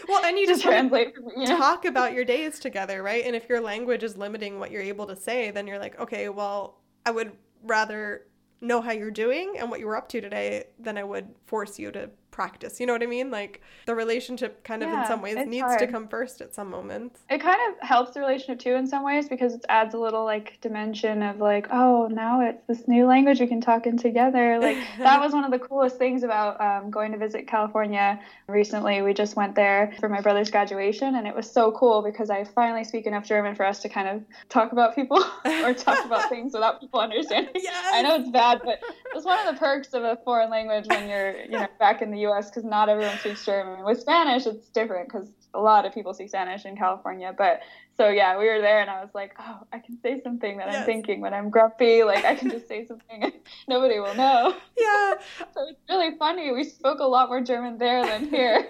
well, 0.08 0.24
and 0.24 0.38
you 0.38 0.46
just 0.46 0.62
translate. 0.62 1.14
You 1.36 1.46
know? 1.46 1.56
Talk 1.56 1.84
about 1.84 2.12
your 2.12 2.24
days 2.24 2.58
together, 2.58 3.02
right? 3.02 3.24
And 3.24 3.36
if 3.36 3.48
your 3.48 3.60
language 3.60 4.02
is 4.02 4.16
limiting 4.16 4.58
what 4.58 4.70
you're 4.70 4.82
able 4.82 5.06
to 5.06 5.16
say, 5.16 5.50
then 5.50 5.66
you're 5.66 5.78
like, 5.78 5.98
okay, 6.00 6.28
well, 6.28 6.78
I 7.04 7.10
would 7.10 7.32
rather 7.62 8.26
know 8.60 8.80
how 8.80 8.92
you're 8.92 9.10
doing 9.10 9.54
and 9.58 9.70
what 9.70 9.80
you 9.80 9.86
were 9.86 9.96
up 9.96 10.08
to 10.08 10.20
today 10.20 10.64
than 10.78 10.96
I 10.96 11.04
would 11.04 11.28
force 11.44 11.78
you 11.78 11.90
to 11.92 12.10
practice. 12.36 12.78
You 12.78 12.86
know 12.86 12.92
what 12.92 13.02
I 13.02 13.06
mean? 13.06 13.30
Like 13.30 13.62
the 13.86 13.94
relationship 13.94 14.62
kind 14.62 14.82
of 14.82 14.90
yeah, 14.90 15.00
in 15.00 15.08
some 15.08 15.22
ways 15.22 15.36
needs 15.46 15.62
hard. 15.62 15.78
to 15.78 15.86
come 15.86 16.06
first 16.06 16.42
at 16.42 16.54
some 16.54 16.68
moments. 16.68 17.20
It 17.30 17.40
kind 17.40 17.58
of 17.68 17.88
helps 17.88 18.12
the 18.12 18.20
relationship 18.20 18.58
too 18.58 18.74
in 18.74 18.86
some 18.86 19.02
ways 19.02 19.26
because 19.26 19.54
it 19.54 19.64
adds 19.70 19.94
a 19.94 19.98
little 19.98 20.26
like 20.26 20.58
dimension 20.60 21.22
of 21.22 21.38
like, 21.38 21.66
oh, 21.70 22.08
now 22.08 22.42
it's 22.42 22.62
this 22.66 22.86
new 22.86 23.06
language 23.06 23.40
we 23.40 23.46
can 23.46 23.62
talk 23.62 23.86
in 23.86 23.96
together. 23.96 24.58
Like 24.60 24.76
that 24.98 25.18
was 25.18 25.32
one 25.32 25.44
of 25.44 25.50
the 25.50 25.58
coolest 25.58 25.96
things 25.96 26.24
about 26.24 26.60
um, 26.60 26.90
going 26.90 27.10
to 27.12 27.18
visit 27.18 27.48
California 27.48 28.20
recently. 28.48 29.00
We 29.00 29.14
just 29.14 29.34
went 29.34 29.54
there 29.54 29.94
for 29.98 30.10
my 30.10 30.20
brother's 30.20 30.50
graduation 30.50 31.14
and 31.14 31.26
it 31.26 31.34
was 31.34 31.50
so 31.50 31.72
cool 31.72 32.02
because 32.02 32.28
I 32.28 32.44
finally 32.44 32.84
speak 32.84 33.06
enough 33.06 33.24
German 33.24 33.54
for 33.54 33.64
us 33.64 33.80
to 33.80 33.88
kind 33.88 34.08
of 34.08 34.22
talk 34.50 34.72
about 34.72 34.94
people 34.94 35.24
or 35.46 35.72
talk 35.72 36.04
about 36.04 36.28
things 36.28 36.52
without 36.52 36.82
people 36.82 37.00
understanding. 37.00 37.54
Yes. 37.54 37.92
I 37.94 38.02
know 38.02 38.16
it's 38.16 38.28
bad, 38.28 38.60
but 38.62 38.80
it's 39.14 39.24
one 39.24 39.38
of 39.48 39.54
the 39.54 39.58
perks 39.58 39.94
of 39.94 40.04
a 40.04 40.18
foreign 40.22 40.50
language 40.50 40.84
when 40.86 41.08
you're, 41.08 41.40
you 41.40 41.52
know, 41.52 41.66
back 41.78 42.02
in 42.02 42.10
the 42.10 42.25
U.S. 42.28 42.50
because 42.50 42.64
not 42.64 42.88
everyone 42.88 43.18
speaks 43.18 43.44
German. 43.44 43.84
With 43.84 44.00
Spanish, 44.00 44.46
it's 44.46 44.68
different 44.68 45.08
because 45.08 45.28
a 45.54 45.60
lot 45.60 45.86
of 45.86 45.94
people 45.94 46.12
speak 46.14 46.28
Spanish 46.28 46.64
in 46.64 46.76
California. 46.76 47.34
But 47.36 47.60
so 47.96 48.08
yeah, 48.08 48.38
we 48.38 48.46
were 48.46 48.60
there, 48.60 48.80
and 48.80 48.90
I 48.90 49.00
was 49.00 49.10
like, 49.14 49.34
oh, 49.38 49.60
I 49.72 49.78
can 49.78 49.98
say 50.00 50.20
something 50.22 50.58
that 50.58 50.68
yes. 50.68 50.80
I'm 50.80 50.86
thinking 50.86 51.20
when 51.20 51.32
I'm 51.32 51.50
grumpy. 51.50 52.04
Like 52.04 52.24
I 52.24 52.34
can 52.34 52.50
just 52.50 52.68
say 52.68 52.86
something, 52.86 53.22
and 53.22 53.32
nobody 53.68 53.98
will 53.98 54.14
know. 54.14 54.54
Yeah. 54.78 55.14
so 55.54 55.66
it's 55.68 55.80
really 55.88 56.16
funny. 56.18 56.52
We 56.52 56.62
spoke 56.64 57.00
a 57.00 57.04
lot 57.04 57.28
more 57.28 57.40
German 57.40 57.78
there 57.78 58.04
than 58.04 58.28
here. 58.28 58.68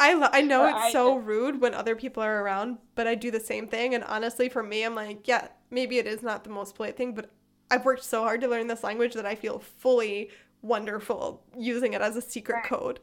I, 0.00 0.14
lo- 0.14 0.28
I 0.32 0.40
know 0.40 0.66
it's 0.66 0.92
so 0.92 1.16
rude 1.16 1.60
when 1.60 1.74
other 1.74 1.94
people 1.94 2.22
are 2.22 2.42
around, 2.42 2.78
but 2.94 3.06
I 3.06 3.14
do 3.14 3.30
the 3.30 3.40
same 3.40 3.68
thing. 3.68 3.94
And 3.94 4.04
honestly, 4.04 4.48
for 4.48 4.62
me, 4.62 4.84
I'm 4.84 4.94
like, 4.94 5.28
yeah, 5.28 5.48
maybe 5.70 5.98
it 5.98 6.06
is 6.06 6.22
not 6.22 6.44
the 6.44 6.50
most 6.50 6.74
polite 6.74 6.96
thing, 6.96 7.14
but 7.14 7.30
I've 7.70 7.84
worked 7.84 8.04
so 8.04 8.22
hard 8.22 8.40
to 8.40 8.48
learn 8.48 8.66
this 8.66 8.82
language 8.82 9.14
that 9.14 9.26
I 9.26 9.34
feel 9.34 9.58
fully 9.58 10.30
wonderful 10.62 11.42
using 11.56 11.92
it 11.92 12.00
as 12.00 12.16
a 12.16 12.22
secret 12.22 12.54
right. 12.54 12.64
code. 12.64 13.00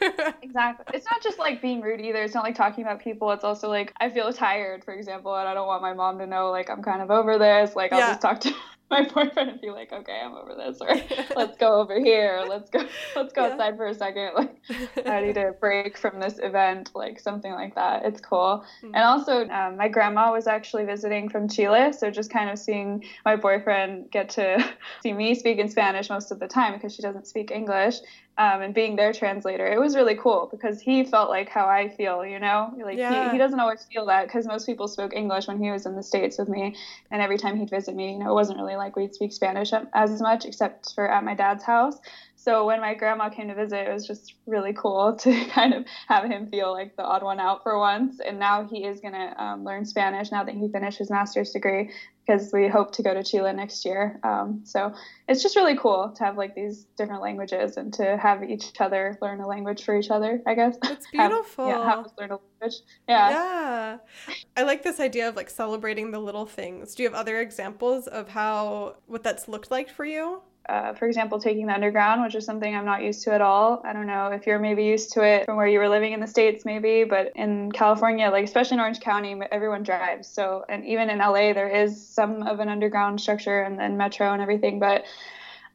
exactly. 0.42 0.86
It's 0.94 1.06
not 1.06 1.22
just 1.22 1.38
like 1.38 1.62
being 1.62 1.80
rude 1.80 2.00
either. 2.00 2.22
It's 2.22 2.34
not 2.34 2.44
like 2.44 2.54
talking 2.54 2.84
about 2.84 3.00
people. 3.00 3.30
It's 3.32 3.44
also 3.44 3.68
like 3.68 3.92
I 4.00 4.10
feel 4.10 4.32
tired, 4.32 4.84
for 4.84 4.94
example, 4.94 5.34
and 5.34 5.48
I 5.48 5.54
don't 5.54 5.66
want 5.66 5.82
my 5.82 5.94
mom 5.94 6.18
to 6.18 6.26
know 6.26 6.50
like 6.50 6.70
I'm 6.70 6.82
kind 6.82 7.02
of 7.02 7.10
over 7.10 7.38
this. 7.38 7.74
Like 7.74 7.92
I'll 7.92 7.98
yeah. 7.98 8.10
just 8.10 8.20
talk 8.20 8.40
to 8.40 8.54
my 8.90 9.02
boyfriend 9.02 9.52
would 9.52 9.60
be 9.60 9.70
like, 9.70 9.92
okay, 9.92 10.20
I'm 10.24 10.34
over 10.34 10.54
this, 10.54 10.80
or 10.80 10.88
let's 11.36 11.58
go 11.58 11.80
over 11.80 12.00
here, 12.00 12.44
let's 12.48 12.70
go, 12.70 12.86
let's 13.14 13.32
go 13.34 13.46
yeah. 13.46 13.52
outside 13.52 13.76
for 13.76 13.86
a 13.86 13.94
second. 13.94 14.30
Like, 14.34 14.56
I 15.04 15.20
need 15.20 15.36
a 15.36 15.52
break 15.52 15.98
from 15.98 16.20
this 16.20 16.38
event, 16.42 16.90
like 16.94 17.20
something 17.20 17.52
like 17.52 17.74
that. 17.74 18.06
It's 18.06 18.20
cool. 18.20 18.64
Mm-hmm. 18.82 18.94
And 18.94 19.04
also, 19.04 19.46
um, 19.48 19.76
my 19.76 19.88
grandma 19.88 20.32
was 20.32 20.46
actually 20.46 20.86
visiting 20.86 21.28
from 21.28 21.48
Chile, 21.48 21.92
so 21.92 22.10
just 22.10 22.32
kind 22.32 22.48
of 22.48 22.58
seeing 22.58 23.04
my 23.26 23.36
boyfriend 23.36 24.10
get 24.10 24.30
to 24.30 24.64
see 25.02 25.12
me 25.12 25.34
speak 25.34 25.58
in 25.58 25.68
Spanish 25.68 26.08
most 26.08 26.30
of 26.30 26.40
the 26.40 26.48
time 26.48 26.72
because 26.72 26.94
she 26.94 27.02
doesn't 27.02 27.26
speak 27.26 27.50
English, 27.50 27.96
um, 28.38 28.62
and 28.62 28.72
being 28.72 28.94
their 28.94 29.12
translator, 29.12 29.66
it 29.66 29.80
was 29.80 29.96
really 29.96 30.14
cool 30.14 30.48
because 30.48 30.80
he 30.80 31.02
felt 31.02 31.28
like 31.28 31.48
how 31.48 31.66
I 31.66 31.88
feel, 31.88 32.24
you 32.24 32.38
know? 32.38 32.72
Like 32.82 32.96
yeah. 32.96 33.26
he, 33.26 33.32
he 33.32 33.38
doesn't 33.38 33.58
always 33.58 33.84
feel 33.92 34.06
that 34.06 34.28
because 34.28 34.46
most 34.46 34.64
people 34.64 34.86
spoke 34.86 35.12
English 35.12 35.48
when 35.48 35.60
he 35.60 35.72
was 35.72 35.86
in 35.86 35.96
the 35.96 36.04
States 36.04 36.38
with 36.38 36.48
me. 36.48 36.76
And 37.10 37.20
every 37.20 37.36
time 37.36 37.58
he'd 37.58 37.68
visit 37.68 37.96
me, 37.96 38.12
you 38.12 38.18
know, 38.20 38.30
it 38.30 38.34
wasn't 38.34 38.58
really 38.58 38.76
like 38.76 38.94
we'd 38.94 39.12
speak 39.12 39.32
Spanish 39.32 39.72
as 39.92 40.22
much 40.22 40.44
except 40.44 40.94
for 40.94 41.10
at 41.10 41.24
my 41.24 41.34
dad's 41.34 41.64
house. 41.64 41.98
So 42.36 42.64
when 42.64 42.80
my 42.80 42.94
grandma 42.94 43.28
came 43.28 43.48
to 43.48 43.56
visit, 43.56 43.88
it 43.88 43.92
was 43.92 44.06
just 44.06 44.34
really 44.46 44.72
cool 44.72 45.16
to 45.20 45.44
kind 45.46 45.74
of 45.74 45.84
have 46.06 46.30
him 46.30 46.48
feel 46.48 46.70
like 46.70 46.94
the 46.94 47.02
odd 47.02 47.24
one 47.24 47.40
out 47.40 47.64
for 47.64 47.76
once. 47.76 48.20
And 48.24 48.38
now 48.38 48.68
he 48.68 48.84
is 48.84 49.00
going 49.00 49.14
to 49.14 49.42
um, 49.42 49.64
learn 49.64 49.84
Spanish 49.84 50.30
now 50.30 50.44
that 50.44 50.54
he 50.54 50.68
finished 50.68 50.98
his 50.98 51.10
master's 51.10 51.50
degree 51.50 51.90
because 52.28 52.52
we 52.52 52.68
hope 52.68 52.92
to 52.92 53.02
go 53.02 53.14
to 53.14 53.24
Chile 53.24 53.52
next 53.54 53.84
year. 53.84 54.20
Um, 54.22 54.60
so 54.64 54.92
it's 55.28 55.42
just 55.42 55.56
really 55.56 55.76
cool 55.76 56.12
to 56.14 56.24
have 56.24 56.36
like 56.36 56.54
these 56.54 56.84
different 56.96 57.22
languages 57.22 57.76
and 57.78 57.92
to 57.94 58.18
have 58.18 58.44
each 58.44 58.72
other 58.80 59.16
learn 59.22 59.40
a 59.40 59.46
language 59.46 59.82
for 59.82 59.96
each 59.96 60.10
other. 60.10 60.42
I 60.46 60.54
guess 60.54 60.76
it's 60.84 61.06
beautiful. 61.10 61.66
have, 61.68 61.78
yeah, 61.78 61.90
have 61.90 62.04
us 62.04 62.12
learn 62.18 62.30
a 62.32 62.38
language. 62.60 62.80
Yeah. 63.08 63.30
Yeah. 63.30 63.98
I 64.56 64.62
like 64.62 64.82
this 64.82 65.00
idea 65.00 65.28
of 65.28 65.36
like 65.36 65.48
celebrating 65.48 66.10
the 66.10 66.18
little 66.18 66.44
things. 66.44 66.94
Do 66.94 67.02
you 67.02 67.08
have 67.08 67.18
other 67.18 67.40
examples 67.40 68.06
of 68.06 68.28
how 68.28 68.96
what 69.06 69.22
that's 69.22 69.48
looked 69.48 69.70
like 69.70 69.88
for 69.88 70.04
you? 70.04 70.42
Uh, 70.68 70.92
for 70.92 71.06
example, 71.06 71.40
taking 71.40 71.66
the 71.66 71.72
underground, 71.72 72.22
which 72.22 72.34
is 72.34 72.44
something 72.44 72.74
I'm 72.74 72.84
not 72.84 73.02
used 73.02 73.24
to 73.24 73.32
at 73.32 73.40
all. 73.40 73.80
I 73.84 73.94
don't 73.94 74.06
know 74.06 74.28
if 74.28 74.46
you're 74.46 74.58
maybe 74.58 74.84
used 74.84 75.12
to 75.12 75.22
it 75.22 75.46
from 75.46 75.56
where 75.56 75.66
you 75.66 75.78
were 75.78 75.88
living 75.88 76.12
in 76.12 76.20
the 76.20 76.26
States, 76.26 76.64
maybe, 76.66 77.04
but 77.04 77.32
in 77.34 77.72
California, 77.72 78.30
like 78.30 78.44
especially 78.44 78.74
in 78.74 78.80
Orange 78.80 79.00
County, 79.00 79.34
everyone 79.50 79.82
drives. 79.82 80.28
So, 80.28 80.64
and 80.68 80.84
even 80.84 81.08
in 81.08 81.18
LA, 81.18 81.54
there 81.54 81.68
is 81.68 82.06
some 82.06 82.42
of 82.42 82.60
an 82.60 82.68
underground 82.68 83.20
structure 83.20 83.62
and, 83.62 83.80
and 83.80 83.96
metro 83.96 84.30
and 84.32 84.42
everything, 84.42 84.78
but 84.78 85.04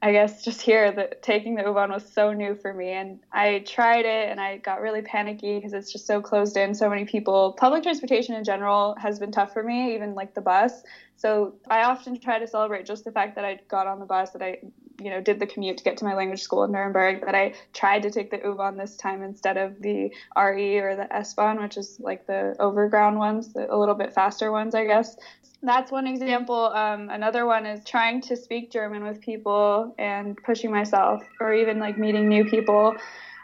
I 0.04 0.12
guess 0.12 0.44
just 0.44 0.62
here 0.62 0.92
that 0.92 1.24
taking 1.24 1.56
the 1.56 1.64
U-Bahn 1.64 1.90
was 1.90 2.04
so 2.06 2.34
new 2.34 2.56
for 2.56 2.74
me 2.74 2.90
and 2.90 3.22
I 3.32 3.60
tried 3.60 4.04
it 4.04 4.30
and 4.30 4.38
I 4.38 4.58
got 4.58 4.82
really 4.82 5.02
panicky 5.02 5.56
because 5.56 5.72
it's 5.72 5.94
just 5.94 6.06
so 6.06 6.22
closed 6.22 6.58
in 6.58 6.76
so 6.76 6.90
many 6.90 7.06
people 7.06 7.54
public 7.54 7.84
transportation 7.84 8.36
in 8.36 8.44
general 8.44 8.96
has 9.00 9.18
been 9.18 9.32
tough 9.32 9.54
for 9.54 9.64
me 9.64 9.96
even 9.96 10.14
like 10.14 10.34
the 10.34 10.42
bus 10.42 10.84
so 11.16 11.54
I 11.70 11.84
often 11.84 12.20
try 12.20 12.38
to 12.38 12.46
celebrate 12.46 12.86
just 12.86 13.06
the 13.06 13.14
fact 13.14 13.36
that 13.36 13.46
I 13.46 13.62
got 13.70 13.88
on 13.88 14.00
the 14.00 14.06
bus 14.06 14.32
that 14.32 14.42
I 14.42 14.58
you 15.00 15.10
know 15.10 15.22
did 15.22 15.40
the 15.40 15.48
commute 15.48 15.78
to 15.78 15.84
get 15.84 15.98
to 15.98 16.06
my 16.06 16.14
language 16.14 16.42
school 16.42 16.64
in 16.64 16.72
Nuremberg 16.72 17.26
that 17.26 17.36
I 17.36 17.54
tried 17.74 18.04
to 18.04 18.12
take 18.12 18.32
the 18.32 18.40
U-Bahn 18.44 18.78
this 18.78 18.96
time 18.96 19.24
instead 19.24 19.58
of 19.58 19.82
the 19.82 20.12
RE 20.38 20.80
or 20.80 20.96
the 20.96 21.14
S-Bahn 21.14 21.62
which 21.62 21.78
is 21.78 21.98
like 22.00 22.28
the 22.28 22.56
overground 22.60 23.18
ones 23.18 23.54
the, 23.54 23.74
a 23.74 23.78
little 23.78 23.96
bit 23.96 24.14
faster 24.14 24.52
ones 24.52 24.76
I 24.76 24.86
guess 24.86 25.18
that's 25.66 25.92
one 25.92 26.08
example. 26.08 26.66
Um, 26.74 27.10
another 27.10 27.46
one 27.46 27.66
is 27.66 27.86
trying 27.86 28.20
to 28.24 28.36
speak 28.36 28.70
German 28.70 29.06
with 29.06 29.22
people 29.22 29.96
and 29.98 30.38
pushing 30.44 30.72
myself, 30.72 31.24
or 31.40 31.54
even 31.54 31.80
like 31.80 31.98
meeting 31.98 32.28
new 32.28 32.44
people 32.44 32.98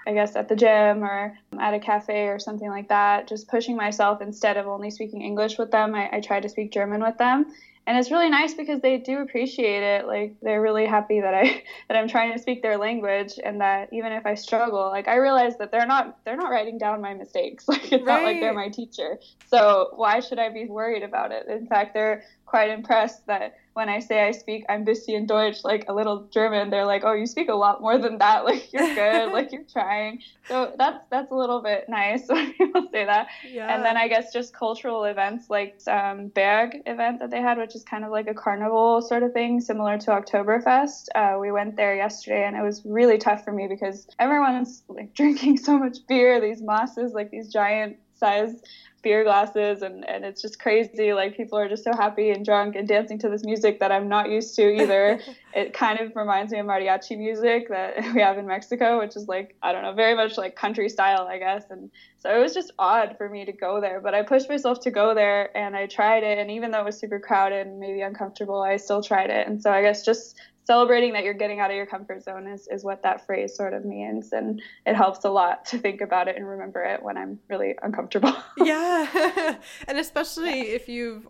I 0.10 0.14
guess, 0.14 0.36
at 0.36 0.50
the 0.50 0.56
gym 0.56 1.04
or 1.04 1.38
um, 1.54 1.60
at 1.60 1.76
a 1.76 1.80
cafe 1.80 2.30
or 2.30 2.40
something 2.40 2.68
like 2.68 2.90
that, 2.90 3.28
just 3.28 3.48
pushing 3.48 3.76
myself 3.78 4.24
instead 4.24 4.58
of 4.58 4.66
only 4.66 4.90
speaking 4.90 5.22
English 5.22 5.60
with 5.60 5.70
them, 5.70 5.94
I, 5.94 6.10
I 6.12 6.20
try 6.20 6.40
to 6.40 6.50
speak 6.50 6.74
German 6.74 7.04
with 7.04 7.20
them. 7.20 7.46
And 7.86 7.96
it's 7.96 8.10
really 8.10 8.30
nice 8.30 8.56
because 8.56 8.82
they 8.82 8.98
do 8.98 9.20
appreciate 9.20 9.84
it. 9.84 10.08
Like 10.08 10.36
they're 10.42 10.62
really 10.62 10.88
happy 10.88 11.22
that 11.22 11.34
i 11.34 11.44
that 11.88 11.98
i'm 11.98 12.08
trying 12.08 12.34
to 12.34 12.40
speak 12.40 12.62
their 12.62 12.78
language 12.78 13.40
and 13.44 13.62
that 13.62 13.90
even 13.92 14.12
if 14.12 14.26
i 14.28 14.36
struggle 14.36 14.90
like 14.90 15.08
i 15.08 15.16
realize 15.16 15.58
that 15.58 15.72
they're 15.72 15.88
not 15.88 16.20
they're 16.24 16.36
not 16.36 16.52
writing 16.52 16.78
down 16.78 17.02
my 17.02 17.14
mistakes. 17.14 17.66
Like 17.68 17.92
it's 17.92 18.04
right. 18.04 18.06
not 18.06 18.24
like 18.24 18.40
they're 18.40 18.54
my 18.54 18.70
teacher. 18.70 19.20
So 19.48 19.90
why 19.96 20.20
should 20.22 20.40
i 20.40 20.50
be 20.50 20.66
worried 20.66 21.04
about 21.04 21.32
it? 21.32 21.48
In 21.48 21.68
fact 21.68 21.94
they're 21.94 22.24
quite 22.50 22.72
impressed 22.72 23.28
that 23.28 23.54
when 23.74 23.90
I 23.90 24.00
say 24.00 24.28
I 24.28 24.32
speak 24.32 24.66
I'm 24.68 24.82
ein 24.82 24.86
bisschen 24.86 25.28
Deutsch, 25.28 25.64
like 25.64 25.86
a 25.88 25.94
little 25.94 26.28
German, 26.34 26.72
they're 26.72 26.86
like, 26.86 27.04
"Oh, 27.06 27.14
you 27.14 27.28
speak 27.28 27.48
a 27.48 27.54
lot 27.56 27.80
more 27.80 27.98
than 27.98 28.18
that. 28.18 28.44
Like 28.50 28.74
you're 28.74 28.96
good. 28.96 29.32
like 29.38 29.52
you're 29.52 29.70
trying." 29.72 30.22
So 30.48 30.74
that's 30.78 31.00
that's 31.12 31.32
a 31.32 31.36
little 31.36 31.62
bit 31.62 31.88
nice 31.88 32.28
when 32.28 32.54
people 32.54 32.88
say 32.92 33.06
that. 33.06 33.28
Yeah. 33.48 33.74
And 33.74 33.86
then 33.86 33.96
I 33.96 34.08
guess 34.08 34.34
just 34.34 34.54
cultural 34.54 35.04
events 35.04 35.50
like 35.50 35.80
um, 35.88 36.30
Berg 36.30 36.82
event 36.88 37.20
that 37.20 37.30
they 37.30 37.42
had, 37.42 37.58
which 37.60 37.76
is 37.76 37.84
kind 37.84 38.04
of 38.04 38.12
like 38.12 38.28
a 38.28 38.34
carnival 38.34 39.02
sort 39.02 39.22
of 39.22 39.32
thing, 39.32 39.62
similar 39.62 39.98
to 40.00 40.08
Oktoberfest. 40.12 41.04
Uh, 41.14 41.38
we 41.40 41.52
went 41.52 41.76
there 41.76 41.96
yesterday, 41.96 42.46
and 42.46 42.58
it 42.58 42.64
was 42.64 42.82
really 42.84 43.20
tough 43.20 43.44
for 43.46 43.54
me 43.54 43.68
because 43.68 44.08
everyone's 44.18 44.84
like 44.90 45.14
drinking 45.14 45.58
so 45.58 45.78
much 45.78 46.00
beer. 46.08 46.42
These 46.42 46.62
mosses, 46.64 47.14
like 47.14 47.30
these 47.30 47.48
giant 47.54 47.98
size 48.20 48.62
beer 49.02 49.24
glasses 49.24 49.82
and, 49.82 50.08
and 50.08 50.26
it's 50.26 50.42
just 50.42 50.60
crazy. 50.60 51.14
Like 51.14 51.36
people 51.36 51.58
are 51.58 51.70
just 51.70 51.84
so 51.84 51.92
happy 51.94 52.32
and 52.32 52.46
drunk 52.46 52.76
and 52.76 52.88
dancing 52.88 53.20
to 53.20 53.30
this 53.30 53.44
music 53.44 53.80
that 53.80 53.92
i'm 53.92 54.08
not 54.08 54.30
used 54.30 54.56
to 54.56 54.70
either. 54.70 55.20
It 55.52 55.74
kind 55.74 56.00
of 56.00 56.16
reminds 56.16 56.52
me 56.52 56.60
of 56.60 56.68
mariachi 56.68 57.18
music 57.18 57.70
that 57.70 57.96
we 58.14 58.22
have 58.22 58.38
in 58.38 58.46
mexico 58.46 59.00
which 59.00 59.16
is 59.16 59.28
like 59.28 59.56
i 59.64 59.72
don't 59.72 59.82
know 59.82 59.94
very 59.94 60.16
much 60.16 60.38
like 60.38 60.56
country 60.56 60.90
style 60.90 61.28
i 61.28 61.40
guess. 61.40 61.64
And 61.72 61.90
so 62.20 62.36
it 62.36 62.40
was 62.40 62.54
just 62.54 62.72
odd 62.78 63.16
for 63.18 63.30
me 63.30 63.46
to 63.46 63.52
go 63.52 63.82
there 63.82 64.00
but 64.02 64.14
i 64.14 64.22
pushed 64.22 64.50
myself 64.50 64.80
to 64.80 64.92
go 64.92 65.14
there 65.14 65.56
and 65.58 65.76
i 65.76 65.86
tried 65.86 66.24
it. 66.24 66.38
And 66.38 66.52
even 66.52 66.72
though 66.72 66.82
it 66.82 66.86
was 66.86 67.00
super 67.00 67.20
crowded 67.20 67.68
and 67.68 67.80
maybe 67.80 68.02
uncomfortable 68.02 68.62
i 68.62 68.78
still 68.78 69.02
tried 69.02 69.30
it. 69.30 69.48
And 69.48 69.62
so 69.62 69.72
i 69.72 69.82
guess 69.82 70.06
just 70.06 70.36
celebrating 70.70 71.14
that 71.14 71.24
you're 71.24 71.34
getting 71.34 71.60
out 71.60 71.72
of 71.72 71.76
your 71.76 71.88
comfort 71.88 72.24
zone 72.24 72.46
is, 72.46 72.68
is 72.68 72.84
what 72.84 73.02
that 73.02 73.26
phrase 73.26 73.56
sort 73.56 73.74
of 73.74 73.86
means. 73.86 74.32
And 74.34 74.62
it 74.86 74.96
helps 74.96 75.26
a 75.26 75.30
lot 75.32 75.66
to 75.68 75.80
think 75.80 76.00
about 76.00 76.28
it 76.28 76.36
and 76.36 76.48
remember 76.48 76.84
it 76.84 77.02
when 77.02 77.18
i'm 77.18 77.40
really 77.50 77.76
uncomfortable. 77.82 78.36
Yeah. 78.58 79.56
And 79.88 79.98
especially 79.98 80.58
yeah. 80.58 80.76
if 80.76 80.88
you've 80.88 81.28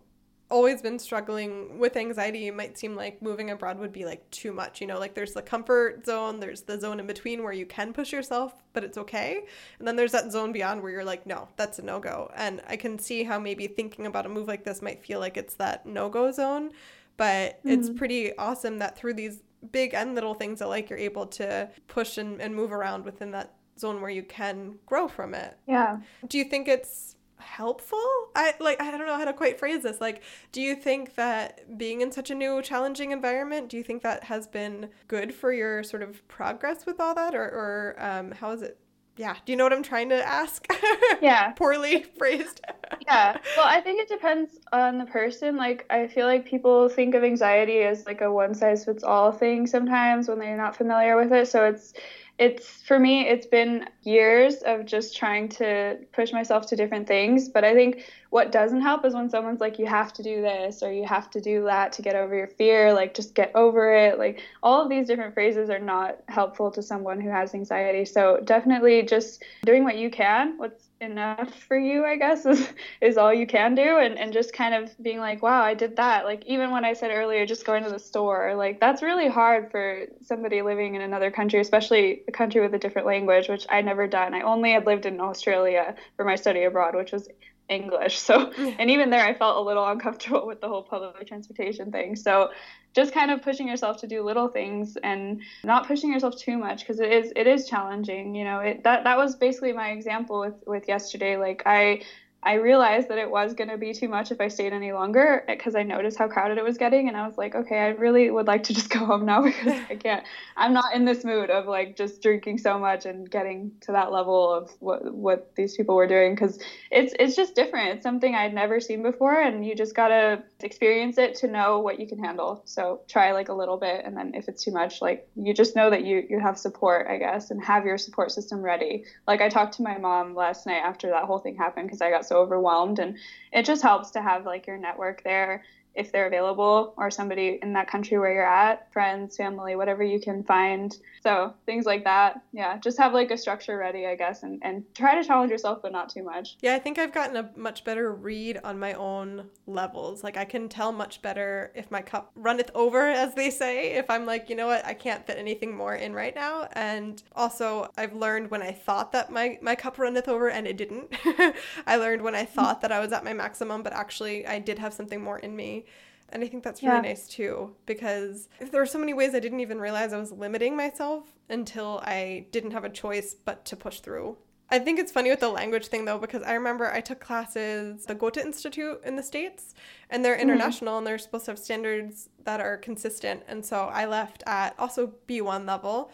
always 0.50 0.82
been 0.82 0.98
struggling 0.98 1.78
with 1.78 1.96
anxiety 1.96 2.48
it 2.48 2.56
might 2.56 2.78
seem 2.78 2.96
like 2.96 3.22
moving 3.22 3.52
abroad 3.52 3.78
would 3.78 3.94
be 3.94 4.06
like 4.06 4.30
too 4.32 4.52
much 4.52 4.82
you 4.82 4.88
know 4.88 4.98
like 4.98 5.14
there's 5.14 5.34
the 5.34 5.42
comfort 5.42 6.06
zone 6.06 6.40
there's 6.40 6.62
the 6.62 6.80
zone 6.80 7.00
in 7.00 7.06
between 7.06 7.44
where 7.44 7.54
you 7.54 7.66
can 7.66 7.94
push 7.94 8.12
yourself 8.12 8.54
but 8.74 8.84
it's 8.84 8.98
okay 8.98 9.44
and 9.78 9.88
then 9.88 9.96
there's 9.96 10.12
that 10.12 10.32
zone 10.32 10.52
beyond 10.52 10.82
where 10.82 10.92
you're 10.92 11.04
like 11.04 11.26
no 11.26 11.48
that's 11.56 11.80
a 11.80 11.82
no-go 11.82 12.32
and 12.36 12.62
i 12.68 12.76
can 12.76 12.98
see 12.98 13.24
how 13.24 13.38
maybe 13.38 13.68
thinking 13.68 14.08
about 14.08 14.26
a 14.26 14.30
move 14.30 14.48
like 14.48 14.64
this 14.64 14.82
might 14.82 15.06
feel 15.06 15.20
like 15.20 15.38
it's 15.38 15.54
that 15.56 15.86
no-go 15.86 16.32
zone 16.32 16.72
but 17.18 17.60
mm-hmm. 17.60 17.70
it's 17.70 17.90
pretty 17.90 18.36
awesome 18.38 18.80
that 18.80 18.98
through 18.98 19.14
these 19.14 19.44
big 19.72 19.94
and 19.94 20.16
little 20.16 20.34
things 20.34 20.62
alike, 20.62 20.90
you're 20.90 21.00
able 21.00 21.26
to 21.26 21.70
push 21.88 22.18
and, 22.18 22.42
and 22.42 22.56
move 22.56 22.72
around 22.72 23.06
within 23.06 23.32
that 23.32 23.54
zone 23.78 24.02
where 24.02 24.10
you 24.10 24.24
can 24.24 24.76
grow 24.86 25.08
from 25.08 25.34
it. 25.34 25.58
Yeah. 25.68 25.98
Do 26.28 26.38
you 26.38 26.44
think 26.44 26.68
it's 26.68 27.16
helpful? 27.40 28.04
I 28.36 28.54
like 28.60 28.82
I 28.82 28.92
don't 28.92 29.06
know 29.06 29.18
how 29.18 29.26
to 29.26 29.34
quite 29.34 29.60
phrase 29.60 29.84
this. 29.84 30.00
Like, 30.02 30.22
do 30.52 30.62
you 30.62 30.76
think 30.76 31.16
that 31.16 31.78
being 31.78 32.02
in 32.02 32.12
such 32.12 32.30
a 32.30 32.36
new 32.36 32.62
challenging 32.62 33.12
environment, 33.12 33.70
do 33.70 33.78
you 33.78 33.84
think 33.84 34.04
that 34.04 34.24
has 34.26 34.48
been 34.48 34.90
good 35.08 35.34
for 35.34 35.52
your 35.52 35.84
sort 35.84 36.04
of 36.04 36.28
progress 36.28 36.86
with 36.86 37.00
all 37.00 37.16
that? 37.16 37.36
Or 37.36 37.44
or 37.44 37.96
um, 38.00 38.32
how 38.32 38.52
is 38.52 38.62
it? 38.62 38.78
Yeah 39.18 39.36
do 39.46 39.52
you 39.52 39.58
know 39.58 39.66
what 39.66 39.74
i'm 39.74 39.84
trying 39.84 40.10
to 40.10 40.26
ask? 40.28 40.66
Yeah. 41.22 41.52
Poorly 41.52 42.06
phrased. 42.18 42.62
Yeah. 43.06 43.38
Well 43.58 43.66
i 43.68 43.82
think 43.82 44.00
it 44.00 44.08
depends 44.08 44.60
on 44.72 44.98
the 44.98 45.06
person. 45.06 45.58
Like 45.58 45.86
i 45.90 46.08
feel 46.08 46.26
like 46.26 46.46
people 46.46 46.88
think 46.90 47.16
of 47.16 47.24
anxiety 47.24 47.80
as 47.80 48.06
like 48.06 48.22
a 48.22 48.32
one 48.32 48.54
size 48.56 48.86
fits 48.86 49.04
all 49.04 49.32
thing 49.32 49.68
sometimes 49.68 50.30
when 50.30 50.40
they're 50.40 50.56
not 50.56 50.76
familiar 50.76 51.18
with 51.18 51.34
it. 51.34 51.48
So 51.50 51.66
it's 51.66 51.94
it's 52.40 52.82
for 52.84 52.98
me 52.98 53.28
it's 53.28 53.46
been 53.46 53.86
years 54.04 54.56
of 54.66 54.86
just 54.86 55.16
trying 55.16 55.50
to 55.50 55.98
push 56.14 56.32
myself 56.32 56.66
to 56.66 56.76
different 56.76 57.08
things 57.08 57.50
but 57.50 57.64
i 57.64 57.74
think 57.74 58.04
what 58.30 58.52
doesn't 58.52 58.82
help 58.82 59.04
is 59.06 59.14
when 59.14 59.30
someone's 59.30 59.60
like 59.60 59.78
you 59.78 59.86
have 59.86 60.14
to 60.14 60.24
do 60.24 60.42
this 60.42 60.82
or 60.82 60.92
you 60.92 61.06
have 61.06 61.30
to 61.30 61.42
do 61.42 61.66
that 61.66 61.92
to 61.92 62.02
get 62.02 62.16
over 62.16 62.36
your 62.36 62.48
fear 62.48 62.94
like 62.94 63.14
just 63.14 63.36
get 63.36 63.52
over 63.56 63.94
it 63.94 64.18
like 64.18 64.42
all 64.64 64.82
of 64.82 64.90
these 64.90 65.08
different 65.08 65.34
phrases 65.34 65.70
are 65.70 65.80
not 65.80 66.18
helpful 66.28 66.70
to 66.72 66.82
someone 66.82 67.20
who 67.20 67.30
has 67.30 67.54
anxiety. 67.54 68.06
So 68.06 68.40
definitely 68.44 69.04
just 69.04 69.44
doing 69.64 69.84
what 69.84 69.98
you 69.98 70.10
can 70.10 70.58
what's 70.58 70.89
enough 71.02 71.54
for 71.68 71.78
you 71.78 72.06
i 72.06 72.16
guess 72.18 72.46
is, 72.46 72.68
is 73.02 73.18
all 73.18 73.34
you 73.34 73.48
can 73.48 73.76
do. 73.76 73.98
And, 73.98 74.18
and 74.18 74.34
just 74.34 74.54
kind 74.54 74.74
of 74.74 74.92
being 75.02 75.20
like 75.20 75.42
wow 75.42 75.62
i 75.62 75.74
did 75.74 75.96
that. 75.98 76.26
Like 76.26 76.44
even 76.46 76.72
when 76.72 76.86
i 76.86 76.94
said 76.94 77.12
earlier 77.12 77.46
just 77.46 77.66
going 77.66 77.84
to 77.84 77.90
the 77.90 78.00
store 78.00 78.56
like 78.56 78.80
that's 78.80 79.02
really 79.02 79.28
hard 79.30 79.72
for 79.72 80.06
somebody 80.22 80.62
living 80.62 80.96
in 80.96 81.02
another 81.02 81.32
country 81.32 81.60
especially 81.60 82.24
a 82.28 82.32
country 82.32 82.62
with 82.62 82.74
a 82.74 82.80
different 82.80 83.08
language 83.08 83.48
which 83.50 83.66
i 83.70 83.82
never 83.82 84.08
done. 84.08 84.34
I 84.34 84.42
only 84.42 84.72
had 84.72 84.86
lived 84.86 85.06
in 85.06 85.20
australia 85.20 85.96
for 86.16 86.26
my 86.26 86.36
study 86.36 86.64
abroad 86.64 86.96
which 86.96 87.12
was 87.12 87.28
english. 87.70 88.20
So 88.20 88.52
and 88.80 88.90
even 88.90 89.10
there 89.10 89.26
i 89.26 89.34
felt 89.34 89.58
a 89.58 89.62
little 89.62 89.88
uncomfortable 89.88 90.46
with 90.52 90.62
the 90.62 90.68
whole 90.68 90.84
public 90.84 91.28
transportation 91.28 91.92
thing. 91.92 92.16
So 92.16 92.50
just 92.96 93.14
kind 93.14 93.32
of 93.32 93.42
pushing 93.42 93.68
yourself 93.68 93.98
to 94.02 94.08
do 94.08 94.24
little 94.24 94.48
things 94.48 94.98
and 95.04 95.42
not 95.64 95.88
pushing 95.88 96.12
yourself 96.12 96.38
too 96.38 96.58
much 96.58 96.80
because 96.80 97.00
it 97.00 97.12
is 97.12 97.32
it 97.36 97.48
is 97.48 97.68
challenging 97.68 98.34
you 98.36 98.44
know 98.44 98.60
it 98.60 98.84
that 98.84 99.04
that 99.04 99.18
was 99.18 99.36
basically 99.36 99.74
my 99.74 99.90
example 99.92 100.40
with 100.40 100.56
with 100.66 100.88
yesterday. 100.88 101.38
Like 101.38 101.64
i 101.66 102.02
I 102.42 102.54
realized 102.54 103.10
that 103.10 103.18
it 103.18 103.30
was 103.30 103.54
going 103.54 103.70
to 103.70 103.78
be 103.78 103.94
too 103.94 104.08
much 104.08 104.32
if 104.32 104.40
I 104.40 104.48
stayed 104.48 104.72
any 104.72 104.94
longer 104.94 105.44
eh, 105.48 105.56
because 105.56 105.76
I 105.76 105.84
noticed 105.84 106.18
how 106.18 106.30
crowded 106.30 106.58
it 106.58 106.64
was 106.64 106.78
getting. 106.78 107.10
And 107.10 107.18
I 107.18 107.28
was 107.28 107.38
like, 107.38 107.54
okay, 107.54 107.80
I 107.80 107.88
really 107.90 108.32
would 108.32 108.48
like 108.48 108.64
to 108.64 108.74
just 108.80 108.90
go 108.90 109.00
home 109.00 109.26
now 109.26 109.42
because 109.44 109.74
I 109.90 109.96
can't. 110.00 110.24
I'm 110.56 110.74
not 110.74 110.94
in 110.94 111.04
this 111.04 111.26
mood 111.26 111.50
of 111.50 111.68
like 111.68 111.98
just 111.98 112.22
drinking 112.22 112.60
so 112.60 112.80
much 112.80 113.06
and 113.06 113.30
getting 113.30 113.74
to 113.82 113.92
that 113.92 114.12
level 114.12 114.54
of 114.54 114.72
what 114.80 115.14
what 115.14 115.54
these 115.56 115.76
people 115.76 115.96
were 115.96 116.08
doing 116.08 116.34
because 116.34 116.60
it's 116.92 117.14
it's 117.20 117.36
just 117.36 117.56
different. 117.56 117.96
It's 117.96 118.04
something 118.04 118.34
I'd 118.34 118.54
never 118.54 118.80
seen 118.80 119.04
before, 119.04 119.40
and 119.40 119.66
you 119.66 119.76
just 119.76 119.96
gotta 119.96 120.44
experience 120.62 121.18
it 121.18 121.36
to 121.36 121.48
know 121.48 121.80
what 121.80 122.00
you 122.00 122.08
can 122.08 122.20
handle. 122.20 122.62
So 122.66 123.02
try 123.08 123.32
like 123.32 123.50
a 123.50 123.54
little 123.54 123.78
bit, 123.78 124.04
and 124.06 124.16
then 124.16 124.34
if 124.36 124.48
it's 124.48 124.64
too 124.64 124.72
much, 124.72 125.02
like 125.02 125.28
you 125.36 125.54
just 125.54 125.76
know 125.76 125.90
that 125.90 126.04
you 126.04 126.26
you 126.30 126.40
have 126.40 126.58
support, 126.58 127.08
I 127.08 127.18
guess, 127.18 127.52
and 127.52 127.64
have 127.64 127.86
your 127.86 127.98
support 127.98 128.32
system 128.32 128.62
ready. 128.62 129.06
Like 129.28 129.42
I 129.42 129.50
talked 129.50 129.76
to 129.76 129.84
my 129.84 129.98
mom 129.98 130.36
last 130.36 130.66
night 130.66 130.82
after 130.84 131.10
that 131.10 131.26
whole 131.26 131.40
thing 131.40 131.56
happened 131.56 131.88
because 131.88 132.02
I 132.02 132.10
got 132.10 132.26
so 132.26 132.38
overwhelmed 132.38 133.00
and 133.00 133.18
it 133.52 133.66
just 133.66 133.82
helps 133.82 134.12
to 134.12 134.22
have 134.22 134.46
like 134.46 134.68
your 134.68 134.78
network 134.78 135.24
there 135.24 135.64
if 135.96 136.12
they're 136.12 136.28
available 136.28 136.94
or 136.98 137.12
somebody 137.12 137.60
in 137.62 137.74
that 137.74 137.90
country 137.90 138.18
where 138.18 138.34
you're 138.34 138.46
at, 138.46 138.92
friends, 138.94 139.36
family, 139.36 139.76
whatever 139.76 140.04
you 140.04 140.20
can 140.20 140.44
find. 140.44 140.98
So 141.22 141.54
things 141.66 141.86
like 141.86 142.04
that. 142.06 142.42
Yeah, 142.54 142.78
just 142.78 142.98
have 142.98 143.14
like 143.14 143.32
a 143.32 143.38
structure 143.38 143.78
ready, 143.78 144.06
I 144.06 144.16
guess, 144.16 144.44
and, 144.44 144.60
and 144.62 144.84
try 144.96 145.20
to 145.20 145.28
challenge 145.28 145.52
yourself, 145.52 145.80
but 145.82 145.92
not 145.92 146.10
too 146.10 146.24
much. 146.24 146.58
Yeah, 146.62 146.76
I 146.76 146.80
think 146.80 146.98
I've 146.98 147.14
gotten 147.14 147.36
a 147.36 147.50
much 147.56 147.84
better 147.84 148.14
read 148.14 148.60
on 148.64 148.80
my 148.80 148.94
own 148.94 149.50
levels. 149.68 150.24
Like 150.24 150.38
I 150.38 150.46
can 150.46 150.70
tell 150.70 150.92
much 150.92 151.22
better 151.22 151.72
if 151.76 151.92
my 151.92 152.02
cup 152.02 152.32
runneth 152.36 152.72
over, 152.74 153.08
as 153.08 153.34
they 153.36 153.50
say, 153.50 153.94
if 153.94 154.10
I'm 154.10 154.26
like, 154.26 154.50
you 154.50 154.56
know 154.56 154.68
what, 154.68 154.86
I 154.86 154.94
can't 154.94 155.26
fit 155.26 155.38
anything 155.38 155.76
more 155.76 155.96
in 155.96 156.14
right 156.14 156.36
now. 156.36 156.70
And 156.74 157.22
also 157.36 157.92
I've 157.98 158.14
learned 158.14 158.52
when 158.52 158.62
I 158.62 158.72
thought 158.72 159.12
that 159.12 159.32
my, 159.32 159.58
my 159.62 159.76
cup 159.76 160.00
runneth 160.00 160.30
over 160.30 160.50
and 160.50 160.66
it 160.68 160.78
didn't. 160.78 161.14
I 161.88 161.98
learned 161.98 162.22
when 162.22 162.36
I 162.36 162.46
thought 162.46 162.78
mm-hmm. 162.78 162.82
that 162.82 162.92
I 162.92 163.00
was 163.00 163.12
at 163.12 163.26
my 163.26 163.34
maximum, 163.34 163.84
but 163.84 163.94
actually 163.94 164.48
I 164.48 164.60
did 164.60 164.80
have 164.80 164.94
something 164.94 165.22
more 165.22 165.40
in 165.40 165.56
me. 165.56 165.86
And 166.32 166.44
I 166.44 166.48
think 166.48 166.64
that's 166.64 166.82
really 166.84 166.96
yeah. 166.96 167.02
nice 167.02 167.28
too, 167.28 167.76
because 167.86 168.50
if 168.60 168.72
there 168.72 168.82
are 168.82 168.86
so 168.86 169.00
many 169.00 169.14
ways 169.14 169.34
I 169.34 169.40
didn't 169.40 169.60
even 169.62 169.80
realize 169.80 170.14
I 170.14 170.20
was 170.20 170.32
limiting 170.32 170.76
myself 170.76 171.26
until 171.50 172.02
I 172.04 172.46
didn't 172.52 172.72
have 172.72 172.84
a 172.84 172.90
choice 172.90 173.34
but 173.34 173.66
to 173.66 173.76
push 173.76 174.00
through. 174.00 174.38
I 174.72 174.78
think 174.78 175.00
it's 175.00 175.12
funny 175.12 175.32
with 175.32 175.40
the 175.40 175.50
language 175.50 175.88
thing 175.88 176.06
though, 176.06 176.20
because 176.20 176.44
I 176.44 176.54
remember 176.54 176.92
I 176.92 177.02
took 177.02 177.20
classes 177.20 178.06
the 178.06 178.14
Goethe 178.14 178.38
Institute 178.38 179.02
in 179.04 179.16
the 179.16 179.24
States, 179.24 179.74
and 180.10 180.24
they're 180.24 180.34
mm-hmm. 180.34 180.44
international 180.44 180.92
mm-hmm. 180.92 180.98
and 181.00 181.08
they're 181.08 181.18
supposed 181.18 181.46
to 181.46 181.52
have 181.52 181.60
standards 181.60 182.30
that 182.44 182.62
are 182.62 182.78
consistent. 182.78 183.44
And 183.48 183.66
so 183.66 183.86
I 183.92 184.06
left 184.06 184.44
at 184.46 184.76
also 184.78 185.14
B1 185.28 185.68
level 185.68 186.12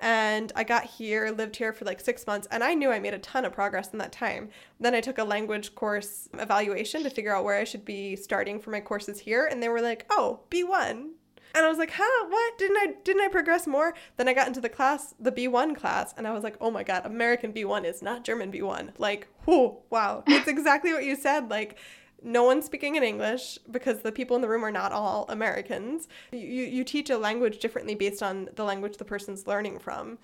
and 0.00 0.52
I 0.54 0.64
got 0.64 0.84
here, 0.84 1.30
lived 1.30 1.56
here 1.56 1.72
for 1.72 1.84
like 1.84 2.00
six 2.00 2.26
months, 2.26 2.46
and 2.50 2.62
I 2.62 2.74
knew 2.74 2.90
I 2.90 3.00
made 3.00 3.14
a 3.14 3.18
ton 3.18 3.44
of 3.44 3.52
progress 3.52 3.92
in 3.92 3.98
that 3.98 4.12
time. 4.12 4.50
Then 4.78 4.94
I 4.94 5.00
took 5.00 5.18
a 5.18 5.24
language 5.24 5.74
course 5.74 6.28
evaluation 6.34 7.02
to 7.02 7.10
figure 7.10 7.34
out 7.34 7.44
where 7.44 7.58
I 7.58 7.64
should 7.64 7.84
be 7.84 8.14
starting 8.16 8.60
for 8.60 8.70
my 8.70 8.80
courses 8.80 9.20
here, 9.20 9.46
and 9.46 9.62
they 9.62 9.68
were 9.68 9.82
like, 9.82 10.06
"Oh, 10.10 10.40
B1." 10.50 11.10
And 11.54 11.64
I 11.64 11.68
was 11.68 11.78
like, 11.78 11.92
"Huh? 11.94 12.26
What? 12.28 12.58
Didn't 12.58 12.76
I 12.76 12.94
didn't 13.02 13.22
I 13.22 13.28
progress 13.28 13.66
more?" 13.66 13.94
Then 14.16 14.28
I 14.28 14.34
got 14.34 14.46
into 14.46 14.60
the 14.60 14.68
class, 14.68 15.14
the 15.18 15.32
B1 15.32 15.74
class, 15.74 16.14
and 16.16 16.26
I 16.28 16.32
was 16.32 16.44
like, 16.44 16.56
"Oh 16.60 16.70
my 16.70 16.84
god, 16.84 17.04
American 17.04 17.52
B1 17.52 17.84
is 17.84 18.02
not 18.02 18.24
German 18.24 18.52
B1." 18.52 18.92
Like, 18.98 19.28
whoo, 19.46 19.78
wow. 19.90 20.22
It's 20.26 20.48
exactly 20.48 20.92
what 20.92 21.04
you 21.04 21.16
said. 21.16 21.50
Like 21.50 21.78
no 22.22 22.44
one's 22.44 22.64
speaking 22.64 22.96
in 22.96 23.02
English 23.02 23.58
because 23.70 24.00
the 24.00 24.12
people 24.12 24.36
in 24.36 24.42
the 24.42 24.48
room 24.48 24.64
are 24.64 24.72
not 24.72 24.92
all 24.92 25.26
Americans. 25.28 26.08
You, 26.32 26.38
you 26.40 26.84
teach 26.84 27.10
a 27.10 27.18
language 27.18 27.58
differently 27.58 27.94
based 27.94 28.22
on 28.22 28.48
the 28.56 28.64
language 28.64 28.96
the 28.96 29.04
person's 29.04 29.46
learning 29.46 29.78
from. 29.78 30.18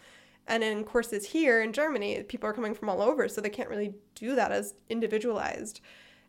And 0.46 0.62
in 0.62 0.84
courses 0.84 1.26
here 1.26 1.62
in 1.62 1.72
Germany, 1.72 2.22
people 2.24 2.48
are 2.48 2.52
coming 2.52 2.74
from 2.74 2.88
all 2.88 3.00
over, 3.00 3.28
so 3.28 3.40
they 3.40 3.48
can't 3.48 3.70
really 3.70 3.94
do 4.14 4.34
that 4.34 4.52
as 4.52 4.74
individualized. 4.90 5.80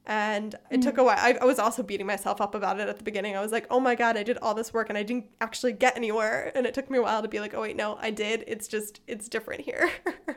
And 0.06 0.54
it 0.54 0.60
mm-hmm. 0.60 0.82
took 0.82 0.98
a 1.00 1.04
while. 1.04 1.18
I, 1.20 1.38
I, 1.42 1.46
was 1.46 1.58
also 1.58 1.82
beating 1.82 2.06
myself 2.06 2.40
up 2.40 2.54
about 2.54 2.80
it 2.80 2.88
at 2.88 2.98
the 2.98 3.04
beginning. 3.04 3.36
I 3.36 3.42
was 3.42 3.52
like, 3.52 3.66
oh 3.72 3.80
my 3.80 3.96
God, 3.96 4.16
I 4.16 4.24
did 4.24 4.38
all 4.38 4.54
this 4.54 4.72
work 4.72 4.90
and 4.90 4.98
I 4.98 5.04
didn't 5.04 5.26
actually 5.42 5.74
get 5.74 5.98
anywhere. 5.98 6.52
And 6.54 6.68
it 6.68 6.76
took 6.76 6.92
me 6.92 7.00
a 7.00 7.02
while 7.02 7.24
to 7.24 7.28
be 7.28 7.40
like, 7.40 7.56
oh, 7.56 7.62
wait, 7.62 7.76
no, 7.76 7.98
I 8.00 8.12
did. 8.12 8.44
It's 8.46 8.68
just, 8.68 9.02
it's 9.08 9.28
different 9.28 9.62
here. 9.62 9.90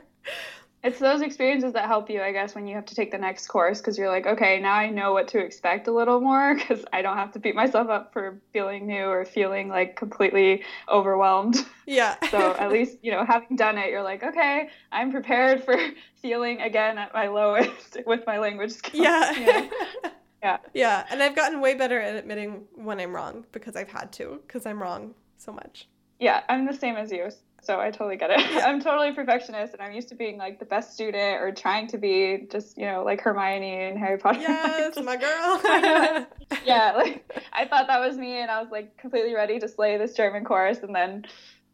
it's 0.81 0.99
those 0.99 1.21
experiences 1.21 1.73
that 1.73 1.87
help 1.87 2.09
you, 2.09 2.21
I 2.21 2.31
guess, 2.31 2.55
when 2.55 2.65
you 2.65 2.75
have 2.75 2.85
to 2.85 2.95
take 2.95 3.11
the 3.11 3.17
next 3.17 3.47
course 3.47 3.79
because 3.79 3.97
you're 3.97 4.07
like, 4.09 4.25
okay, 4.25 4.59
now 4.61 4.73
I 4.73 4.89
know 4.89 5.11
what 5.11 5.27
to 5.29 5.39
expect 5.39 5.87
a 5.87 5.91
little 5.91 6.21
more 6.21 6.55
because 6.57 6.85
I 6.93 7.01
don't 7.01 7.17
have 7.17 7.33
to 7.33 7.39
beat 7.39 7.55
myself 7.55 7.89
up 7.89 8.13
for 8.13 8.39
feeling 8.53 8.87
new 8.87 9.05
or 9.05 9.25
feeling 9.25 9.67
like 9.67 9.95
completely 9.97 10.63
overwhelmed. 10.87 11.57
Yeah. 11.85 12.15
so 12.31 12.55
at 12.57 12.71
least, 12.71 12.97
you 13.01 13.11
know, 13.11 13.25
having 13.25 13.57
done 13.57 13.77
it, 13.77 13.89
you're 13.89 14.03
like, 14.03 14.23
okay, 14.23 14.69
I'm 14.91 15.11
prepared 15.11 15.63
for 15.63 15.77
feeling 16.21 16.61
again 16.61 16.97
at 16.97 17.13
my 17.13 17.27
lowest 17.27 17.97
with 18.05 18.25
my 18.25 18.39
language 18.39 18.71
skills. 18.71 19.03
Yeah. 19.03 19.31
You 19.31 19.45
know? 19.45 19.69
Yeah. 20.41 20.57
Yeah. 20.73 21.05
And 21.09 21.21
I've 21.21 21.35
gotten 21.35 21.59
way 21.59 21.73
better 21.73 21.99
at 21.99 22.15
admitting 22.15 22.63
when 22.75 23.01
I'm 23.01 23.13
wrong 23.13 23.45
because 23.51 23.75
I've 23.75 23.89
had 23.89 24.13
to 24.13 24.39
because 24.47 24.65
I'm 24.65 24.81
wrong 24.81 25.13
so 25.37 25.51
much. 25.51 25.87
Yeah, 26.19 26.43
I'm 26.49 26.65
the 26.65 26.73
same 26.73 26.95
as 26.95 27.11
you 27.11 27.29
so 27.61 27.79
I 27.79 27.91
totally 27.91 28.17
get 28.17 28.31
it. 28.31 28.39
I'm 28.65 28.81
totally 28.81 29.13
perfectionist, 29.13 29.73
and 29.73 29.81
I'm 29.81 29.93
used 29.93 30.09
to 30.09 30.15
being 30.15 30.37
like 30.37 30.59
the 30.59 30.65
best 30.65 30.93
student 30.93 31.41
or 31.41 31.51
trying 31.51 31.87
to 31.87 31.97
be, 31.97 32.47
just 32.51 32.77
you 32.77 32.85
know, 32.85 33.03
like 33.03 33.21
Hermione 33.21 33.85
and 33.85 33.97
Harry 33.97 34.17
Potter. 34.17 34.39
Yes, 34.49 34.97
my 35.03 35.17
girl. 35.17 36.27
yeah, 36.65 36.93
like 36.95 37.29
I 37.53 37.65
thought 37.65 37.87
that 37.87 37.99
was 37.99 38.17
me, 38.17 38.41
and 38.41 38.49
I 38.49 38.61
was 38.61 38.71
like 38.71 38.97
completely 38.97 39.33
ready 39.33 39.59
to 39.59 39.67
slay 39.67 39.97
this 39.97 40.13
German 40.13 40.43
course, 40.43 40.79
and 40.79 40.95
then 40.95 41.25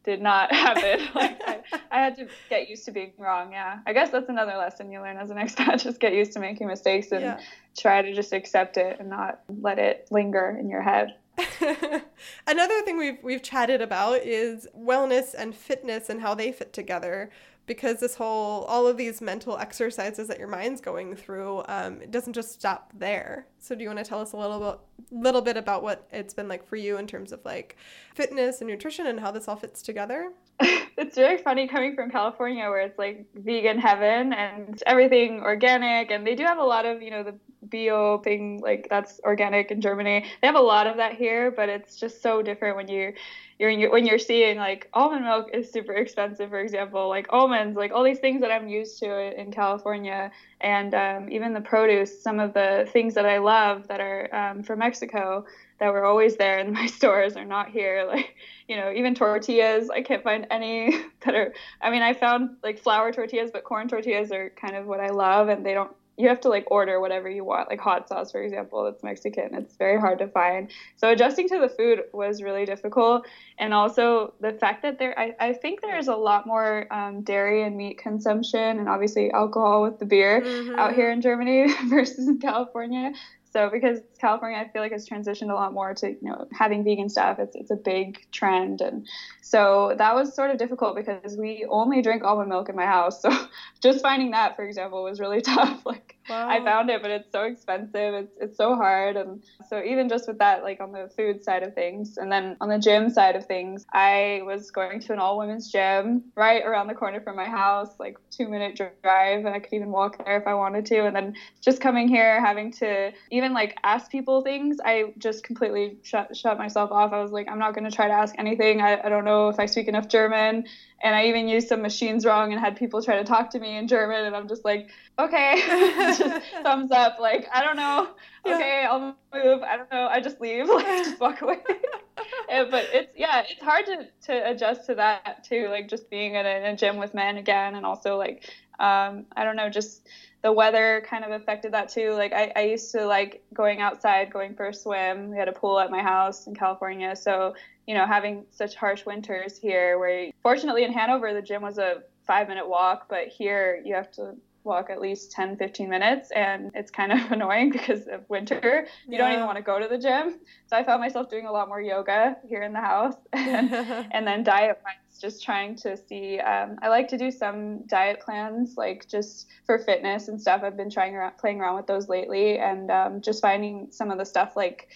did 0.04 0.22
not 0.22 0.54
happen. 0.54 1.08
Like 1.16 1.42
I, 1.48 1.62
I 1.92 2.00
had 2.00 2.16
to 2.18 2.28
get 2.50 2.70
used 2.70 2.86
to 2.86 2.92
being 2.92 3.14
wrong. 3.18 3.52
Yeah, 3.52 3.80
I 3.86 3.94
guess 3.94 4.12
that's 4.12 4.30
another 4.30 4.56
lesson 4.58 4.92
you 4.92 5.02
learn 5.02 5.18
as 5.18 5.30
an 5.30 5.38
expat: 5.38 5.84
just 5.84 6.00
get 6.00 6.14
used 6.14 6.34
to 6.34 6.40
making 6.40 6.68
mistakes 6.68 7.12
and 7.12 7.22
yeah. 7.22 7.40
try 7.78 8.02
to 8.02 8.14
just 8.14 8.34
accept 8.34 8.78
it 8.78 8.98
and 9.00 9.10
not 9.10 9.42
let 9.48 9.80
it 9.80 10.08
linger 10.12 10.58
in 10.60 10.70
your 10.70 10.82
head. 10.82 11.16
Another 12.48 12.82
thing 12.82 12.98
we've 12.98 13.18
we've 13.24 13.44
chatted 13.44 13.82
about 13.82 14.22
is 14.22 14.68
wellness 14.78 15.34
and 15.38 15.56
fitness 15.56 16.10
and 16.10 16.22
how 16.22 16.34
they 16.36 16.52
fit 16.52 16.74
together 16.74 17.30
because 17.68 18.00
this 18.00 18.16
whole 18.16 18.64
all 18.66 18.88
of 18.88 18.98
these 18.98 19.22
mental 19.22 19.58
exercises 19.58 20.28
that 20.28 20.38
your 20.38 20.48
mind's 20.48 20.82
going 20.82 21.16
through 21.16 21.64
um, 21.68 22.02
it 22.02 22.12
doesn't 22.12 22.34
just 22.34 22.54
stop 22.54 22.92
there. 22.98 23.48
So 23.60 23.76
do 23.76 23.82
you 23.82 23.90
want 23.90 24.00
to 24.00 24.06
tell 24.06 24.22
us 24.22 24.34
a 24.34 24.38
little 24.38 24.60
bit 24.60 24.80
little 25.12 25.42
bit 25.42 25.58
about 25.58 25.84
what 25.84 26.08
it's 26.12 26.34
been 26.34 26.48
like 26.48 26.68
for 26.68 26.76
you 26.76 26.98
in 26.98 27.08
terms 27.08 27.32
of 27.32 27.44
like 27.44 27.78
fitness 28.14 28.62
and 28.62 28.70
nutrition 28.70 29.08
and 29.08 29.20
how 29.20 29.32
this 29.32 29.48
all 29.48 29.56
fits 29.56 29.82
together? 29.82 30.32
It's 30.98 31.18
really 31.18 31.38
funny 31.38 31.68
coming 31.68 31.94
from 31.94 32.10
california 32.10 32.70
where 32.70 32.80
it's 32.80 32.98
like 32.98 33.26
vegan 33.36 33.78
heaven 33.78 34.32
and 34.32 34.82
everything 34.88 35.42
organic 35.42 36.10
and 36.10 36.26
they 36.26 36.36
do 36.36 36.44
have 36.46 36.58
a 36.58 36.64
lot 36.64 36.86
of 36.86 37.02
you 37.02 37.12
know 37.12 37.22
the 37.22 37.36
bio 37.70 38.20
thing 38.20 38.60
like 38.62 38.88
that's 38.90 39.20
organic 39.24 39.72
in 39.72 39.82
Germany. 39.82 40.26
They 40.42 40.48
have 40.48 40.56
a 40.56 40.62
lot 40.62 40.88
of 40.88 40.98
that 40.98 41.14
here, 41.14 41.52
but 41.52 41.70
it's 41.70 41.96
just 41.96 42.22
so 42.22 42.42
different 42.42 42.78
when 42.78 42.88
you 42.88 43.14
you're 43.58 43.90
when 43.90 44.06
you're 44.06 44.20
seeing 44.20 44.58
like 44.58 44.90
almond 44.94 45.24
milk 45.24 45.50
is 45.54 45.72
super 45.72 45.94
expensive, 45.94 46.50
for 46.50 46.60
example, 46.60 47.08
like 47.08 47.28
almonds, 47.30 47.78
like 47.78 47.94
all 47.94 48.04
these 48.04 48.20
things 48.20 48.42
that 48.42 48.52
I'm 48.52 48.68
used 48.68 49.00
to 49.00 49.40
in 49.40 49.52
California, 49.52 50.32
and 50.60 50.94
um, 50.94 51.30
even 51.30 51.54
the 51.54 51.62
produce. 51.62 52.22
Some 52.22 52.40
of 52.40 52.54
the 52.54 52.88
things 52.92 53.14
that 53.14 53.26
I 53.26 53.38
love 53.38 53.88
that 53.88 54.02
are 54.02 54.34
um, 54.36 54.64
from 54.64 54.80
Mexico 54.80 55.46
that 55.80 55.92
were 55.92 56.06
always 56.06 56.36
there 56.36 56.60
in 56.60 56.74
my 56.74 56.86
stores 56.88 57.38
are 57.38 57.46
not 57.46 57.70
here. 57.70 58.10
Like 58.16 58.36
you 58.68 58.78
know, 58.78 58.92
even 58.92 59.16
tortillas, 59.16 59.90
I 59.90 60.02
can't 60.02 60.24
find 60.24 60.48
any 60.52 61.04
that 61.26 61.36
are. 61.36 61.54
I 61.82 61.92
mean, 61.92 62.02
I 62.02 62.14
found 62.14 62.58
like 62.62 62.80
flour 62.80 63.12
tortillas, 63.12 63.52
but 63.52 63.64
corn 63.64 63.88
tortillas 63.88 64.32
are 64.32 64.50
kind 64.50 64.76
of 64.76 64.86
what 64.86 65.00
I 65.00 65.10
love, 65.10 65.50
and 65.50 65.66
they 65.66 65.74
don't 65.74 65.96
you 66.18 66.30
have 66.30 66.40
to 66.42 66.50
like 66.50 66.66
order 66.72 67.00
whatever 67.00 67.30
you 67.30 67.44
want, 67.44 67.70
like 67.70 67.80
hot 67.80 68.08
sauce, 68.08 68.32
for 68.32 68.42
example, 68.42 68.84
that's 68.84 69.04
Mexican. 69.04 69.54
It's 69.54 69.76
very 69.76 70.00
hard 70.00 70.20
to 70.20 70.28
find. 70.28 70.72
So 70.96 71.10
adjusting 71.10 71.50
to 71.50 71.60
the 71.60 71.70
food 71.70 72.04
was 72.14 72.42
really 72.42 72.66
difficult. 72.66 73.28
And 73.58 73.74
also 73.74 74.34
the 74.40 74.54
fact 74.54 74.82
that 74.84 74.98
there, 74.98 75.18
I, 75.20 75.36
I 75.40 75.54
think 75.54 75.82
there's 75.82 76.08
a 76.08 76.16
lot 76.16 76.48
more 76.48 76.92
um, 76.92 77.22
dairy 77.22 77.64
and 77.64 77.76
meat 77.76 77.98
consumption 77.98 78.80
and 78.80 78.88
obviously 78.88 79.32
alcohol 79.32 79.84
with 79.84 80.00
the 80.00 80.06
beer 80.06 80.42
mm-hmm. 80.42 80.80
out 80.80 80.94
here 80.94 81.12
in 81.12 81.22
Germany 81.22 81.74
versus 81.88 82.28
in 82.28 82.40
California. 82.40 83.12
So 83.56 83.70
because 83.70 84.00
California, 84.20 84.60
I 84.60 84.68
feel 84.68 84.82
like 84.82 84.92
has 84.92 85.08
transitioned 85.08 85.50
a 85.50 85.54
lot 85.54 85.72
more 85.72 85.94
to 85.94 86.10
you 86.10 86.18
know 86.24 86.46
having 86.52 86.84
vegan 86.84 87.08
stuff. 87.08 87.40
It's 87.40 87.56
it's 87.56 87.72
a 87.72 87.78
big 87.78 88.20
trend, 88.34 88.82
and 88.82 89.08
so 89.42 89.96
that 89.98 90.14
was 90.14 90.36
sort 90.36 90.52
of 90.52 90.58
difficult 90.58 90.94
because 90.94 91.38
we 91.38 91.66
only 91.70 92.02
drink 92.02 92.26
almond 92.26 92.50
milk 92.50 92.68
in 92.68 92.76
my 92.76 92.86
house. 92.86 93.22
So 93.22 93.30
just 93.82 94.02
finding 94.02 94.32
that, 94.32 94.58
for 94.58 94.66
example, 94.66 95.06
was 95.06 95.22
really 95.22 95.40
tough. 95.56 95.86
Like 95.86 96.15
wow. 96.30 96.50
I 96.50 96.64
found 96.64 96.90
it, 96.90 97.02
but 97.02 97.12
it's 97.12 97.32
so 97.32 97.44
expensive. 97.44 98.14
It's 98.14 98.34
it's 98.40 98.58
so 98.58 98.76
hard, 98.76 99.18
and 99.18 99.44
so 99.70 99.82
even 99.84 100.10
just 100.10 100.28
with 100.28 100.40
that, 100.40 100.64
like 100.64 100.82
on 100.82 100.92
the 100.92 101.10
food 101.16 101.44
side 101.44 101.64
of 101.64 101.74
things, 101.74 102.18
and 102.18 102.32
then 102.32 102.58
on 102.62 102.70
the 102.70 102.80
gym 102.80 103.10
side 103.10 103.36
of 103.36 103.46
things, 103.46 103.86
I 103.94 104.42
was 104.46 104.72
going 104.72 105.00
to 105.02 105.14
an 105.14 105.20
all 105.20 105.38
women's 105.38 105.72
gym 105.72 106.24
right 106.36 106.64
around 106.64 106.88
the 106.88 106.94
corner 106.94 107.22
from 107.22 107.36
my 107.36 107.46
house, 107.46 107.90
like 108.00 108.18
two 108.30 108.48
minute 108.48 108.76
drive, 108.76 109.46
and 109.46 109.50
I 109.50 109.60
could 109.60 109.74
even 109.74 109.92
walk 109.92 110.24
there 110.24 110.38
if 110.38 110.48
I 110.48 110.54
wanted 110.54 110.86
to. 110.88 111.06
And 111.06 111.16
then 111.16 111.36
just 111.62 111.82
coming 111.82 112.08
here, 112.08 112.44
having 112.44 112.72
to 112.74 113.12
even 113.32 113.54
like 113.54 113.78
ask 113.84 114.12
people 114.12 114.42
things, 114.42 114.78
I 114.84 115.14
just 115.18 115.44
completely 115.44 115.98
shut 116.04 116.36
shut 116.36 116.58
myself 116.58 116.92
off. 116.92 117.14
I 117.14 117.22
was 117.22 117.32
like, 117.32 117.48
I'm 117.50 117.60
not 117.60 117.74
going 117.74 117.90
to 117.90 117.96
try 117.96 118.08
to 118.08 118.14
ask 118.14 118.36
anything. 118.38 118.82
I, 118.82 119.02
I 119.04 119.10
don't 119.10 119.26
know 119.26 119.50
if 119.50 119.60
I 119.60 119.66
speak 119.66 119.88
enough 119.88 120.08
German. 120.08 120.66
And 121.04 121.14
I 121.14 121.26
even 121.28 121.48
used 121.48 121.68
some 121.68 121.82
machines 121.82 122.26
wrong 122.26 122.52
and 122.52 122.60
had 122.60 122.78
people 122.78 123.02
try 123.04 123.18
to 123.18 123.24
talk 123.24 123.52
to 123.52 123.60
me 123.60 123.78
in 123.78 123.88
German. 123.88 124.26
And 124.26 124.36
I'm 124.36 124.48
just 124.48 124.66
like, 124.66 124.90
okay, 125.20 125.62
just 126.18 126.46
thumbs 126.64 126.92
up. 126.92 127.20
Like, 127.20 127.48
I 127.54 127.64
don't 127.64 127.76
know. 127.76 128.10
Okay. 128.46 128.86
I'll 128.90 129.16
move. 129.34 129.64
I 129.64 129.78
don't 129.78 129.92
know. 129.92 130.08
I 130.08 130.20
just 130.20 130.42
leave. 130.42 130.68
Like, 130.76 130.86
just 130.86 131.20
walk 131.20 131.42
away. 131.42 131.60
but 132.48 132.86
it's, 132.94 133.14
yeah, 133.18 133.44
it's 133.50 133.62
hard 133.62 133.86
to, 133.86 134.08
to 134.28 134.50
adjust 134.50 134.86
to 134.88 134.96
that 134.96 135.44
too. 135.44 135.68
Like, 135.70 135.90
just 135.90 136.10
being 136.10 136.36
in 136.36 136.46
a, 136.46 136.50
in 136.50 136.66
a 136.66 136.76
gym 136.76 136.98
with 136.98 137.14
men 137.14 137.38
again. 137.38 137.76
And 137.76 137.86
also, 137.86 138.18
like, 138.18 138.50
um, 138.80 139.26
I 139.36 139.44
don't 139.44 139.56
know, 139.56 139.70
just 139.70 140.08
the 140.46 140.52
weather 140.52 141.04
kind 141.10 141.26
of 141.26 141.32
affected 141.32 141.74
that 141.74 141.90
too. 141.90 142.12
Like 142.12 142.32
I, 142.32 142.52
I 142.56 142.62
used 142.66 142.92
to 142.92 143.08
like 143.08 143.44
going 143.52 143.82
outside, 143.82 144.32
going 144.32 144.54
for 144.54 144.68
a 144.68 144.74
swim. 144.76 145.32
We 145.32 145.38
had 145.38 145.48
a 145.48 145.52
pool 145.52 145.80
at 145.80 145.90
my 145.90 146.04
house 146.04 146.46
in 146.46 146.54
California. 146.54 147.16
So, 147.16 147.56
you 147.88 147.96
know, 147.96 148.06
having 148.06 148.46
such 148.52 148.76
harsh 148.76 149.08
winters 149.08 149.58
here 149.58 149.98
where 149.98 150.30
fortunately 150.44 150.84
in 150.84 150.94
Hanover 150.94 151.34
the 151.34 151.42
gym 151.42 151.64
was 151.64 151.80
a 151.80 152.04
five 152.28 152.48
minute 152.48 152.70
walk, 152.70 153.08
but 153.10 153.28
here 153.28 153.82
you 153.84 153.96
have 153.96 154.12
to 154.12 154.36
walk 154.66 154.90
at 154.90 155.00
least 155.00 155.32
10 155.32 155.58
15 155.58 155.90
minutes 155.90 156.32
and 156.32 156.72
it's 156.74 156.92
kind 156.92 157.12
of 157.12 157.20
annoying 157.32 157.72
because 157.72 158.08
of 158.08 158.28
winter. 158.30 158.88
You 159.08 159.14
yeah. 159.14 159.18
don't 159.20 159.34
even 159.34 159.46
want 159.46 159.58
to 159.58 159.64
go 159.64 159.80
to 159.80 159.88
the 159.88 159.98
gym. 159.98 160.40
So 160.68 160.76
i 160.76 160.84
found 160.84 161.02
myself 161.02 161.30
doing 161.30 161.46
a 161.46 161.52
lot 161.52 161.68
more 161.68 161.82
yoga 161.82 162.38
here 162.48 162.64
in 162.64 162.74
the 162.74 162.82
house 162.82 163.16
and, 163.34 163.72
and 164.12 164.28
then 164.28 164.44
diet 164.44 164.82
plans 164.82 165.22
just 165.22 165.44
trying 165.44 165.78
to 165.78 165.96
see 165.96 166.40
um, 166.40 166.78
i 166.82 166.90
like 166.90 167.08
to 167.08 167.18
do 167.18 167.32
some 167.32 167.86
diet 167.88 168.20
plans 168.20 168.76
like 168.76 169.08
just 169.08 169.48
for 169.66 169.80
fitness 169.80 170.28
and 170.28 170.40
stuff. 170.40 170.62
I've 170.64 170.78
been 170.78 170.90
trying 170.90 171.16
around 171.16 171.38
playing 171.38 171.60
around 171.60 171.76
with 171.76 171.88
those 171.88 172.10
lately 172.10 172.58
and 172.58 172.92
um, 172.92 173.22
just 173.22 173.42
finding 173.42 173.88
some 173.92 174.12
of 174.12 174.18
the 174.18 174.26
stuff 174.26 174.56
like 174.56 174.90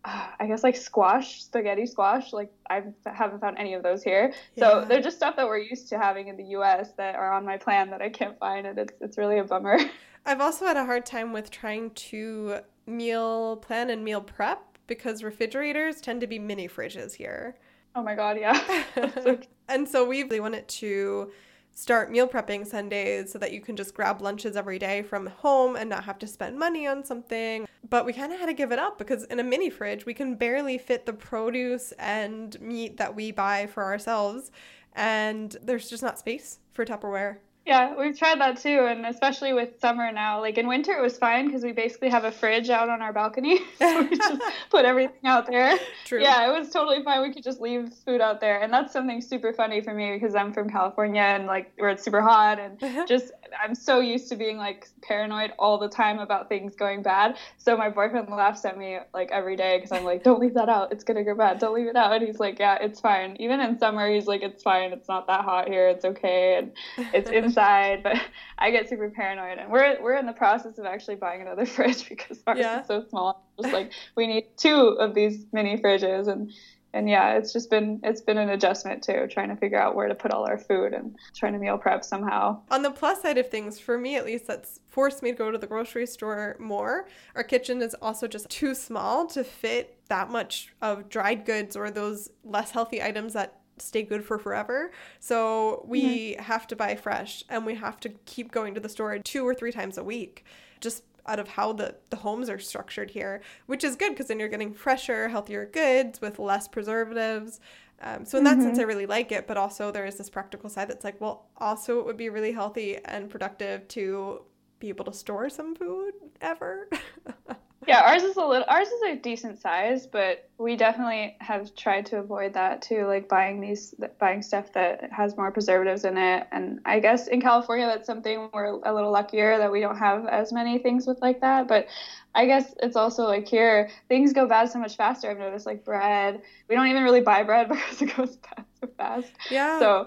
I 0.04 0.46
guess 0.46 0.62
like 0.62 0.76
squash, 0.76 1.42
spaghetti 1.42 1.86
squash. 1.86 2.32
Like 2.32 2.50
I 2.68 2.82
haven't 3.06 3.40
found 3.40 3.58
any 3.58 3.74
of 3.74 3.82
those 3.82 4.02
here. 4.02 4.32
Yeah. 4.54 4.68
So 4.68 4.84
they're 4.86 5.02
just 5.02 5.16
stuff 5.16 5.36
that 5.36 5.46
we're 5.46 5.58
used 5.58 5.88
to 5.90 5.98
having 5.98 6.28
in 6.28 6.36
the 6.36 6.44
U.S. 6.44 6.92
that 6.96 7.16
are 7.16 7.32
on 7.32 7.44
my 7.44 7.56
plan 7.56 7.90
that 7.90 8.00
I 8.00 8.08
can't 8.08 8.38
find, 8.38 8.66
and 8.66 8.78
it's 8.78 8.94
it's 9.00 9.18
really 9.18 9.38
a 9.38 9.44
bummer. 9.44 9.78
I've 10.26 10.40
also 10.40 10.66
had 10.66 10.76
a 10.76 10.84
hard 10.84 11.06
time 11.06 11.32
with 11.32 11.50
trying 11.50 11.90
to 11.90 12.60
meal 12.86 13.56
plan 13.56 13.90
and 13.90 14.04
meal 14.04 14.20
prep 14.20 14.78
because 14.86 15.22
refrigerators 15.22 16.00
tend 16.00 16.20
to 16.20 16.26
be 16.26 16.38
mini 16.38 16.68
fridges 16.68 17.14
here. 17.14 17.56
Oh 17.94 18.02
my 18.02 18.14
god, 18.14 18.38
yeah. 18.38 18.84
and 19.68 19.88
so 19.88 20.06
we 20.06 20.22
really 20.22 20.40
wanted 20.40 20.68
to 20.68 21.32
start 21.80 22.10
meal 22.10 22.28
prepping 22.28 22.66
Sundays 22.66 23.32
so 23.32 23.38
that 23.38 23.52
you 23.52 23.60
can 23.60 23.74
just 23.74 23.94
grab 23.94 24.20
lunches 24.20 24.54
every 24.54 24.78
day 24.78 25.02
from 25.02 25.26
home 25.26 25.76
and 25.76 25.88
not 25.88 26.04
have 26.04 26.18
to 26.18 26.26
spend 26.26 26.58
money 26.58 26.86
on 26.86 27.02
something. 27.04 27.66
But 27.88 28.04
we 28.04 28.12
kind 28.12 28.32
of 28.32 28.38
had 28.38 28.46
to 28.46 28.52
give 28.52 28.70
it 28.70 28.78
up 28.78 28.98
because 28.98 29.24
in 29.24 29.40
a 29.40 29.44
mini 29.44 29.70
fridge, 29.70 30.04
we 30.04 30.12
can 30.12 30.34
barely 30.34 30.76
fit 30.76 31.06
the 31.06 31.14
produce 31.14 31.92
and 31.98 32.60
meat 32.60 32.98
that 32.98 33.16
we 33.16 33.32
buy 33.32 33.66
for 33.66 33.82
ourselves. 33.82 34.50
And 34.92 35.56
there's 35.62 35.88
just 35.88 36.02
not 36.02 36.18
space 36.18 36.58
for 36.74 36.84
Tupperware. 36.84 37.38
Yeah, 37.70 37.94
we've 37.96 38.18
tried 38.18 38.40
that 38.40 38.60
too, 38.60 38.86
and 38.88 39.06
especially 39.06 39.52
with 39.52 39.78
summer 39.78 40.10
now. 40.10 40.40
Like 40.40 40.58
in 40.58 40.66
winter, 40.66 40.90
it 40.90 41.00
was 41.00 41.16
fine 41.16 41.46
because 41.46 41.62
we 41.62 41.70
basically 41.70 42.08
have 42.08 42.24
a 42.24 42.32
fridge 42.32 42.68
out 42.68 42.88
on 42.88 43.00
our 43.00 43.12
balcony, 43.12 43.60
so 43.78 44.02
we 44.02 44.16
just 44.16 44.42
put 44.70 44.84
everything 44.84 45.24
out 45.24 45.46
there. 45.46 45.78
True. 46.04 46.20
Yeah, 46.20 46.50
it 46.50 46.58
was 46.58 46.70
totally 46.70 47.04
fine. 47.04 47.22
We 47.22 47.32
could 47.32 47.44
just 47.44 47.60
leave 47.60 47.92
food 48.04 48.20
out 48.20 48.40
there, 48.40 48.60
and 48.60 48.72
that's 48.72 48.92
something 48.92 49.20
super 49.20 49.52
funny 49.52 49.80
for 49.82 49.94
me 49.94 50.14
because 50.14 50.34
I'm 50.34 50.52
from 50.52 50.68
California 50.68 51.22
and 51.22 51.46
like 51.46 51.70
where 51.78 51.90
it's 51.90 52.02
super 52.02 52.20
hot, 52.20 52.58
and 52.58 52.82
uh-huh. 52.82 53.06
just 53.06 53.30
I'm 53.62 53.74
so 53.74 54.00
used 54.00 54.28
to 54.28 54.36
being 54.36 54.56
like 54.56 54.88
paranoid 55.02 55.52
all 55.58 55.78
the 55.78 55.88
time 55.88 56.18
about 56.18 56.48
things 56.48 56.74
going 56.74 57.02
bad. 57.02 57.36
So 57.58 57.76
my 57.76 57.88
boyfriend 57.88 58.28
laughs 58.28 58.64
at 58.64 58.76
me 58.76 58.98
like 59.14 59.30
every 59.30 59.56
day 59.56 59.78
because 59.78 59.92
I'm 59.92 60.04
like, 60.04 60.22
"Don't 60.22 60.40
leave 60.40 60.54
that 60.54 60.68
out. 60.68 60.92
It's 60.92 61.04
gonna 61.04 61.24
go 61.24 61.34
bad. 61.34 61.58
Don't 61.58 61.74
leave 61.74 61.86
it 61.86 61.96
out." 61.96 62.12
And 62.12 62.26
he's 62.26 62.40
like, 62.40 62.58
"Yeah, 62.58 62.78
it's 62.80 63.00
fine." 63.00 63.36
Even 63.38 63.60
in 63.60 63.78
summer, 63.78 64.08
he's 64.10 64.26
like, 64.26 64.42
"It's 64.42 64.62
fine. 64.62 64.92
It's 64.92 65.08
not 65.08 65.26
that 65.28 65.44
hot 65.44 65.68
here. 65.68 65.88
It's 65.88 66.04
okay." 66.04 66.56
And 66.56 66.72
it's 67.14 67.30
inside 67.40 68.02
but 68.02 68.16
I 68.58 68.70
get 68.70 68.88
super 68.88 69.10
paranoid. 69.10 69.58
And 69.58 69.70
we're 69.70 70.00
we're 70.02 70.16
in 70.16 70.26
the 70.26 70.32
process 70.32 70.78
of 70.78 70.84
actually 70.84 71.16
buying 71.16 71.42
another 71.42 71.66
fridge 71.76 72.08
because 72.08 72.38
ours 72.46 72.58
yeah. 72.58 72.80
is 72.80 72.86
so 72.86 73.04
small. 73.08 73.44
Just 73.60 73.72
like 73.72 73.92
we 74.16 74.26
need 74.26 74.46
two 74.56 74.96
of 74.98 75.14
these 75.14 75.46
mini 75.52 75.76
fridges, 75.76 76.28
and 76.28 76.52
and 76.92 77.08
yeah, 77.08 77.36
it's 77.36 77.52
just 77.52 77.70
been 77.70 78.00
it's 78.02 78.20
been 78.20 78.38
an 78.38 78.50
adjustment 78.50 79.02
too, 79.02 79.26
trying 79.30 79.48
to 79.48 79.56
figure 79.56 79.80
out 79.80 79.94
where 79.94 80.08
to 80.08 80.14
put 80.14 80.32
all 80.32 80.44
our 80.44 80.58
food 80.58 80.92
and 80.92 81.16
trying 81.34 81.52
to 81.52 81.58
meal 81.58 81.78
prep 81.78 82.04
somehow. 82.04 82.60
On 82.70 82.82
the 82.82 82.90
plus 82.90 83.22
side 83.22 83.38
of 83.38 83.48
things, 83.48 83.78
for 83.78 83.96
me 83.96 84.16
at 84.16 84.24
least, 84.24 84.46
that's 84.46 84.80
forced 84.88 85.22
me 85.22 85.30
to 85.30 85.36
go 85.36 85.50
to 85.50 85.58
the 85.58 85.66
grocery 85.66 86.06
store 86.06 86.56
more. 86.58 87.06
Our 87.36 87.44
kitchen 87.44 87.80
is 87.82 87.94
also 88.02 88.26
just 88.26 88.48
too 88.48 88.74
small 88.74 89.26
to 89.28 89.44
fit 89.44 89.98
that 90.08 90.30
much 90.30 90.72
of 90.82 91.08
dried 91.08 91.44
goods 91.44 91.76
or 91.76 91.90
those 91.90 92.30
less 92.44 92.72
healthy 92.72 93.02
items 93.02 93.34
that 93.34 93.60
stay 93.78 94.02
good 94.02 94.24
for 94.24 94.38
forever. 94.38 94.90
So 95.20 95.84
we 95.86 96.32
mm-hmm. 96.32 96.42
have 96.42 96.66
to 96.68 96.76
buy 96.76 96.96
fresh 96.96 97.44
and 97.48 97.64
we 97.64 97.76
have 97.76 98.00
to 98.00 98.10
keep 98.26 98.50
going 98.50 98.74
to 98.74 98.80
the 98.80 98.88
store 98.88 99.18
two 99.18 99.46
or 99.46 99.54
three 99.54 99.72
times 99.72 99.96
a 99.96 100.04
week 100.04 100.44
just 100.80 101.04
out 101.26 101.38
of 101.38 101.48
how 101.48 101.72
the, 101.72 101.94
the 102.10 102.16
homes 102.16 102.48
are 102.48 102.58
structured 102.58 103.10
here, 103.10 103.42
which 103.66 103.84
is 103.84 103.96
good 103.96 104.10
because 104.10 104.26
then 104.26 104.38
you're 104.38 104.48
getting 104.48 104.72
fresher, 104.72 105.28
healthier 105.28 105.66
goods 105.66 106.20
with 106.20 106.38
less 106.38 106.68
preservatives. 106.68 107.60
Um, 108.02 108.24
so 108.24 108.38
in 108.38 108.44
that 108.44 108.56
mm-hmm. 108.56 108.66
sense, 108.66 108.78
I 108.78 108.82
really 108.82 109.06
like 109.06 109.32
it. 109.32 109.46
But 109.46 109.56
also 109.56 109.90
there 109.90 110.06
is 110.06 110.16
this 110.16 110.30
practical 110.30 110.70
side 110.70 110.88
that's 110.88 111.04
like, 111.04 111.20
well, 111.20 111.46
also 111.58 111.98
it 112.00 112.06
would 112.06 112.16
be 112.16 112.30
really 112.30 112.52
healthy 112.52 112.98
and 113.04 113.28
productive 113.28 113.86
to 113.88 114.42
be 114.78 114.88
able 114.88 115.04
to 115.04 115.12
store 115.12 115.48
some 115.48 115.74
food 115.74 116.12
ever. 116.40 116.88
yeah, 117.86 118.02
ours 118.02 118.22
is 118.22 118.36
a 118.36 118.44
little 118.44 118.66
ours 118.68 118.88
is 118.88 119.02
a 119.08 119.16
decent 119.16 119.58
size, 119.58 120.06
but 120.06 120.48
we 120.58 120.76
definitely 120.76 121.34
have 121.40 121.74
tried 121.74 122.04
to 122.06 122.18
avoid 122.18 122.52
that 122.52 122.82
too, 122.82 123.06
like 123.06 123.26
buying 123.26 123.60
these 123.60 123.94
buying 124.18 124.42
stuff 124.42 124.70
that 124.74 125.10
has 125.10 125.34
more 125.36 125.50
preservatives 125.50 126.04
in 126.04 126.18
it. 126.18 126.46
And 126.52 126.80
I 126.84 127.00
guess 127.00 127.26
in 127.26 127.40
California 127.40 127.86
that's 127.86 128.06
something 128.06 128.50
we're 128.52 128.78
a 128.84 128.92
little 128.92 129.10
luckier 129.10 129.56
that 129.56 129.72
we 129.72 129.80
don't 129.80 129.96
have 129.96 130.26
as 130.26 130.52
many 130.52 130.78
things 130.78 131.06
with 131.06 131.22
like 131.22 131.40
that, 131.40 131.68
but 131.68 131.86
I 132.34 132.44
guess 132.44 132.74
it's 132.82 132.96
also 132.96 133.24
like 133.24 133.48
here 133.48 133.88
things 134.08 134.34
go 134.34 134.46
bad 134.46 134.70
so 134.70 134.78
much 134.78 134.96
faster. 134.96 135.30
I've 135.30 135.38
noticed 135.38 135.64
like 135.64 135.82
bread. 135.82 136.42
We 136.68 136.74
don't 136.74 136.88
even 136.88 137.02
really 137.02 137.22
buy 137.22 137.44
bread 137.44 137.68
because 137.70 138.02
it 138.02 138.14
goes 138.14 138.36
bad 138.36 138.64
so 138.80 138.88
fast. 138.98 139.32
Yeah. 139.50 139.78
So 139.78 140.06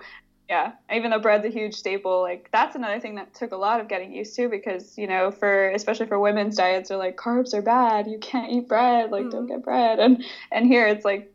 yeah 0.49 0.73
even 0.91 1.11
though 1.11 1.19
bread's 1.19 1.45
a 1.45 1.49
huge 1.49 1.73
staple 1.73 2.21
like 2.21 2.49
that's 2.51 2.75
another 2.75 2.99
thing 2.99 3.15
that 3.15 3.33
took 3.33 3.51
a 3.51 3.57
lot 3.57 3.79
of 3.79 3.87
getting 3.87 4.11
used 4.13 4.35
to 4.35 4.49
because 4.49 4.97
you 4.97 5.07
know 5.07 5.31
for 5.31 5.69
especially 5.71 6.05
for 6.05 6.19
women's 6.19 6.55
diets 6.57 6.91
are 6.91 6.97
like 6.97 7.15
carbs 7.15 7.53
are 7.53 7.61
bad 7.61 8.07
you 8.07 8.17
can't 8.19 8.51
eat 8.51 8.67
bread 8.67 9.11
like 9.11 9.21
mm-hmm. 9.21 9.31
don't 9.31 9.47
get 9.47 9.63
bread 9.63 9.99
and 9.99 10.23
and 10.51 10.67
here 10.67 10.87
it's 10.87 11.05
like 11.05 11.32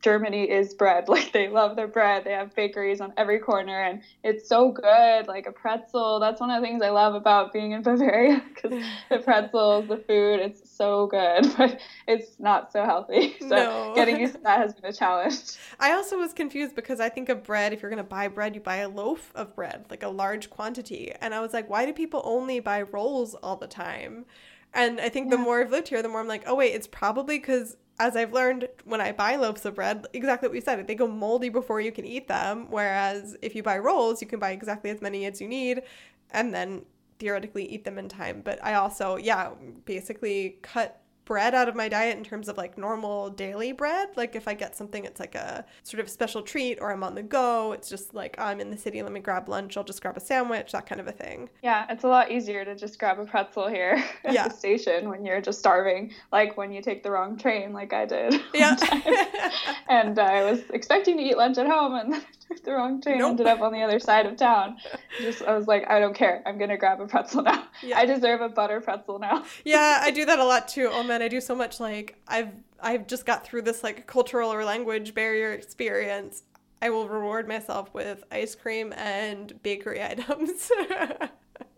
Germany 0.00 0.44
is 0.44 0.74
bread. 0.74 1.06
Like 1.18 1.32
they 1.32 1.48
love 1.48 1.74
their 1.74 1.88
bread. 1.88 2.24
They 2.24 2.32
have 2.32 2.54
bakeries 2.54 3.00
on 3.00 3.12
every 3.16 3.40
corner 3.40 3.82
and 3.82 4.02
it's 4.22 4.48
so 4.48 4.70
good. 4.70 5.26
Like 5.26 5.46
a 5.46 5.52
pretzel. 5.52 6.20
That's 6.20 6.40
one 6.40 6.50
of 6.50 6.60
the 6.60 6.66
things 6.66 6.80
I 6.80 6.90
love 6.90 7.14
about 7.14 7.52
being 7.52 7.72
in 7.72 7.82
Bavaria 7.82 8.42
because 8.54 8.82
the 9.10 9.18
pretzels, 9.24 9.88
the 9.88 9.96
food, 9.96 10.40
it's 10.40 10.70
so 10.70 11.08
good, 11.08 11.46
but 11.56 11.80
it's 12.06 12.38
not 12.38 12.72
so 12.72 12.84
healthy. 12.84 13.36
So 13.40 13.48
no. 13.48 13.92
getting 13.96 14.20
used 14.20 14.34
to 14.34 14.40
that 14.42 14.60
has 14.60 14.74
been 14.74 14.90
a 14.90 14.92
challenge. 14.92 15.40
I 15.80 15.92
also 15.92 16.18
was 16.18 16.32
confused 16.32 16.76
because 16.76 17.00
I 17.00 17.08
think 17.08 17.28
of 17.28 17.42
bread, 17.42 17.72
if 17.72 17.82
you're 17.82 17.90
going 17.90 18.02
to 18.02 18.08
buy 18.08 18.28
bread, 18.28 18.54
you 18.54 18.60
buy 18.60 18.76
a 18.76 18.88
loaf 18.88 19.32
of 19.34 19.54
bread, 19.56 19.86
like 19.90 20.02
a 20.02 20.08
large 20.08 20.50
quantity. 20.50 21.12
And 21.20 21.34
I 21.34 21.40
was 21.40 21.52
like, 21.52 21.68
why 21.68 21.86
do 21.86 21.92
people 21.92 22.22
only 22.24 22.60
buy 22.60 22.82
rolls 22.82 23.34
all 23.34 23.56
the 23.56 23.66
time? 23.66 24.26
And 24.74 25.00
I 25.00 25.08
think 25.08 25.30
yeah. 25.30 25.36
the 25.36 25.42
more 25.42 25.60
I've 25.60 25.70
lived 25.70 25.88
here, 25.88 26.02
the 26.02 26.08
more 26.08 26.20
I'm 26.20 26.28
like, 26.28 26.44
oh, 26.46 26.54
wait, 26.54 26.74
it's 26.74 26.86
probably 26.86 27.38
because 27.38 27.76
as 27.98 28.16
I've 28.16 28.32
learned 28.32 28.68
when 28.84 29.00
I 29.00 29.12
buy 29.12 29.36
loaves 29.36 29.64
of 29.66 29.74
bread, 29.74 30.06
exactly 30.12 30.48
what 30.48 30.52
we 30.52 30.60
said, 30.60 30.86
they 30.86 30.94
go 30.94 31.08
moldy 31.08 31.48
before 31.48 31.80
you 31.80 31.90
can 31.90 32.04
eat 32.04 32.28
them. 32.28 32.66
Whereas 32.70 33.36
if 33.42 33.54
you 33.54 33.62
buy 33.62 33.78
rolls, 33.78 34.22
you 34.22 34.28
can 34.28 34.38
buy 34.38 34.52
exactly 34.52 34.90
as 34.90 35.00
many 35.00 35.24
as 35.26 35.40
you 35.40 35.48
need 35.48 35.82
and 36.30 36.54
then 36.54 36.84
theoretically 37.18 37.64
eat 37.66 37.84
them 37.84 37.98
in 37.98 38.08
time. 38.08 38.42
But 38.44 38.64
I 38.64 38.74
also, 38.74 39.16
yeah, 39.16 39.50
basically 39.84 40.58
cut 40.62 41.02
bread 41.28 41.54
out 41.54 41.68
of 41.68 41.76
my 41.76 41.90
diet 41.90 42.16
in 42.16 42.24
terms 42.24 42.48
of 42.48 42.56
like 42.56 42.78
normal 42.78 43.28
daily 43.28 43.70
bread. 43.70 44.08
Like 44.16 44.34
if 44.34 44.48
I 44.48 44.54
get 44.54 44.74
something, 44.74 45.04
it's 45.04 45.20
like 45.20 45.34
a 45.34 45.62
sort 45.82 46.00
of 46.00 46.08
special 46.08 46.40
treat 46.40 46.78
or 46.80 46.90
I'm 46.90 47.04
on 47.04 47.14
the 47.14 47.22
go. 47.22 47.72
It's 47.72 47.90
just 47.90 48.14
like 48.14 48.34
I'm 48.38 48.60
in 48.60 48.70
the 48.70 48.78
city, 48.78 49.02
let 49.02 49.12
me 49.12 49.20
grab 49.20 49.46
lunch. 49.46 49.76
I'll 49.76 49.84
just 49.84 50.00
grab 50.00 50.16
a 50.16 50.20
sandwich, 50.20 50.72
that 50.72 50.86
kind 50.86 51.02
of 51.02 51.06
a 51.06 51.12
thing. 51.12 51.50
Yeah, 51.62 51.84
it's 51.90 52.04
a 52.04 52.08
lot 52.08 52.30
easier 52.30 52.64
to 52.64 52.74
just 52.74 52.98
grab 52.98 53.18
a 53.18 53.26
pretzel 53.26 53.68
here 53.68 54.02
at 54.24 54.32
yeah. 54.32 54.48
the 54.48 54.54
station 54.54 55.10
when 55.10 55.26
you're 55.26 55.42
just 55.42 55.58
starving, 55.58 56.14
like 56.32 56.56
when 56.56 56.72
you 56.72 56.80
take 56.80 57.02
the 57.02 57.10
wrong 57.10 57.36
train, 57.36 57.74
like 57.74 57.92
I 57.92 58.06
did. 58.06 58.40
Yeah. 58.54 58.74
and 59.88 60.18
I 60.18 60.50
was 60.50 60.62
expecting 60.70 61.18
to 61.18 61.22
eat 61.22 61.36
lunch 61.36 61.58
at 61.58 61.66
home 61.66 61.94
and 61.94 62.12
then 62.14 62.22
I 62.22 62.54
took 62.54 62.64
the 62.64 62.72
wrong 62.72 63.00
train, 63.02 63.18
nope. 63.18 63.32
ended 63.32 63.46
up 63.46 63.60
on 63.60 63.72
the 63.72 63.82
other 63.82 64.00
side 64.00 64.24
of 64.24 64.36
town. 64.36 64.78
Just 65.20 65.42
I 65.42 65.54
was 65.54 65.68
like, 65.68 65.88
I 65.88 66.00
don't 66.00 66.14
care. 66.14 66.42
I'm 66.46 66.58
gonna 66.58 66.78
grab 66.78 67.00
a 67.00 67.06
pretzel 67.06 67.42
now. 67.42 67.66
Yeah. 67.82 67.98
I 67.98 68.06
deserve 68.06 68.40
a 68.40 68.48
butter 68.48 68.80
pretzel 68.80 69.18
now. 69.18 69.44
yeah, 69.64 70.00
I 70.02 70.10
do 70.10 70.24
that 70.24 70.38
a 70.38 70.44
lot 70.44 70.66
too. 70.66 70.88
Oh 70.90 71.02
man, 71.02 71.17
and 71.18 71.24
I 71.24 71.26
do 71.26 71.40
so 71.40 71.56
much 71.56 71.80
like 71.80 72.16
I've 72.28 72.52
I've 72.80 73.08
just 73.08 73.26
got 73.26 73.44
through 73.44 73.62
this 73.62 73.82
like 73.82 74.06
cultural 74.06 74.52
or 74.52 74.64
language 74.64 75.14
barrier 75.14 75.50
experience. 75.50 76.44
I 76.80 76.90
will 76.90 77.08
reward 77.08 77.48
myself 77.48 77.92
with 77.92 78.22
ice 78.30 78.54
cream 78.54 78.92
and 78.96 79.60
bakery 79.64 80.00
items. 80.12 80.70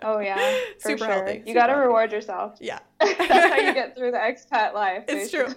Oh 0.02 0.18
yeah, 0.20 0.58
super 0.78 0.98
sure. 0.98 1.06
healthy. 1.06 1.42
You 1.46 1.54
got 1.54 1.66
to 1.66 1.74
reward 1.74 2.12
yourself. 2.12 2.56
Yeah, 2.60 2.78
that's 2.98 3.18
how 3.28 3.56
you 3.56 3.74
get 3.74 3.96
through 3.96 4.12
the 4.12 4.18
expat 4.30 4.74
life. 4.74 5.04
It's 5.08 5.30
true. 5.30 5.48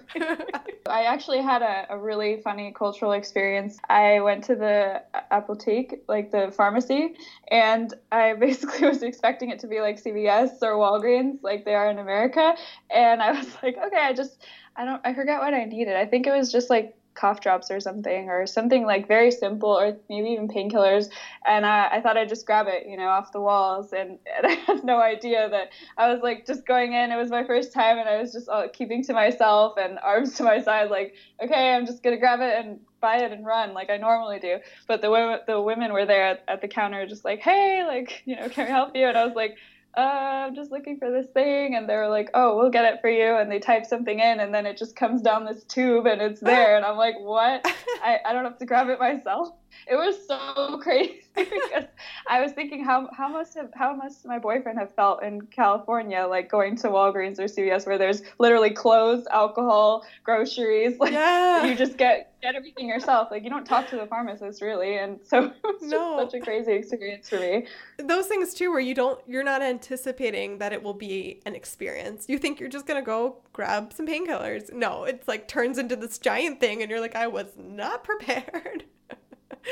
I 0.88 1.04
actually 1.04 1.42
had 1.42 1.62
a, 1.62 1.88
a 1.90 1.98
really 1.98 2.42
funny 2.42 2.74
cultural 2.78 3.14
experience. 3.14 3.78
I 3.90 4.20
went 4.20 4.44
to 4.46 4.56
the 4.56 5.04
apotheke, 5.32 6.00
like 6.08 6.32
the 6.32 6.54
pharmacy, 6.56 7.16
and 7.50 7.94
I 8.12 8.34
basically 8.34 8.88
was 8.88 9.04
expecting 9.04 9.50
it 9.50 9.60
to 9.60 9.68
be 9.68 9.82
like 9.82 10.02
CVS 10.02 10.62
or 10.62 10.74
Walgreens, 10.74 11.40
like 11.42 11.66
they 11.66 11.76
are 11.76 11.90
in 11.90 12.00
America. 12.00 12.56
And 12.94 13.22
I 13.22 13.32
was 13.32 13.48
like, 13.64 13.78
okay, 13.78 14.02
I 14.02 14.14
just, 14.14 14.42
I 14.76 14.86
don't, 14.86 15.02
I 15.06 15.14
forgot 15.14 15.42
what 15.42 15.54
I 15.54 15.66
needed. 15.66 15.96
I 15.96 16.06
think 16.06 16.28
it 16.28 16.32
was 16.32 16.52
just 16.52 16.70
like 16.70 16.96
cough 17.16 17.42
drops 17.42 17.70
or 17.72 17.80
something 17.80 18.30
or 18.30 18.46
something 18.48 18.86
like 18.86 19.08
very 19.08 19.32
simple 19.32 19.70
or 19.70 19.98
maybe 20.10 20.30
even 20.30 20.48
painkillers. 20.48 21.10
And 21.46 21.66
I, 21.66 21.88
I 21.94 22.02
thought 22.02 22.18
i'd 22.18 22.30
just 22.30 22.46
grab 22.46 22.68
it 22.68 22.88
you 22.88 22.98
know 22.98 23.08
off 23.08 23.32
the 23.32 23.42
walls. 23.42 23.94
And, 23.94 24.20
and 24.38 24.48
i 24.48 24.52
had 24.52 24.84
no 24.84 25.00
idea 25.00 25.50
that 25.50 25.70
i 25.98 26.12
was 26.12 26.22
like 26.22 26.46
just 26.46 26.66
going 26.66 26.94
in. 26.94 27.12
It 27.12 27.18
was 27.18 27.30
my 27.30 27.44
first 27.44 27.74
time 27.74 27.98
and 27.98 28.10
i 28.10 28.20
was 28.20 28.32
just 28.32 28.50
uh, 28.50 28.68
keeping 28.72 29.04
to 29.04 29.14
myself 29.14 29.74
and 29.78 30.00
arms 30.04 30.34
to 30.36 30.44
my 30.44 30.62
side 30.62 30.90
like 30.90 31.14
okay 31.42 31.76
i'm 31.76 31.86
just 31.86 32.04
gonna 32.04 32.18
grab 32.18 32.40
it 32.42 32.66
and 32.66 32.80
buy 33.02 33.18
it 33.18 33.32
and 33.32 33.46
run 33.46 33.74
like 33.74 33.90
i 33.90 33.98
normally 33.98 34.40
do. 34.40 34.58
But 34.88 35.02
the 35.02 35.12
women 35.12 35.40
the 35.48 35.62
women 35.62 35.94
were 35.94 36.06
there 36.06 36.28
at, 36.28 36.44
at 36.48 36.62
the 36.62 36.68
counter 36.68 37.06
just 37.06 37.26
like 37.26 37.40
hey 37.40 37.84
like 37.86 38.24
you 38.26 38.36
know 38.36 38.50
can 38.50 38.66
we 38.66 38.72
help 38.72 38.96
you? 38.96 39.08
And 39.08 39.18
i 39.18 39.26
was 39.26 39.36
like 39.36 39.56
uh, 39.96 40.00
I'm 40.48 40.56
just 40.56 40.72
looking 40.72 40.98
for 40.98 41.12
this 41.12 41.28
thing. 41.34 41.76
And 41.76 41.88
they 41.88 41.96
were 41.96 42.10
like, 42.10 42.30
oh, 42.34 42.58
we'll 42.58 42.70
get 42.70 42.92
it 42.94 43.02
for 43.02 43.10
you. 43.10 43.36
And 43.36 43.52
they 43.52 43.60
type 43.60 43.86
something 43.86 44.20
in, 44.20 44.40
and 44.40 44.54
then 44.54 44.66
it 44.66 44.78
just 44.78 44.96
comes 44.96 45.22
down 45.22 45.46
this 45.46 45.64
tube 45.64 46.06
and 46.06 46.22
it's 46.22 46.42
there. 46.42 46.76
And 46.76 46.86
I'm 46.86 46.98
like, 46.98 47.20
what? 47.20 47.66
I, 48.04 48.20
I 48.26 48.34
don't 48.34 48.46
have 48.46 48.58
to 48.60 48.66
grab 48.66 48.90
it 48.90 49.00
myself. 49.00 49.50
It 49.88 49.96
was 49.96 50.16
so 50.28 50.80
crazy 50.82 51.24
because 51.36 51.86
I 52.28 52.42
was 52.42 52.52
thinking 52.52 52.84
how 52.84 53.10
how 53.12 53.28
must 53.28 53.56
have 53.56 53.70
how 53.74 53.94
must 53.94 54.26
my 54.26 54.40
boyfriend 54.40 54.78
have 54.80 54.94
felt 54.96 55.24
in 55.24 55.42
California, 55.42 56.26
like 56.30 56.50
going 56.50 56.76
to 56.78 56.88
Walgreens 56.88 57.40
or 57.40 57.44
CVS 57.44 57.86
where 57.86 57.98
there's 57.98 58.22
literally 58.40 58.70
clothes, 58.70 59.26
alcohol, 59.32 60.06
groceries. 60.24 60.98
Like 61.04 61.12
yeah. 61.12 61.66
you 61.66 61.76
just 61.76 61.98
get 61.98 62.34
get 62.42 62.56
everything 62.56 62.88
yourself. 62.88 63.30
Like 63.30 63.44
you 63.44 63.50
don't 63.50 63.66
talk 63.66 63.90
to 63.90 63.98
the 63.98 64.06
pharmacist 64.06 64.62
really, 64.62 64.98
and 64.98 65.20
so 65.26 65.46
it 65.64 65.64
was 65.64 65.82
no. 65.82 66.18
such 66.18 66.34
a 66.36 66.40
crazy 66.40 66.72
experience 66.74 67.28
for 67.28 67.40
me. 67.40 67.66
Those 67.98 68.28
things 68.28 68.54
too, 68.54 68.72
where 68.72 68.80
you 68.80 68.94
don't 68.94 69.20
you're 69.28 69.44
not 69.44 69.62
anticipating 69.62 70.60
that 70.60 70.72
it 70.72 70.82
will 70.82 70.94
be 70.94 71.42
an 71.46 71.56
experience. 71.56 72.26
You 72.30 72.38
think 72.38 72.60
you're 72.60 72.70
just 72.70 72.86
gonna 72.86 73.02
go 73.02 73.38
grab 73.52 73.92
some 73.92 74.08
painkillers. 74.08 74.72
No, 74.72 75.04
it's 75.04 75.28
like 75.28 75.48
turns 75.48 75.78
into 75.78 75.96
this 75.96 76.20
giant 76.20 76.62
thing, 76.62 76.82
and 76.82 76.90
you're 76.90 77.02
like, 77.02 77.16
I 77.16 77.28
was 77.28 77.48
not 77.58 78.04
prepared. 78.04 78.86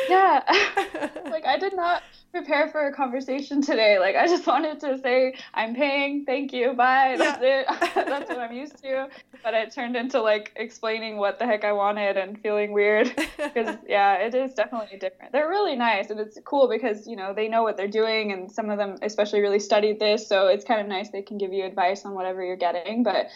Yeah. 0.09 0.41
like 1.25 1.45
I 1.45 1.57
did 1.57 1.75
not 1.75 2.03
prepare 2.31 2.69
for 2.69 2.87
a 2.87 2.93
conversation 2.93 3.61
today. 3.61 3.99
Like 3.99 4.15
I 4.15 4.27
just 4.27 4.47
wanted 4.47 4.79
to 4.81 4.99
say 4.99 5.35
I'm 5.53 5.75
paying, 5.75 6.25
thank 6.25 6.53
you, 6.53 6.73
bye. 6.73 7.15
That's 7.17 7.41
yeah. 7.41 7.63
it. 7.69 7.95
That's 7.95 8.29
what 8.29 8.39
I'm 8.39 8.53
used 8.53 8.81
to. 8.83 9.09
But 9.43 9.53
it 9.53 9.73
turned 9.73 9.95
into 9.95 10.21
like 10.21 10.51
explaining 10.55 11.17
what 11.17 11.39
the 11.39 11.45
heck 11.45 11.63
I 11.63 11.73
wanted 11.73 12.17
and 12.17 12.39
feeling 12.39 12.71
weird 12.71 13.13
because 13.37 13.77
yeah, 13.87 14.15
it 14.15 14.35
is 14.35 14.53
definitely 14.53 14.97
different. 14.97 15.31
They're 15.31 15.49
really 15.49 15.75
nice 15.75 16.09
and 16.09 16.19
it's 16.19 16.37
cool 16.45 16.69
because 16.69 17.07
you 17.07 17.15
know 17.15 17.33
they 17.33 17.47
know 17.47 17.63
what 17.63 17.77
they're 17.77 17.87
doing 17.87 18.31
and 18.31 18.51
some 18.51 18.69
of 18.69 18.77
them 18.77 18.97
especially 19.01 19.41
really 19.41 19.59
studied 19.59 19.99
this, 19.99 20.27
so 20.27 20.47
it's 20.47 20.65
kind 20.65 20.79
of 20.79 20.87
nice 20.87 21.09
they 21.09 21.21
can 21.21 21.37
give 21.37 21.53
you 21.53 21.65
advice 21.65 22.05
on 22.05 22.13
whatever 22.13 22.43
you're 22.43 22.55
getting. 22.55 23.03
But 23.03 23.27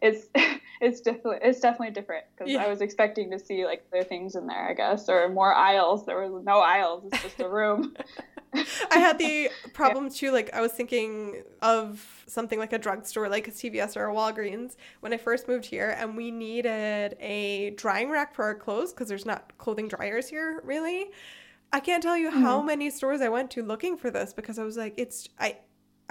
it's 0.00 0.26
it's 0.80 1.00
definitely 1.00 1.38
it's 1.42 1.60
definitely 1.60 1.92
different 1.92 2.24
because 2.34 2.50
yeah. 2.50 2.64
I 2.64 2.68
was 2.68 2.80
expecting 2.80 3.30
to 3.30 3.38
see 3.38 3.64
like 3.64 3.84
other 3.92 4.04
things 4.04 4.34
in 4.34 4.46
there, 4.46 4.68
I 4.68 4.74
guess, 4.74 5.08
or 5.08 5.28
more 5.28 5.54
aisles. 5.54 6.06
There 6.06 6.18
was 6.18 6.42
no 6.44 6.60
aisles; 6.60 7.04
it's 7.06 7.22
just 7.22 7.40
a 7.40 7.48
room. 7.48 7.94
I 8.54 8.98
had 8.98 9.18
the 9.18 9.50
problem 9.74 10.04
yeah. 10.04 10.10
too. 10.10 10.30
Like 10.32 10.52
I 10.54 10.60
was 10.60 10.72
thinking 10.72 11.42
of 11.62 12.24
something 12.26 12.58
like 12.58 12.72
a 12.72 12.78
drugstore, 12.78 13.28
like 13.28 13.48
a 13.48 13.50
CVS 13.50 13.96
or 13.96 14.08
a 14.08 14.14
Walgreens, 14.14 14.76
when 15.00 15.12
I 15.12 15.18
first 15.18 15.48
moved 15.48 15.66
here, 15.66 15.94
and 15.98 16.16
we 16.16 16.30
needed 16.30 17.16
a 17.20 17.70
drying 17.76 18.10
rack 18.10 18.34
for 18.34 18.44
our 18.44 18.54
clothes 18.54 18.92
because 18.92 19.08
there's 19.08 19.26
not 19.26 19.56
clothing 19.58 19.88
dryers 19.88 20.28
here 20.28 20.60
really. 20.64 21.10
I 21.72 21.78
can't 21.78 22.02
tell 22.02 22.16
you 22.16 22.30
mm-hmm. 22.30 22.42
how 22.42 22.62
many 22.62 22.90
stores 22.90 23.20
I 23.20 23.28
went 23.28 23.52
to 23.52 23.62
looking 23.62 23.96
for 23.96 24.10
this 24.10 24.32
because 24.32 24.58
I 24.58 24.64
was 24.64 24.76
like, 24.76 24.94
it's 24.96 25.28
I 25.38 25.58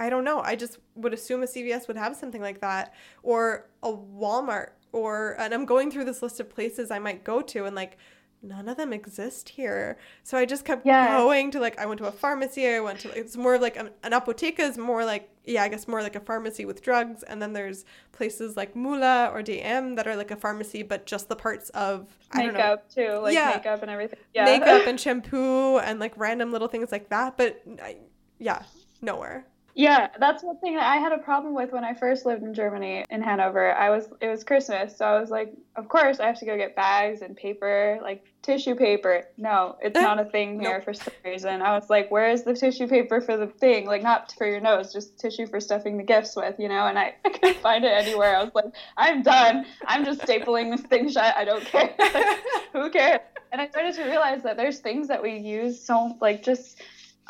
I 0.00 0.08
don't 0.08 0.24
know. 0.24 0.40
I 0.40 0.56
just 0.56 0.78
would 0.94 1.12
assume 1.12 1.42
a 1.42 1.46
CVS 1.46 1.86
would 1.86 1.98
have 1.98 2.16
something 2.16 2.40
like 2.40 2.62
that 2.62 2.94
or 3.22 3.66
a 3.82 3.92
Walmart 3.92 4.70
or 4.92 5.36
and 5.38 5.52
I'm 5.52 5.66
going 5.66 5.90
through 5.90 6.06
this 6.06 6.22
list 6.22 6.40
of 6.40 6.48
places 6.48 6.90
I 6.90 6.98
might 6.98 7.22
go 7.22 7.42
to 7.42 7.66
and 7.66 7.76
like 7.76 7.98
none 8.42 8.66
of 8.70 8.78
them 8.78 8.94
exist 8.94 9.50
here. 9.50 9.98
So 10.22 10.38
I 10.38 10.46
just 10.46 10.64
kept 10.64 10.86
yeah. 10.86 11.18
going 11.18 11.50
to 11.50 11.60
like 11.60 11.78
I 11.78 11.84
went 11.84 11.98
to 11.98 12.06
a 12.06 12.12
pharmacy, 12.12 12.66
I 12.66 12.80
went 12.80 13.00
to 13.00 13.10
it's 13.10 13.36
more 13.36 13.56
of 13.56 13.60
like 13.60 13.76
an, 13.76 13.90
an 14.02 14.12
apotheke 14.12 14.58
is 14.58 14.78
more 14.78 15.04
like 15.04 15.28
yeah, 15.44 15.64
I 15.64 15.68
guess 15.68 15.86
more 15.86 16.00
like 16.00 16.16
a 16.16 16.20
pharmacy 16.20 16.64
with 16.64 16.80
drugs 16.80 17.22
and 17.22 17.42
then 17.42 17.52
there's 17.52 17.84
places 18.12 18.56
like 18.56 18.74
Müller 18.74 19.30
or 19.34 19.42
DM 19.42 19.96
that 19.96 20.06
are 20.06 20.16
like 20.16 20.30
a 20.30 20.36
pharmacy 20.36 20.82
but 20.82 21.04
just 21.04 21.28
the 21.28 21.36
parts 21.36 21.68
of 21.70 22.08
I 22.32 22.46
makeup 22.46 22.88
too, 22.88 23.18
like 23.18 23.34
yeah. 23.34 23.52
makeup 23.54 23.82
and 23.82 23.90
everything. 23.90 24.18
Yeah. 24.32 24.46
Makeup 24.46 24.86
and 24.86 24.98
shampoo 25.06 25.76
and 25.76 26.00
like 26.00 26.14
random 26.16 26.52
little 26.52 26.68
things 26.68 26.90
like 26.90 27.10
that, 27.10 27.36
but 27.36 27.60
I, 27.82 27.98
yeah, 28.38 28.62
nowhere. 29.02 29.44
Yeah, 29.74 30.08
that's 30.18 30.42
one 30.42 30.58
thing 30.58 30.74
that 30.76 30.86
I 30.86 30.96
had 30.96 31.12
a 31.12 31.18
problem 31.18 31.54
with 31.54 31.72
when 31.72 31.84
I 31.84 31.94
first 31.94 32.26
lived 32.26 32.42
in 32.42 32.54
Germany 32.54 33.04
in 33.08 33.22
Hanover. 33.22 33.72
I 33.72 33.90
was 33.90 34.08
it 34.20 34.28
was 34.28 34.44
Christmas, 34.44 34.96
so 34.96 35.04
I 35.04 35.20
was 35.20 35.30
like, 35.30 35.54
of 35.76 35.88
course 35.88 36.20
I 36.20 36.26
have 36.26 36.38
to 36.40 36.46
go 36.46 36.56
get 36.56 36.74
bags 36.74 37.22
and 37.22 37.36
paper, 37.36 37.98
like 38.02 38.24
tissue 38.42 38.74
paper. 38.74 39.24
No, 39.36 39.76
it's 39.80 39.94
not 40.00 40.18
a 40.18 40.24
thing 40.24 40.60
here 40.60 40.74
nope. 40.74 40.84
for 40.84 40.94
some 40.94 41.14
reason. 41.24 41.62
I 41.62 41.76
was 41.76 41.88
like, 41.88 42.10
where 42.10 42.30
is 42.30 42.42
the 42.42 42.54
tissue 42.54 42.88
paper 42.88 43.20
for 43.20 43.36
the 43.36 43.46
thing? 43.46 43.86
Like 43.86 44.02
not 44.02 44.34
for 44.36 44.46
your 44.46 44.60
nose, 44.60 44.92
just 44.92 45.18
tissue 45.18 45.46
for 45.46 45.60
stuffing 45.60 45.96
the 45.96 46.04
gifts 46.04 46.34
with, 46.36 46.56
you 46.58 46.68
know? 46.68 46.86
And 46.86 46.98
I, 46.98 47.14
I 47.24 47.30
couldn't 47.30 47.58
find 47.58 47.84
it 47.84 47.92
anywhere. 47.92 48.36
I 48.36 48.44
was 48.44 48.54
like, 48.54 48.72
I'm 48.96 49.22
done. 49.22 49.66
I'm 49.86 50.04
just 50.04 50.20
stapling 50.20 50.76
this 50.76 50.86
thing 50.86 51.08
shut. 51.10 51.34
I 51.36 51.44
don't 51.44 51.64
care. 51.64 51.94
Who 52.72 52.90
cares? 52.90 53.20
And 53.52 53.60
I 53.60 53.68
started 53.68 53.94
to 53.96 54.04
realize 54.04 54.42
that 54.42 54.56
there's 54.56 54.78
things 54.78 55.08
that 55.08 55.22
we 55.22 55.36
use 55.36 55.80
so 55.80 56.16
like 56.20 56.44
just 56.44 56.80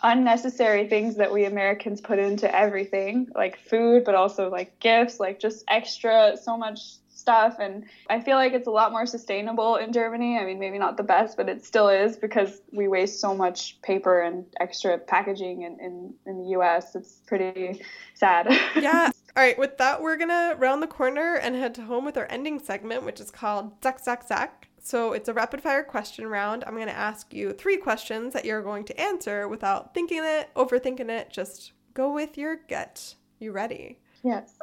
unnecessary 0.03 0.88
things 0.88 1.16
that 1.16 1.32
we 1.32 1.44
Americans 1.44 2.01
put 2.01 2.18
into 2.18 2.55
everything, 2.55 3.28
like 3.34 3.59
food, 3.59 4.05
but 4.05 4.14
also 4.14 4.51
like 4.51 4.78
gifts, 4.80 5.20
like 5.20 5.40
just 5.40 5.64
extra, 5.68 6.36
so 6.36 6.57
much 6.57 6.80
stuff. 7.20 7.57
And 7.61 7.84
I 8.09 8.20
feel 8.20 8.36
like 8.36 8.53
it's 8.53 8.66
a 8.66 8.70
lot 8.70 8.92
more 8.92 9.07
sustainable 9.07 9.76
in 9.76 9.92
Germany. 9.92 10.38
I 10.38 10.44
mean, 10.44 10.59
maybe 10.59 10.78
not 10.78 10.96
the 10.96 11.03
best, 11.03 11.36
but 11.36 11.48
it 11.48 11.64
still 11.64 11.88
is 11.88 12.16
because 12.16 12.61
we 12.72 12.88
waste 12.88 13.20
so 13.20 13.34
much 13.34 13.80
paper 13.82 14.20
and 14.20 14.44
extra 14.59 14.98
packaging 14.98 15.62
in, 15.62 15.78
in, 15.78 16.14
in 16.26 16.42
the 16.42 16.59
US. 16.59 16.96
It's 16.96 17.20
pretty 17.26 17.82
sad. 18.14 18.48
Yeah. 18.80 19.11
All 19.36 19.44
right, 19.44 19.59
with 19.59 19.78
that, 19.78 20.03
we're 20.03 20.16
going 20.16 20.30
to 20.30 20.57
round 20.59 20.82
the 20.82 20.88
corner 20.88 21.34
and 21.34 21.55
head 21.55 21.74
to 21.76 21.82
home 21.82 22.05
with 22.05 22.16
our 22.16 22.26
ending 22.28 22.59
segment, 22.59 23.05
which 23.05 23.20
is 23.20 23.30
called 23.30 23.72
Zack, 23.82 24.01
Zack, 24.01 24.26
Zack. 24.26 24.68
So 24.83 25.12
it's 25.12 25.28
a 25.28 25.35
rapid 25.35 25.61
fire 25.61 25.85
question 25.85 26.26
round. 26.26 26.64
I'm 26.64 26.74
going 26.74 26.87
to 26.87 26.97
ask 26.97 27.33
you 27.33 27.53
three 27.53 27.76
questions 27.76 28.33
that 28.33 28.45
you're 28.45 28.62
going 28.62 28.85
to 28.85 29.01
answer 29.01 29.47
without 29.47 29.95
thinking 29.95 30.22
it, 30.24 30.49
overthinking 30.57 31.11
it. 31.11 31.31
Just 31.31 31.72
go 31.95 32.12
with 32.12 32.39
your 32.39 32.57
gut. 32.68 33.14
You 33.39 33.53
ready? 33.53 33.99
Yes. 34.22 34.55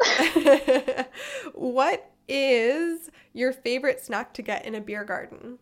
what 1.54 2.12
is 2.28 3.10
your 3.34 3.54
favorite 3.54 4.02
snack 4.02 4.34
to 4.34 4.42
get 4.42 4.66
in 4.66 4.76
a 4.76 4.82
beer 4.82 5.04
garden? 5.04 5.60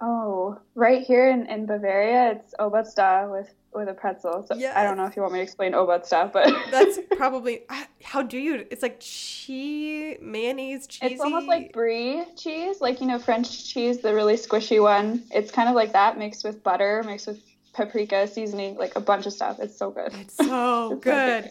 Oh, 0.00 0.58
right 0.74 1.02
here 1.02 1.30
in, 1.30 1.46
in 1.46 1.64
Bavaria, 1.64 2.32
it's 2.32 2.54
Obatzda 2.58 3.30
with 3.30 3.54
with 3.76 3.88
a 3.88 3.94
pretzel. 3.94 4.44
So 4.48 4.56
yes. 4.56 4.74
I 4.76 4.82
don't 4.82 4.96
know 4.96 5.04
if 5.04 5.14
you 5.14 5.22
want 5.22 5.34
me 5.34 5.40
to 5.40 5.42
explain 5.42 5.72
Obatzda, 5.72 6.32
but 6.32 6.52
that's 6.70 6.98
probably 7.16 7.62
how 8.02 8.22
do 8.22 8.38
you? 8.38 8.66
It's 8.70 8.82
like 8.82 8.98
cheese, 9.00 10.18
mayonnaise, 10.20 10.86
cheese. 10.86 11.12
It's 11.12 11.20
almost 11.20 11.46
like 11.46 11.72
brie 11.72 12.24
cheese, 12.36 12.80
like 12.80 13.00
you 13.00 13.06
know 13.06 13.18
French 13.18 13.72
cheese, 13.72 13.98
the 13.98 14.14
really 14.14 14.34
squishy 14.34 14.82
one. 14.82 15.22
It's 15.30 15.50
kind 15.50 15.68
of 15.68 15.74
like 15.74 15.92
that 15.92 16.18
mixed 16.18 16.44
with 16.44 16.62
butter, 16.62 17.02
mixed 17.04 17.26
with 17.26 17.40
paprika 17.72 18.26
seasoning, 18.26 18.76
like 18.76 18.96
a 18.96 19.00
bunch 19.00 19.26
of 19.26 19.32
stuff. 19.32 19.58
It's 19.60 19.76
so 19.76 19.90
good. 19.90 20.12
It's 20.14 20.36
so 20.36 20.92
it's 20.94 21.04
good. 21.04 21.44
So 21.44 21.50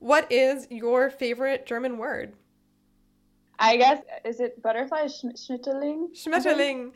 What 0.00 0.30
is 0.32 0.66
your 0.70 1.10
favorite 1.10 1.66
German 1.66 1.98
word? 1.98 2.32
I 3.58 3.76
guess 3.76 4.00
is 4.24 4.40
it 4.40 4.62
butterfly 4.62 5.06
Schmetterling? 5.06 6.16
Schmetterling. 6.16 6.92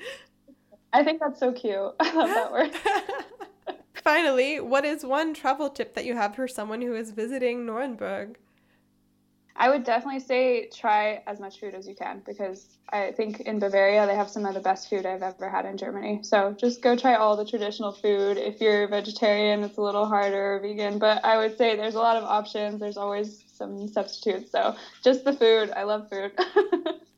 I 0.93 1.03
think 1.03 1.21
that's 1.21 1.41
so 1.41 1.53
cute. 1.53 1.95
I 2.01 2.13
love 2.15 2.29
that 2.29 2.53
word. 2.53 2.71
Finally, 4.03 4.59
what 4.59 4.85
is 4.85 5.05
one 5.05 5.33
travel 5.33 5.71
tip 5.71 5.95
that 5.95 6.05
you 6.05 6.15
have 6.15 6.35
for 6.35 6.49
someone 6.49 6.83
who 6.83 6.95
is 6.95 7.13
visiting 7.13 7.65
Nuremberg? 7.65 8.37
I 9.55 9.69
would 9.69 9.85
definitely 9.85 10.21
say 10.21 10.69
try 10.75 11.23
as 11.27 11.39
much 11.39 11.61
food 11.61 11.75
as 11.75 11.87
you 11.87 11.95
can 11.95 12.23
because 12.27 12.67
I 12.89 13.13
think 13.13 13.41
in 13.41 13.59
Bavaria 13.61 14.07
they 14.07 14.17
have 14.17 14.29
some 14.29 14.45
of 14.45 14.55
the 14.55 14.61
best 14.61 14.91
food 14.91 15.07
I've 15.07 15.23
ever 15.23 15.49
had 15.49 15.67
in 15.67 15.77
Germany. 15.77 16.21
So 16.23 16.57
just 16.59 16.83
go 16.83 16.97
try 16.97 17.15
all 17.15 17.37
the 17.37 17.45
traditional 17.45 17.93
food. 17.93 18.39
If 18.39 18.61
you're 18.61 18.89
vegetarian, 18.89 19.63
it's 19.63 19.77
a 19.77 19.83
little 19.83 20.07
harder, 20.07 20.57
or 20.57 20.61
vegan, 20.61 20.99
but 20.99 21.25
I 21.25 21.37
would 21.37 21.57
say 21.57 21.77
there's 21.77 21.95
a 21.95 22.01
lot 22.01 22.17
of 22.17 22.25
options. 22.25 22.81
There's 22.81 22.97
always 22.97 23.45
some 23.55 23.87
substitutes. 23.87 24.51
So 24.51 24.75
just 25.05 25.25
the 25.25 25.35
food. 25.35 25.71
I 25.71 25.85
love 25.85 26.09
food. 26.11 26.33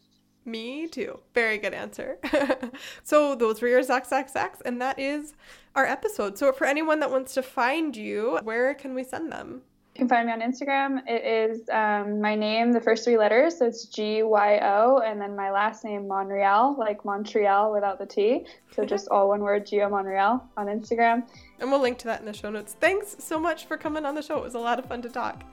Me 0.44 0.86
too. 0.86 1.18
Very 1.34 1.58
good 1.58 1.72
answer. 1.72 2.18
so 3.02 3.34
those 3.34 3.62
were 3.62 3.68
your 3.68 3.82
Zack 3.82 4.06
Zack 4.06 4.32
Zacks, 4.32 4.60
and 4.64 4.80
that 4.80 4.98
is 4.98 5.34
our 5.74 5.86
episode. 5.86 6.36
So 6.36 6.52
for 6.52 6.66
anyone 6.66 7.00
that 7.00 7.10
wants 7.10 7.34
to 7.34 7.42
find 7.42 7.96
you, 7.96 8.38
where 8.42 8.74
can 8.74 8.94
we 8.94 9.04
send 9.04 9.32
them? 9.32 9.62
You 9.94 10.00
can 10.00 10.08
find 10.08 10.26
me 10.26 10.32
on 10.32 10.40
Instagram. 10.40 11.02
It 11.06 11.24
is 11.24 11.68
um, 11.70 12.20
my 12.20 12.34
name, 12.34 12.72
the 12.72 12.80
first 12.80 13.04
three 13.04 13.16
letters. 13.16 13.58
So 13.58 13.66
it's 13.66 13.86
G 13.86 14.24
Y 14.24 14.58
O, 14.60 14.98
and 14.98 15.20
then 15.20 15.36
my 15.36 15.52
last 15.52 15.84
name, 15.84 16.08
Monreal, 16.08 16.76
like 16.76 17.04
Montreal 17.04 17.72
without 17.72 17.98
the 17.98 18.06
T. 18.06 18.44
So 18.72 18.84
just 18.94 19.08
all 19.08 19.28
one 19.28 19.40
word, 19.40 19.66
Gyo 19.66 19.88
Monreal 19.88 20.42
on 20.56 20.66
Instagram. 20.66 21.22
And 21.60 21.70
we'll 21.70 21.80
link 21.80 21.98
to 21.98 22.06
that 22.06 22.20
in 22.20 22.26
the 22.26 22.32
show 22.32 22.50
notes. 22.50 22.76
Thanks 22.80 23.16
so 23.20 23.38
much 23.38 23.66
for 23.66 23.76
coming 23.76 24.04
on 24.04 24.14
the 24.14 24.22
show. 24.22 24.36
It 24.36 24.42
was 24.42 24.56
a 24.56 24.58
lot 24.58 24.78
of 24.78 24.86
fun 24.86 25.00
to 25.02 25.08
talk. 25.08 25.44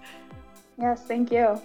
Yes, 0.78 1.04
thank 1.06 1.32
you. 1.32 1.62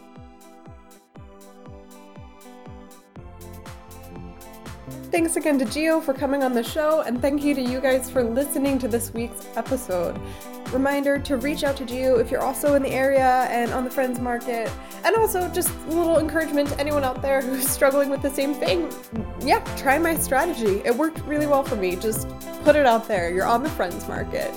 Thanks 5.16 5.36
again 5.36 5.58
to 5.60 5.64
Gyo 5.64 6.02
for 6.02 6.12
coming 6.12 6.42
on 6.42 6.52
the 6.52 6.62
show, 6.62 7.00
and 7.00 7.22
thank 7.22 7.42
you 7.42 7.54
to 7.54 7.62
you 7.62 7.80
guys 7.80 8.10
for 8.10 8.22
listening 8.22 8.78
to 8.80 8.86
this 8.86 9.14
week's 9.14 9.48
episode. 9.56 10.20
Reminder 10.74 11.18
to 11.20 11.38
reach 11.38 11.64
out 11.64 11.74
to 11.78 11.86
Gyo 11.86 12.20
if 12.20 12.30
you're 12.30 12.42
also 12.42 12.74
in 12.74 12.82
the 12.82 12.90
area 12.90 13.46
and 13.48 13.72
on 13.72 13.84
the 13.84 13.90
Friends 13.90 14.20
Market. 14.20 14.70
And 15.06 15.16
also, 15.16 15.48
just 15.48 15.70
a 15.70 15.88
little 15.88 16.18
encouragement 16.18 16.68
to 16.68 16.78
anyone 16.78 17.02
out 17.02 17.22
there 17.22 17.40
who's 17.40 17.66
struggling 17.66 18.10
with 18.10 18.20
the 18.20 18.28
same 18.28 18.52
thing. 18.52 18.92
Yeah, 19.40 19.60
try 19.78 19.96
my 19.98 20.16
strategy. 20.16 20.82
It 20.84 20.94
worked 20.94 21.20
really 21.20 21.46
well 21.46 21.64
for 21.64 21.76
me. 21.76 21.96
Just 21.96 22.28
put 22.62 22.76
it 22.76 22.84
out 22.84 23.08
there. 23.08 23.32
You're 23.32 23.46
on 23.46 23.62
the 23.62 23.70
Friends 23.70 24.06
Market. 24.06 24.52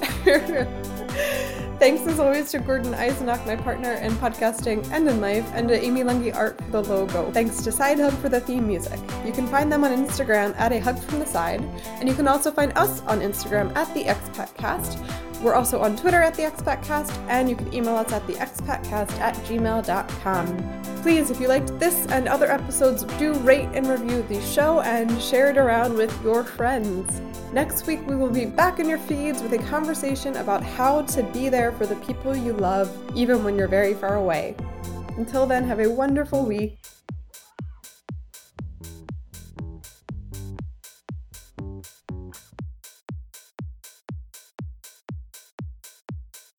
Thanks 1.79 2.05
as 2.07 2.19
always 2.19 2.51
to 2.51 2.59
Gordon 2.59 2.93
Eisenach, 2.93 3.45
my 3.45 3.55
partner 3.55 3.93
in 3.93 4.11
podcasting 4.15 4.85
and 4.91 5.07
in 5.07 5.21
life, 5.21 5.49
and 5.53 5.69
to 5.69 5.81
Amy 5.81 6.03
Lungi 6.03 6.35
Art 6.35 6.59
for 6.65 6.71
the 6.71 6.81
logo. 6.81 7.31
Thanks 7.31 7.63
to 7.63 7.71
Side 7.71 7.99
Hug 7.99 8.11
for 8.15 8.27
the 8.27 8.41
theme 8.41 8.67
music. 8.67 8.99
You 9.25 9.31
can 9.31 9.47
find 9.47 9.71
them 9.71 9.85
on 9.85 9.91
Instagram 9.91 10.53
at 10.57 10.73
a 10.73 10.79
hug 10.79 10.99
from 10.99 11.19
the 11.19 11.25
side, 11.25 11.61
and 12.01 12.09
you 12.09 12.15
can 12.15 12.27
also 12.27 12.51
find 12.51 12.77
us 12.77 12.99
on 13.03 13.21
Instagram 13.21 13.73
at 13.77 13.93
the 13.93 14.03
Expatcast. 14.03 15.28
We're 15.41 15.55
also 15.55 15.79
on 15.79 15.95
Twitter 15.95 16.21
at 16.21 16.35
the 16.35 16.43
Expatcast, 16.43 17.17
and 17.29 17.49
you 17.49 17.55
can 17.55 17.73
email 17.73 17.95
us 17.95 18.11
at 18.11 18.27
the 18.27 18.33
expatcast 18.33 19.11
at 19.19 19.35
gmail.com. 19.35 20.81
Please, 21.01 21.31
if 21.31 21.39
you 21.39 21.47
liked 21.47 21.79
this 21.79 22.07
and 22.07 22.27
other 22.27 22.51
episodes, 22.51 23.03
do 23.17 23.33
rate 23.35 23.69
and 23.73 23.87
review 23.87 24.21
the 24.23 24.41
show 24.41 24.81
and 24.81 25.21
share 25.21 25.49
it 25.49 25.57
around 25.57 25.93
with 25.93 26.13
your 26.23 26.43
friends. 26.43 27.21
Next 27.53 27.87
week, 27.87 28.05
we 28.05 28.17
will 28.17 28.29
be 28.29 28.45
back 28.45 28.79
in 28.79 28.89
your 28.89 28.97
feeds 28.97 29.41
with 29.41 29.53
a 29.53 29.59
conversation 29.69 30.35
about 30.35 30.61
how 30.61 31.03
to 31.03 31.23
be 31.23 31.47
there 31.47 31.71
for 31.71 31.85
the 31.85 31.95
people 31.97 32.35
you 32.35 32.51
love, 32.51 32.93
even 33.15 33.41
when 33.41 33.57
you're 33.57 33.69
very 33.69 33.93
far 33.93 34.15
away. 34.15 34.57
Until 35.15 35.45
then, 35.45 35.63
have 35.63 35.79
a 35.79 35.89
wonderful 35.89 36.45
week 36.45 36.79